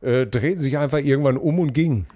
[0.02, 2.08] äh, drehten sich einfach irgendwann um und gingen.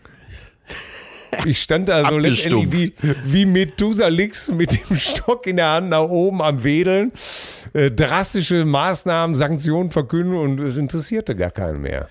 [1.46, 2.94] Ich stand da so letztendlich wie,
[3.26, 7.12] wie Methusalix mit dem Stock in der Hand nach oben am Wedeln,
[7.74, 12.10] äh, drastische Maßnahmen, Sanktionen verkünden und es interessierte gar keinen mehr.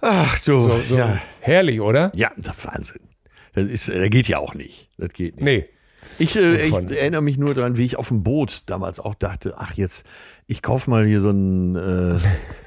[0.00, 1.20] Ach du, so, so ja.
[1.40, 2.10] herrlich, oder?
[2.16, 2.32] Ja,
[2.62, 3.11] Wahnsinn.
[3.54, 4.88] Das, ist, das geht ja auch nicht.
[4.98, 5.44] Das geht nicht.
[5.44, 5.64] Nee.
[6.18, 9.54] Ich, äh, ich erinnere mich nur daran, wie ich auf dem Boot damals auch dachte,
[9.56, 10.04] ach jetzt,
[10.46, 12.16] ich kaufe mal hier so ein, äh,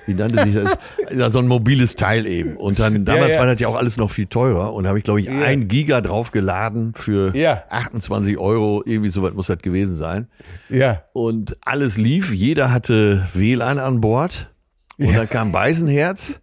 [0.06, 0.78] wie nannte sich das,
[1.16, 2.56] ja, so ein mobiles Teil eben.
[2.56, 3.40] Und dann, damals ja, ja.
[3.40, 4.74] war das ja auch alles noch viel teurer.
[4.74, 7.34] Und habe ich, glaube ich, ein Giga draufgeladen für
[7.70, 8.82] 28 Euro.
[8.86, 10.28] Irgendwie so weit muss das gewesen sein.
[10.70, 11.04] Ja.
[11.14, 12.34] Und alles lief.
[12.34, 14.50] Jeder hatte WLAN an Bord.
[14.98, 16.40] Und dann kam Beisenherz.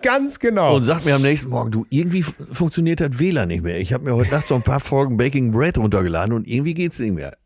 [0.00, 0.76] Ganz genau.
[0.76, 3.78] Und sagt mir am nächsten Morgen, du, irgendwie funktioniert das WLAN nicht mehr.
[3.78, 6.98] Ich habe mir heute Nacht so ein paar Folgen Baking Bread runtergeladen und irgendwie geht's
[6.98, 7.36] nicht mehr.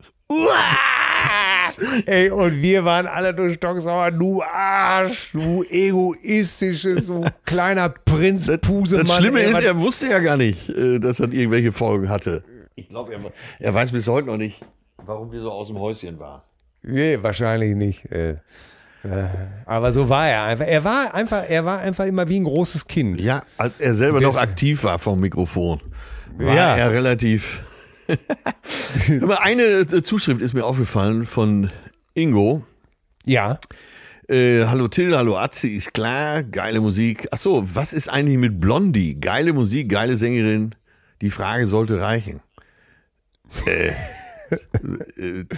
[2.07, 9.05] Ey, und wir waren alle durch Stocksauer, du Arsch, du egoistisches, du kleiner Prinz Pusemann.
[9.05, 12.45] Das Schlimme ey, ist, er wusste ja gar nicht, äh, dass er irgendwelche Folgen hatte.
[12.77, 13.21] Ich glaube, er,
[13.59, 14.61] er weiß bis heute noch nicht,
[15.05, 16.41] warum wir so aus dem Häuschen waren.
[16.83, 18.11] Nee, wahrscheinlich nicht.
[18.11, 18.37] Äh.
[19.07, 19.29] Äh,
[19.67, 20.67] aber so war er einfach.
[20.67, 23.21] Er war einfach, er war einfach immer wie ein großes Kind.
[23.21, 25.81] Ja, als er selber das, noch aktiv war vom Mikrofon,
[26.39, 26.77] war ja.
[26.77, 27.63] er relativ.
[29.21, 31.71] Aber eine äh, Zuschrift ist mir aufgefallen von
[32.15, 32.65] Ingo.
[33.25, 33.59] Ja.
[34.29, 37.29] Äh, hallo Till, hallo Atzi, ist klar, geile Musik.
[37.33, 39.19] Achso, was ist eigentlich mit Blondie?
[39.21, 40.75] Geile Musik, geile Sängerin.
[41.21, 42.41] Die Frage sollte reichen.
[43.67, 43.93] Äh, äh,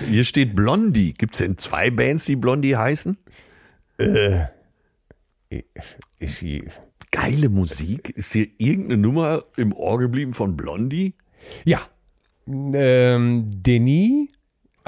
[0.09, 1.15] hier steht Blondie.
[1.15, 3.17] Gibt es denn zwei Bands, die Blondie heißen?
[3.99, 4.47] Äh,
[6.19, 6.65] ist sie.
[7.11, 8.11] Geile Musik?
[8.11, 11.15] Ist hier irgendeine Nummer im Ohr geblieben von Blondie?
[11.65, 11.81] Ja.
[12.47, 14.29] Ähm, Denis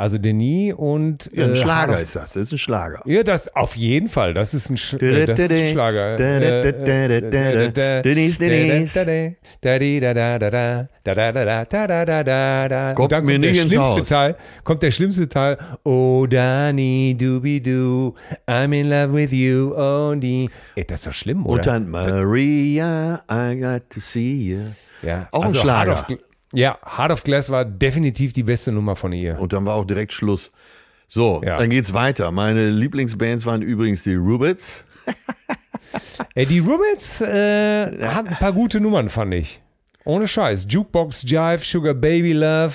[0.01, 1.31] also Denis und.
[1.33, 2.33] Ja, ein äh, Schlager ist das.
[2.33, 3.01] Das ist ein Schlager.
[3.05, 4.35] Ja, das auf jeden Fall.
[4.35, 6.17] Das ist ein, Sch äh, das ist ein Schlager.
[6.17, 8.93] Denis, Denis.
[12.95, 14.09] Kommt dann mir kommt der schlimmste Haus.
[14.09, 14.37] Teil.
[14.65, 15.59] Kommt der schlimmste Teil.
[15.85, 18.15] Oh, Dani, dubi du,
[18.47, 20.49] I'm in love with you, oh, die.
[20.77, 21.55] Ey, das ist doch schlimm, oder?
[21.55, 24.61] Und dann Maria, I got to see you.
[25.03, 26.07] Ja, auch ein Schlager.
[26.53, 29.39] Ja, Heart of Glass war definitiv die beste Nummer von ihr.
[29.39, 30.51] Und dann war auch direkt Schluss.
[31.07, 31.59] So, ja.
[31.59, 32.31] dann geht's weiter.
[32.31, 34.85] Meine Lieblingsbands waren übrigens die Rubits.
[36.35, 39.61] Ey, die Rubits äh, hatten ein paar gute Nummern, fand ich.
[40.05, 40.67] Ohne Scheiß.
[40.69, 42.75] Jukebox Jive, Sugar Baby Love.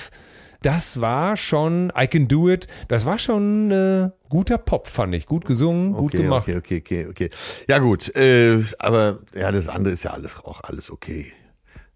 [0.62, 5.26] Das war schon, I Can Do It, das war schon äh, guter Pop, fand ich.
[5.26, 6.48] Gut gesungen, gut okay, gemacht.
[6.48, 7.30] Okay, okay, okay, okay.
[7.68, 8.14] Ja, gut.
[8.16, 11.32] Äh, aber ja, das andere ist ja alles auch alles okay.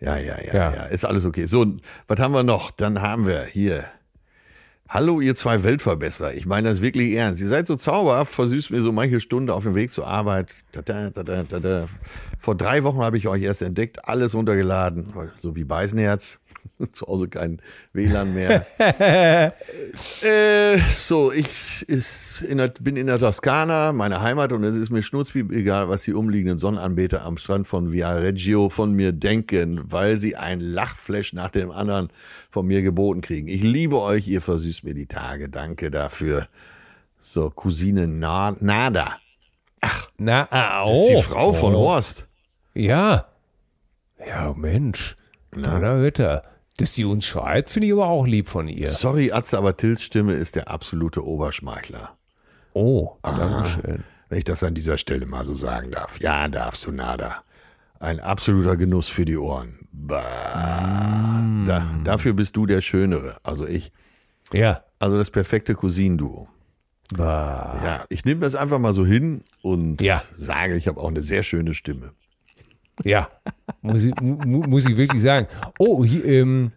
[0.00, 0.82] Ja, ja, ja, ja, ja.
[0.84, 1.44] Ist alles okay.
[1.46, 1.66] So,
[2.08, 2.70] was haben wir noch?
[2.70, 3.84] Dann haben wir hier.
[4.88, 6.34] Hallo, ihr zwei Weltverbesserer.
[6.34, 7.40] Ich meine das wirklich ernst.
[7.40, 10.52] Ihr seid so zauberhaft, versüßt mir so manche Stunde auf dem Weg zur Arbeit.
[10.72, 11.86] Da, da, da,
[12.40, 16.39] Vor drei Wochen habe ich euch erst entdeckt, alles runtergeladen, so wie Beißenherz.
[16.92, 17.60] Zu Hause kein
[17.92, 18.66] WLAN mehr.
[20.22, 24.90] äh, so, ich ist in der, bin in der Toskana, meine Heimat, und es ist
[24.90, 30.18] mir schnurzpiep egal, was die umliegenden Sonnenanbeter am Strand von Viareggio von mir denken, weil
[30.18, 32.08] sie ein Lachflash nach dem anderen
[32.50, 33.48] von mir geboten kriegen.
[33.48, 35.48] Ich liebe euch, ihr versüßt mir die Tage.
[35.48, 36.48] Danke dafür.
[37.20, 39.16] So, Cousine Na Nada.
[39.82, 40.48] Ach, Na,
[40.84, 41.52] oh, das ist die Frau oh.
[41.52, 42.26] von Horst.
[42.74, 43.26] Ja.
[44.26, 45.16] Ja, Mensch.
[45.54, 46.49] Na, da hört er.
[46.80, 48.88] Dass die uns schreibt, finde ich aber auch lieb von ihr.
[48.88, 52.16] Sorry, Atze, aber Tills Stimme ist der absolute Oberschmeichler.
[52.72, 54.04] Oh, danke schön.
[54.28, 56.20] Wenn ich das an dieser Stelle mal so sagen darf.
[56.20, 57.42] Ja, darfst du, Nada.
[57.98, 59.80] Ein absoluter Genuss für die Ohren.
[59.92, 61.66] Mm.
[61.66, 63.92] Da, dafür bist du der Schönere, also ich.
[64.52, 64.82] Ja.
[64.98, 66.48] Also das perfekte Cousinenduo.
[67.12, 67.80] Bah.
[67.84, 70.22] Ja, ich nehme das einfach mal so hin und ja.
[70.36, 72.12] sage, ich habe auch eine sehr schöne Stimme.
[73.04, 73.28] Ja,
[73.82, 75.46] muss ich, mu, muss ich wirklich sagen.
[75.78, 76.72] Oh, hier, ähm,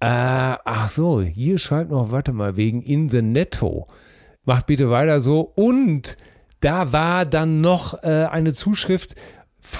[0.00, 3.86] äh, ach so, hier schreibt noch, warte mal, wegen In the Netto.
[4.44, 5.52] Macht bitte weiter so.
[5.54, 6.16] Und
[6.60, 9.14] da war dann noch äh, eine Zuschrift,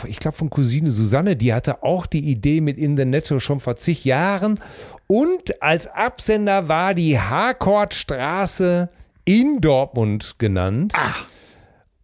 [0.07, 3.61] ich glaube von Cousine Susanne, die hatte auch die Idee mit In the Netto schon
[3.61, 4.59] vor zig Jahren.
[5.07, 8.89] Und als Absender war die Harcourtstraße
[9.25, 10.93] in Dortmund genannt.
[10.97, 11.27] Ach.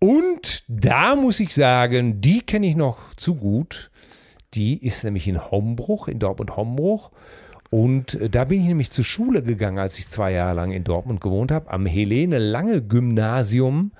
[0.02, 3.92] Und da muss ich sagen, die kenne ich noch zu gut.
[4.52, 7.12] Die ist nämlich in Hombruch, in Dortmund-Hombruch.
[7.70, 10.82] Und äh, da bin ich nämlich zur Schule gegangen, als ich zwei Jahre lang in
[10.82, 13.92] Dortmund gewohnt habe, am Helene Lange Gymnasium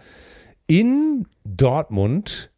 [0.67, 2.51] in Dortmund.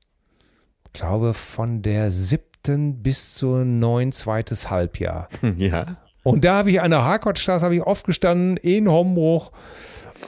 [0.86, 5.28] Ich glaube, von der siebten bis zur neun zweites Halbjahr.
[5.58, 5.98] Ja.
[6.22, 9.52] Und da habe ich an der Harkortstraße habe ich aufgestanden in Hombruch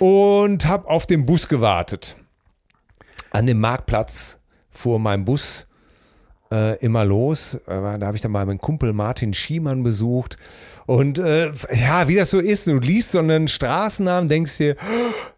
[0.00, 2.16] und habe auf den Bus gewartet.
[3.36, 4.38] An dem Marktplatz
[4.70, 5.66] fuhr mein Bus
[6.50, 7.52] äh, immer los.
[7.66, 10.38] Äh, da habe ich dann mal meinen Kumpel Martin Schiemann besucht.
[10.86, 14.76] Und äh, ja, wie das so ist, du liest so einen Straßennamen, denkst dir,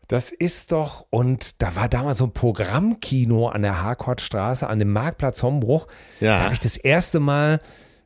[0.06, 4.92] das ist doch, und da war damals so ein Programmkino an der Harkortstraße, an dem
[4.92, 5.88] Marktplatz Hombruch.
[6.20, 6.36] Ja.
[6.36, 7.60] Da habe ich das erste Mal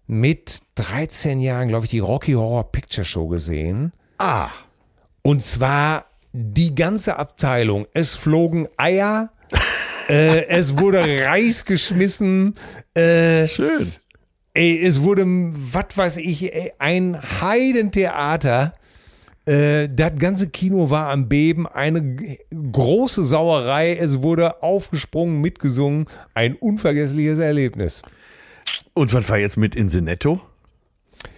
[0.06, 3.92] mit 13 Jahren, glaube ich, die Rocky Horror Picture Show gesehen.
[4.16, 4.48] Ah.
[5.20, 7.86] Und zwar die ganze Abteilung.
[7.92, 9.32] Es flogen Eier,
[10.08, 12.54] äh, es wurde Reis geschmissen,
[12.94, 13.92] äh, Schön.
[14.54, 18.74] ey, es wurde, was weiß ich, ey, ein Heidentheater.
[19.44, 22.16] Äh, das ganze Kino war am Beben, eine
[22.72, 28.02] große Sauerei, es wurde aufgesprungen, mitgesungen, ein unvergessliches Erlebnis.
[28.94, 30.40] Und was war jetzt mit Insenetto?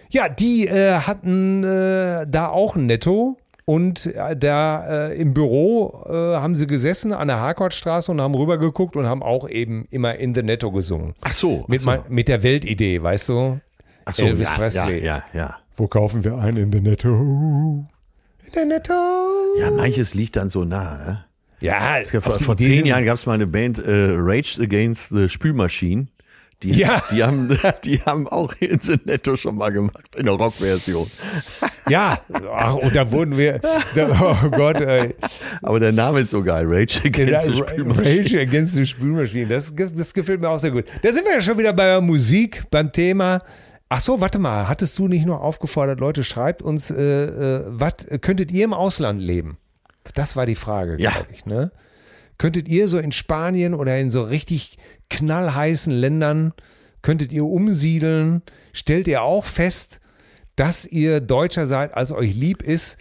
[0.09, 6.05] Ja, die äh, hatten äh, da auch ein Netto und äh, da äh, im Büro
[6.07, 10.15] äh, haben sie gesessen an der Harkortstraße und haben rübergeguckt und haben auch eben immer
[10.15, 11.15] in the Netto gesungen.
[11.21, 11.65] Ach so.
[11.67, 12.13] Mit, ach so.
[12.13, 13.59] mit der Weltidee, weißt du?
[14.05, 14.99] Ach so, Elvis ja, Presley.
[14.99, 15.57] Ja, ja, ja.
[15.75, 17.09] Wo kaufen wir ein in the Netto?
[17.09, 18.93] In the Netto.
[19.59, 20.97] Ja, manches liegt dann so nah.
[20.97, 21.25] Ne?
[21.59, 25.09] Ja, Es gab, vor vor zehn Jahren gab es mal eine Band äh, Rage Against
[25.09, 26.07] the Spülmaschine.
[26.63, 27.01] Die, Ja.
[27.11, 31.09] die, haben, die haben auch Insenetto schon mal gemacht in der Rockversion.
[31.89, 32.19] Ja,
[32.55, 33.59] ach, und da wurden wir,
[33.93, 35.13] da, oh Gott, ey.
[35.61, 36.65] Aber der Name ist so geil.
[36.67, 38.05] Rage Against the Spülmaschine.
[38.21, 39.47] Rage Against the Spülmaschine.
[39.47, 40.85] Das, das gefällt mir auch sehr gut.
[41.03, 43.41] Da sind wir ja schon wieder bei der Musik, beim Thema.
[43.89, 44.67] Ach so, warte mal.
[44.67, 46.95] Hattest du nicht noch aufgefordert, Leute, schreibt uns, äh,
[47.25, 49.57] äh, was könntet ihr im Ausland leben?
[50.15, 51.11] Das war die Frage, Ja.
[51.11, 51.45] glaube ich.
[51.45, 51.69] Ne?
[52.37, 54.77] Könntet ihr so in Spanien oder in so richtig
[55.09, 56.53] knallheißen Ländern,
[57.01, 58.41] könntet ihr umsiedeln?
[58.73, 60.01] Stellt ihr auch fest,
[60.55, 62.97] dass ihr Deutscher seid, als euch lieb ist?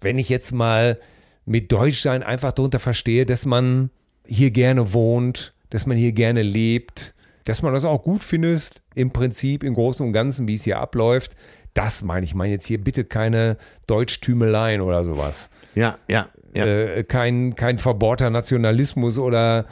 [0.00, 0.98] Wenn ich jetzt mal
[1.44, 3.90] mit Deutschsein einfach darunter verstehe, dass man
[4.26, 9.10] hier gerne wohnt, dass man hier gerne lebt, dass man das auch gut findet, im
[9.10, 11.34] Prinzip, im Großen und Ganzen, wie es hier abläuft.
[11.74, 12.30] Das meine ich.
[12.30, 13.56] Ich meine jetzt hier bitte keine
[13.86, 16.28] Deutschtümeleien oder sowas Ja, ja,
[16.58, 16.66] ja.
[16.66, 19.66] äh, kein, kein verbohrter Nationalismus oder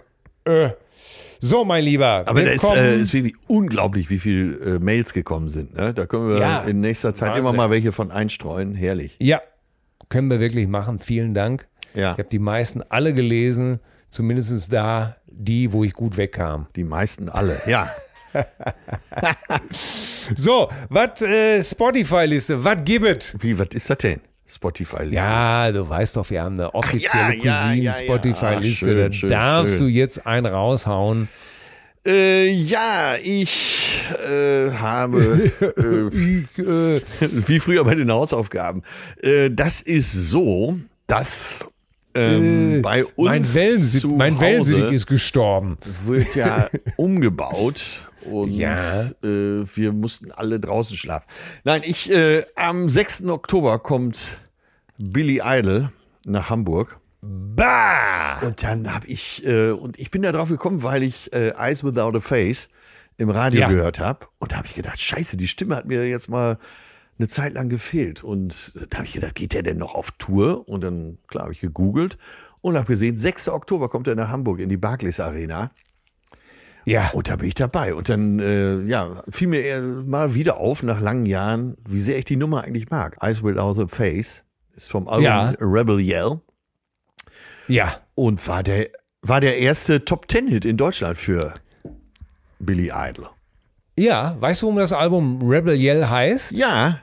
[1.40, 2.24] So, mein Lieber.
[2.26, 5.76] Aber da ist, äh, ist wirklich unglaublich, wie viele äh, Mails gekommen sind.
[5.76, 5.94] Ne?
[5.94, 6.60] Da können wir Ja.
[6.62, 7.42] in nächster Zeit Wahnsinn.
[7.46, 8.74] immer mal welche von einstreuen.
[8.76, 9.16] Herrlich.
[9.20, 9.42] Ja,
[10.10, 11.00] können wir wirklich machen.
[11.00, 11.68] Vielen Dank.
[11.94, 12.12] Ja.
[12.14, 13.80] Ich habe die meisten alle gelesen,
[14.10, 16.68] zumindest da die, wo ich gut wegkam.
[16.76, 17.62] Die meisten alle.
[17.68, 17.90] Ja.
[20.36, 23.36] So, was äh, Spotify-Liste, was gibt es?
[23.40, 24.20] Wie, was ist das denn?
[24.48, 25.06] Spotify.
[25.10, 27.92] Ja, du weißt doch, wir haben eine offizielle ja, ja, Cousinen ja.
[27.92, 28.92] Spotify-Liste.
[28.92, 29.84] Ah, da schön, darfst schön.
[29.84, 31.28] du jetzt einen raushauen.
[32.06, 35.50] Äh, ja, ich äh, habe,
[36.58, 37.02] äh, äh,
[37.48, 38.84] wie früher bei den Hausaufgaben,
[39.24, 40.78] äh, das ist so,
[41.08, 41.68] dass
[42.14, 45.78] ähm, äh, bei uns mein Wellensitt- zu mein Wellensittich ist gestorben.
[46.06, 48.78] wird ja umgebaut und Ja.
[49.24, 51.26] äh, wir mussten alle draußen schlafen.
[51.64, 53.26] Nein, ich äh, am 6.
[53.28, 54.38] Oktober kommt
[54.98, 55.92] Billy Idol
[56.26, 57.00] nach Hamburg.
[57.22, 58.40] Bah!
[58.42, 61.84] Und dann habe ich, äh, und ich bin da drauf gekommen, weil ich äh, Eyes
[61.84, 62.70] Without a Face
[63.18, 63.68] im Radio Ja.
[63.70, 64.28] gehört habe.
[64.40, 66.58] Und da habe ich gedacht, scheiße, die Stimme hat mir jetzt mal
[67.18, 68.24] eine Zeit lang gefehlt.
[68.24, 70.68] Und äh, da habe ich gedacht, geht der denn noch auf Tour?
[70.68, 72.18] Und dann, klar, habe ich gegoogelt
[72.62, 73.50] und habe gesehen, 6.
[73.50, 75.72] Oktober kommt er nach Hamburg in die Barclays Arena.
[76.86, 77.96] Ja, Und da bin ich dabei.
[77.96, 82.18] Und dann, äh, ja, fiel mir eher mal wieder auf, nach langen Jahren, wie sehr
[82.20, 83.18] ich die Nummer eigentlich mag.
[83.22, 84.44] Eyes Without a Face
[84.76, 85.54] ist vom Album Ja.
[85.60, 86.40] Rebel Yell.
[87.68, 88.00] ja.
[88.14, 88.90] Und war der,
[89.24, 91.56] war der erste Top-Ten-Hit in Deutschland für
[92.60, 93.30] Billy Idol.
[93.98, 96.52] Ja, weißt du, warum das Album Rebel Yell heißt?
[96.54, 97.00] Ja.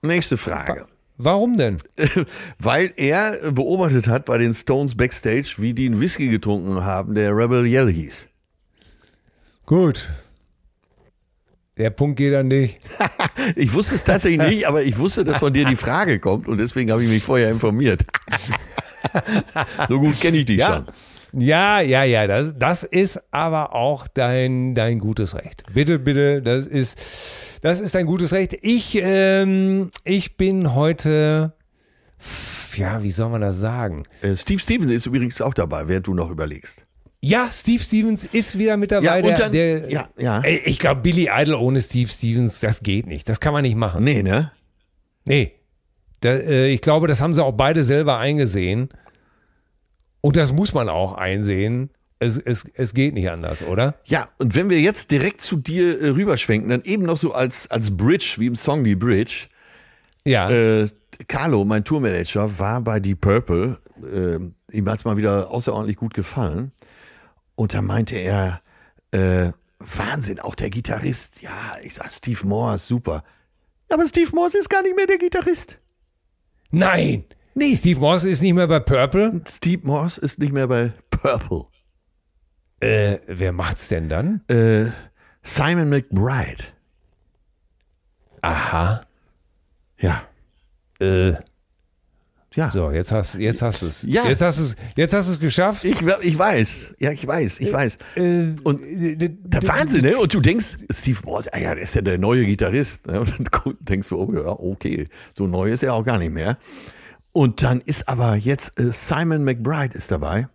[0.00, 0.86] Nächste Frage.
[1.24, 1.78] Warum denn?
[2.58, 7.36] Weil er beobachtet hat bei den Stones Backstage, wie die einen Whisky getrunken haben, der
[7.36, 8.26] Rebel Yell hieß.
[9.66, 10.10] Gut.
[11.78, 12.78] Der Punkt geht an dich.
[13.56, 16.58] Ich wusste es tatsächlich nicht, aber ich wusste, dass von dir die Frage kommt und
[16.58, 18.02] deswegen habe ich mich vorher informiert.
[19.88, 20.84] so gut kenne ich dich Ja.
[21.32, 21.40] schon.
[21.42, 25.64] Ja, ja, ja, das, das ist aber auch dein, dein gutes Recht.
[25.72, 26.98] Bitte, bitte, das ist,
[27.62, 28.56] das ist dein gutes Recht.
[28.60, 31.54] Ich, ähm, ich bin heute,
[32.76, 34.04] ja, wie soll man das sagen?
[34.20, 36.84] Äh, Steve Stevens ist übrigens auch dabei, während du noch überlegst.
[37.24, 39.04] Ja, Steve Stevens ist wieder mit dabei.
[39.06, 40.40] Ja, und der, dann- der, ja, ja.
[40.40, 43.28] Ey, Ich glaube, Billy Idol ohne Steve Stevens, das geht nicht.
[43.28, 44.02] Das kann man nicht machen.
[44.04, 44.50] Nee, ne?
[45.24, 45.52] Nee.
[46.20, 48.88] Da, äh, ich glaube, das haben sie auch beide selber eingesehen.
[50.20, 51.90] Und das muss man auch einsehen.
[52.22, 53.96] Es, es, es geht nicht anders, oder?
[54.04, 57.68] Ja, und wenn wir jetzt direkt zu dir äh, rüberschwenken, dann eben noch so als,
[57.68, 59.46] als Bridge, wie im Song Die Bridge.
[60.24, 60.48] Ja.
[60.48, 60.88] Äh,
[61.26, 63.76] Carlo, mein Tourmanager, war bei Deep Purple.
[64.02, 64.38] Äh,
[64.76, 66.70] ihm hat es mal wieder außerordentlich gut gefallen.
[67.56, 68.62] Und da meinte er,
[69.10, 69.50] äh,
[69.80, 71.42] Wahnsinn, auch der Gitarrist.
[71.42, 73.24] Ja, ich sag, Steve Morse, super.
[73.88, 75.78] Aber Steve Morse ist gar nicht mehr der Gitarrist.
[76.70, 77.24] Nein!
[77.54, 79.42] Nee, Steve Morse ist nicht mehr bei Purple.
[79.48, 81.66] Steve Morse ist nicht mehr bei Purple.
[82.82, 84.42] Äh, wer macht's denn dann?
[84.48, 84.90] Äh,
[85.42, 86.64] Simon McBride.
[88.40, 89.02] Aha.
[89.98, 90.22] Ja.
[91.00, 91.34] Äh,
[92.54, 92.70] Ja.
[92.70, 94.02] so, jetzt hast, jetzt hast du es.
[94.02, 94.26] Ja.
[94.26, 95.84] Jetzt hast du es, jetzt hast du es geschafft.
[95.84, 96.94] Ich, ich weiß.
[96.98, 97.60] Ja, ich weiß.
[97.60, 97.96] Ich weiß.
[98.16, 100.18] Äh, Und äh, Der Wahnsinn, ne?
[100.18, 103.06] Und du denkst, Steve Morse, ah ja, der ist ja der neue Gitarrist.
[103.06, 103.20] Ne?
[103.20, 106.58] Und dann denkst du, oh ja, okay, so neu ist er auch gar nicht mehr.
[107.32, 110.48] Und dann ist aber jetzt äh, Simon McBride ist dabei.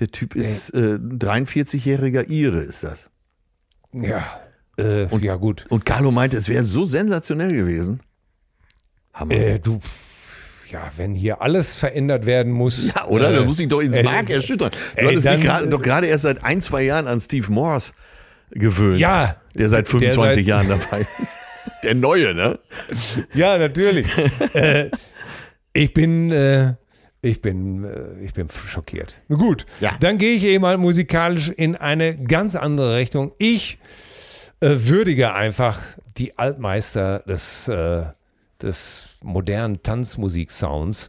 [0.00, 3.10] Der Typ ist äh, ein 43-jähriger Ire, ist das.
[3.92, 4.40] Ja.
[4.76, 5.66] Äh, und ja, gut.
[5.68, 8.00] Und Carlo meinte, es wäre so sensationell gewesen.
[9.12, 9.32] Hammer.
[9.34, 9.78] Äh, du,
[10.70, 12.92] ja, wenn hier alles verändert werden muss.
[12.92, 13.30] ja, oder?
[13.30, 14.72] Äh, da muss ich doch ins äh, Mark erschüttern.
[14.72, 17.52] Du ey, hattest dann, gerade- äh, doch gerade erst seit ein, zwei Jahren an Steve
[17.52, 17.92] Morse
[18.50, 18.98] gewöhnt.
[18.98, 19.36] Ja.
[19.54, 21.08] Der seit Der 25 seit- Jahren dabei ist.
[21.84, 22.58] Der Neue, ne?
[23.34, 24.06] Ja, natürlich.
[24.54, 24.90] äh,
[25.72, 26.32] ich bin,
[27.24, 29.20] ich bin, äh, ich bin schockiert.
[29.28, 29.96] Gut, Ja.
[30.00, 33.32] dann gehe ich eben mal musikalisch in eine ganz andere Richtung.
[33.38, 33.78] Ich
[34.60, 35.80] äh, würdige einfach
[36.16, 38.02] die Altmeister des, äh,
[38.62, 41.08] des modernen Tanzmusik-Sounds.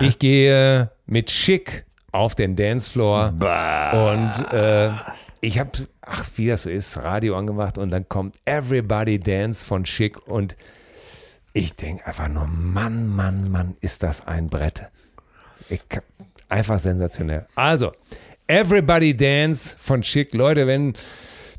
[0.00, 3.28] Ich gehe mit Schick auf den Dancefloor
[3.92, 4.90] und äh,
[5.42, 5.70] ich habe,
[6.02, 10.56] ach, wie das so ist, Radio angemacht und dann kommt Everybody Dance von Schick und
[11.52, 14.88] ich denke einfach nur, Mann, Mann, Mann, ist das ein Brett.
[15.70, 15.80] Ich,
[16.48, 17.46] einfach sensationell.
[17.54, 17.92] Also,
[18.46, 20.34] Everybody Dance von Schick.
[20.34, 20.94] Leute, wenn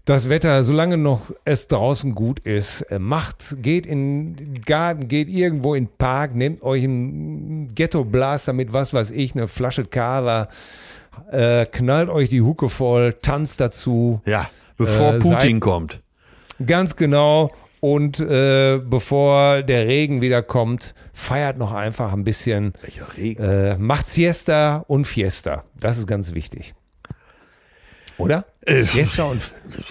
[0.06, 5.30] das Wetter, solange noch es draußen gut ist, äh, macht, geht in den Garten, geht
[5.30, 10.50] irgendwo in den Park, nehmt euch einen Ghetto-Blaster mit was weiß ich, eine Flasche Cava,
[11.32, 14.22] äh, knallt euch die Hucke voll, tanzt dazu.
[14.26, 16.02] Ja, bevor Äh, Putin seit- kommt.
[16.66, 17.52] Ganz genau.
[17.82, 22.74] Und äh, bevor der Regen wieder kommt, feiert noch einfach ein bisschen.
[22.84, 23.44] Welcher Regen.
[23.44, 25.64] Äh, macht Siesta und Fiesta.
[25.80, 26.74] Das ist ganz wichtig.
[28.18, 28.46] Oder?
[28.68, 29.42] Äh, Siesta und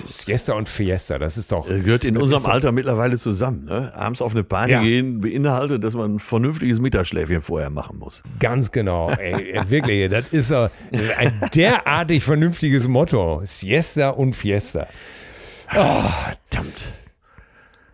[0.09, 1.67] Siesta und Fiesta, das ist doch.
[1.67, 3.65] Gehört in das unserem doch- Alter mittlerweile zusammen.
[3.65, 3.93] Ne?
[3.97, 4.83] Abends auf eine Party Ja.
[4.83, 8.23] gehen beinhaltet, dass man ein vernünftiges Mittagsschläfchen vorher machen muss.
[8.39, 9.11] Ganz genau.
[9.11, 10.69] Ey, ey, wirklich, das ist äh,
[11.19, 13.41] ein derartig vernünftiges Motto.
[13.45, 14.87] Siesta und Fiesta.
[15.67, 16.77] Verdammt.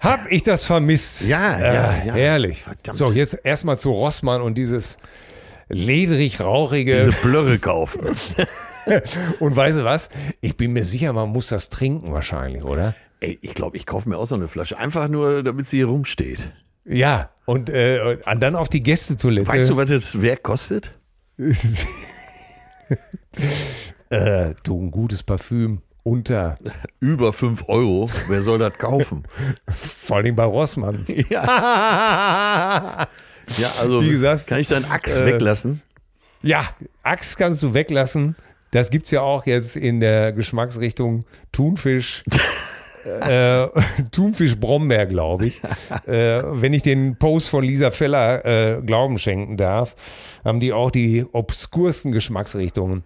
[0.01, 1.23] Hab ich das vermisst?
[1.23, 1.74] Ja, ja,
[2.05, 2.14] ja.
[2.14, 2.62] Herrlich.
[2.62, 2.98] Verdammt.
[2.98, 4.98] So, jetzt erstmal zu Rossmann und dieses
[5.68, 7.06] ledrig-rauchige.
[7.10, 8.06] Diese Blöre kaufen.
[9.40, 10.10] Und weißt du was?
[10.40, 12.94] Ich bin mir sicher, man muss das trinken wahrscheinlich, oder?
[13.18, 14.78] Ey, ich glaube, ich kaufe mir auch so eine Flasche.
[14.78, 16.39] Einfach nur, damit sie hier rumsteht.
[16.85, 17.31] Ja.
[17.47, 19.48] Und äh, und dann auf die Gästetoilette.
[19.48, 20.93] Weißt du, was das Werk kostet?
[24.10, 26.56] äh, du, ein gutes Parfüm unter,
[27.00, 28.08] Über 5 Euro.
[28.28, 29.24] Wer soll das kaufen?
[29.68, 31.04] vor allem bei Rossmann.
[31.30, 33.06] ja.
[33.58, 35.80] Ja, also Wie gesagt, kann ich deinen Axt äh, weglassen?
[36.42, 36.68] Ja,
[37.04, 38.34] Axt kannst du weglassen.
[38.72, 42.24] Das gibt's ja auch jetzt in der Geschmacksrichtung Thunfisch.
[43.04, 43.68] äh,
[44.10, 45.62] Thunfisch Brombeer, glaube ich.
[46.08, 49.94] äh, wenn ich den Post von Lisa Feller äh, Glauben schenken darf,
[50.44, 53.04] haben die auch die obskursten Geschmacksrichtungen.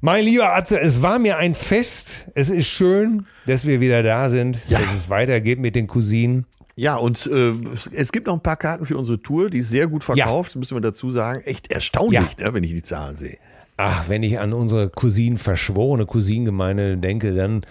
[0.00, 2.30] Mein lieber Atze, es war mir ein Fest.
[2.34, 4.78] Es ist schön, dass wir wieder da sind, Ja.
[4.78, 6.46] dass es weitergeht mit den Cousinen.
[6.76, 7.52] Ja, und äh,
[7.92, 10.74] es gibt noch ein paar Karten für unsere Tour, die ist sehr gut verkauft, müssen
[10.76, 11.42] wir dazu sagen.
[11.44, 13.36] Echt erstaunlich, ne, wenn ich die Zahlen sehe.
[13.76, 17.62] Ach, wenn ich an unsere Cousinen, verschworene Cousinengemeinde denke, dann,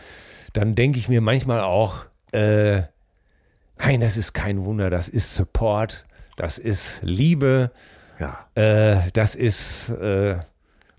[0.54, 2.82] dann denke ich mir manchmal auch, äh,
[3.80, 6.06] nein, das ist kein Wunder, das ist Support,
[6.38, 7.72] das ist Liebe,
[8.20, 8.46] Ja.
[8.54, 10.38] äh, das ist äh,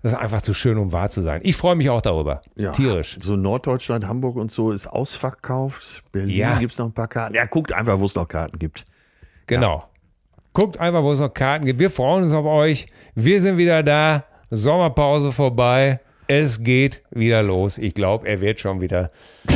[0.03, 1.41] Das ist einfach zu schön, um wahr zu sein.
[1.43, 2.41] Ich freue mich auch darüber.
[2.55, 3.19] Ja, Tierisch.
[3.21, 6.03] So Norddeutschland, Hamburg und so ist ausverkauft.
[6.11, 6.57] Berlin Ja.
[6.57, 7.35] gibt es noch ein paar Karten.
[7.35, 8.83] Ja, guckt einfach, wo es noch Karten gibt.
[9.47, 9.83] Genau.
[10.53, 11.79] Guckt einfach, wo es noch Karten gibt.
[11.79, 12.87] Wir freuen uns auf euch.
[13.15, 14.25] Wir sind wieder da.
[14.49, 15.99] Sommerpause vorbei.
[16.27, 17.77] Es geht wieder los.
[17.77, 19.11] Ich glaube, er wird schon wieder.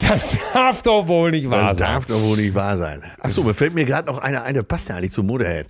[0.00, 1.86] Das darf doch wohl nicht wahr Das sein.
[1.94, 3.02] darf doch wohl nicht wahr sein.
[3.20, 5.68] Achso, mir fällt mir gerade noch einer ein, der passt ja eigentlich zum Motorhead.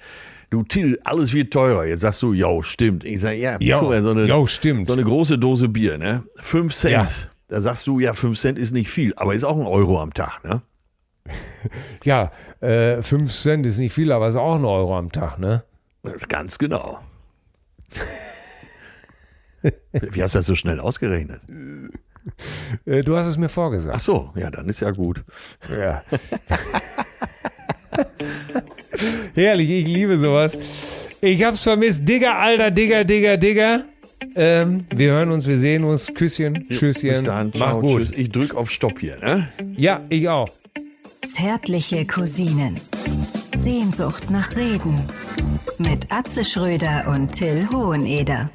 [0.51, 1.85] Du Till, alles wird teurer.
[1.87, 3.05] Jetzt sagst du, jo, stimmt.
[3.05, 4.87] Ich sage, ja, Jo, guck mal, so eine, jo, stimmt.
[4.87, 6.23] so eine große Dose Bier, ne?
[6.37, 6.93] Fünf Cent.
[6.93, 7.07] Ja.
[7.49, 10.13] Da sagst du, ja, fünf Cent ist nicht viel, aber ist auch ein Euro am
[10.15, 10.63] Tag, ne?
[12.05, 15.65] Ja, äh, 5 Cent ist nicht viel, aber ist auch ein Euro am Tag, ne?
[16.05, 17.01] Das ist ganz genau.
[19.93, 21.41] Wie hast du das so schnell ausgerechnet?
[22.87, 23.95] Äh, du hast es mir vorgesagt.
[23.95, 25.23] Ach so, ja, dann ist ja gut.
[25.71, 26.03] Ja.
[29.35, 30.57] Herrlich, ich liebe sowas.
[31.21, 32.09] Ich hab's vermisst.
[32.09, 33.85] Digger, alter Digger, Digger, Digger.
[34.35, 36.07] Ähm, wir hören uns, wir sehen uns.
[36.07, 37.11] Küsschen, Tschüsschen.
[37.11, 37.53] Bis dann.
[37.55, 38.07] Mach Ciao, gut.
[38.07, 38.19] Tschüss.
[38.19, 39.49] Ich drück auf Stopp hier, ne?
[39.77, 40.49] Ja, ich auch.
[41.27, 42.81] Zärtliche Cousinen.
[43.55, 45.01] Sehnsucht nach Reden.
[45.79, 48.51] Mit Atze Schröder und Till Hoheneder.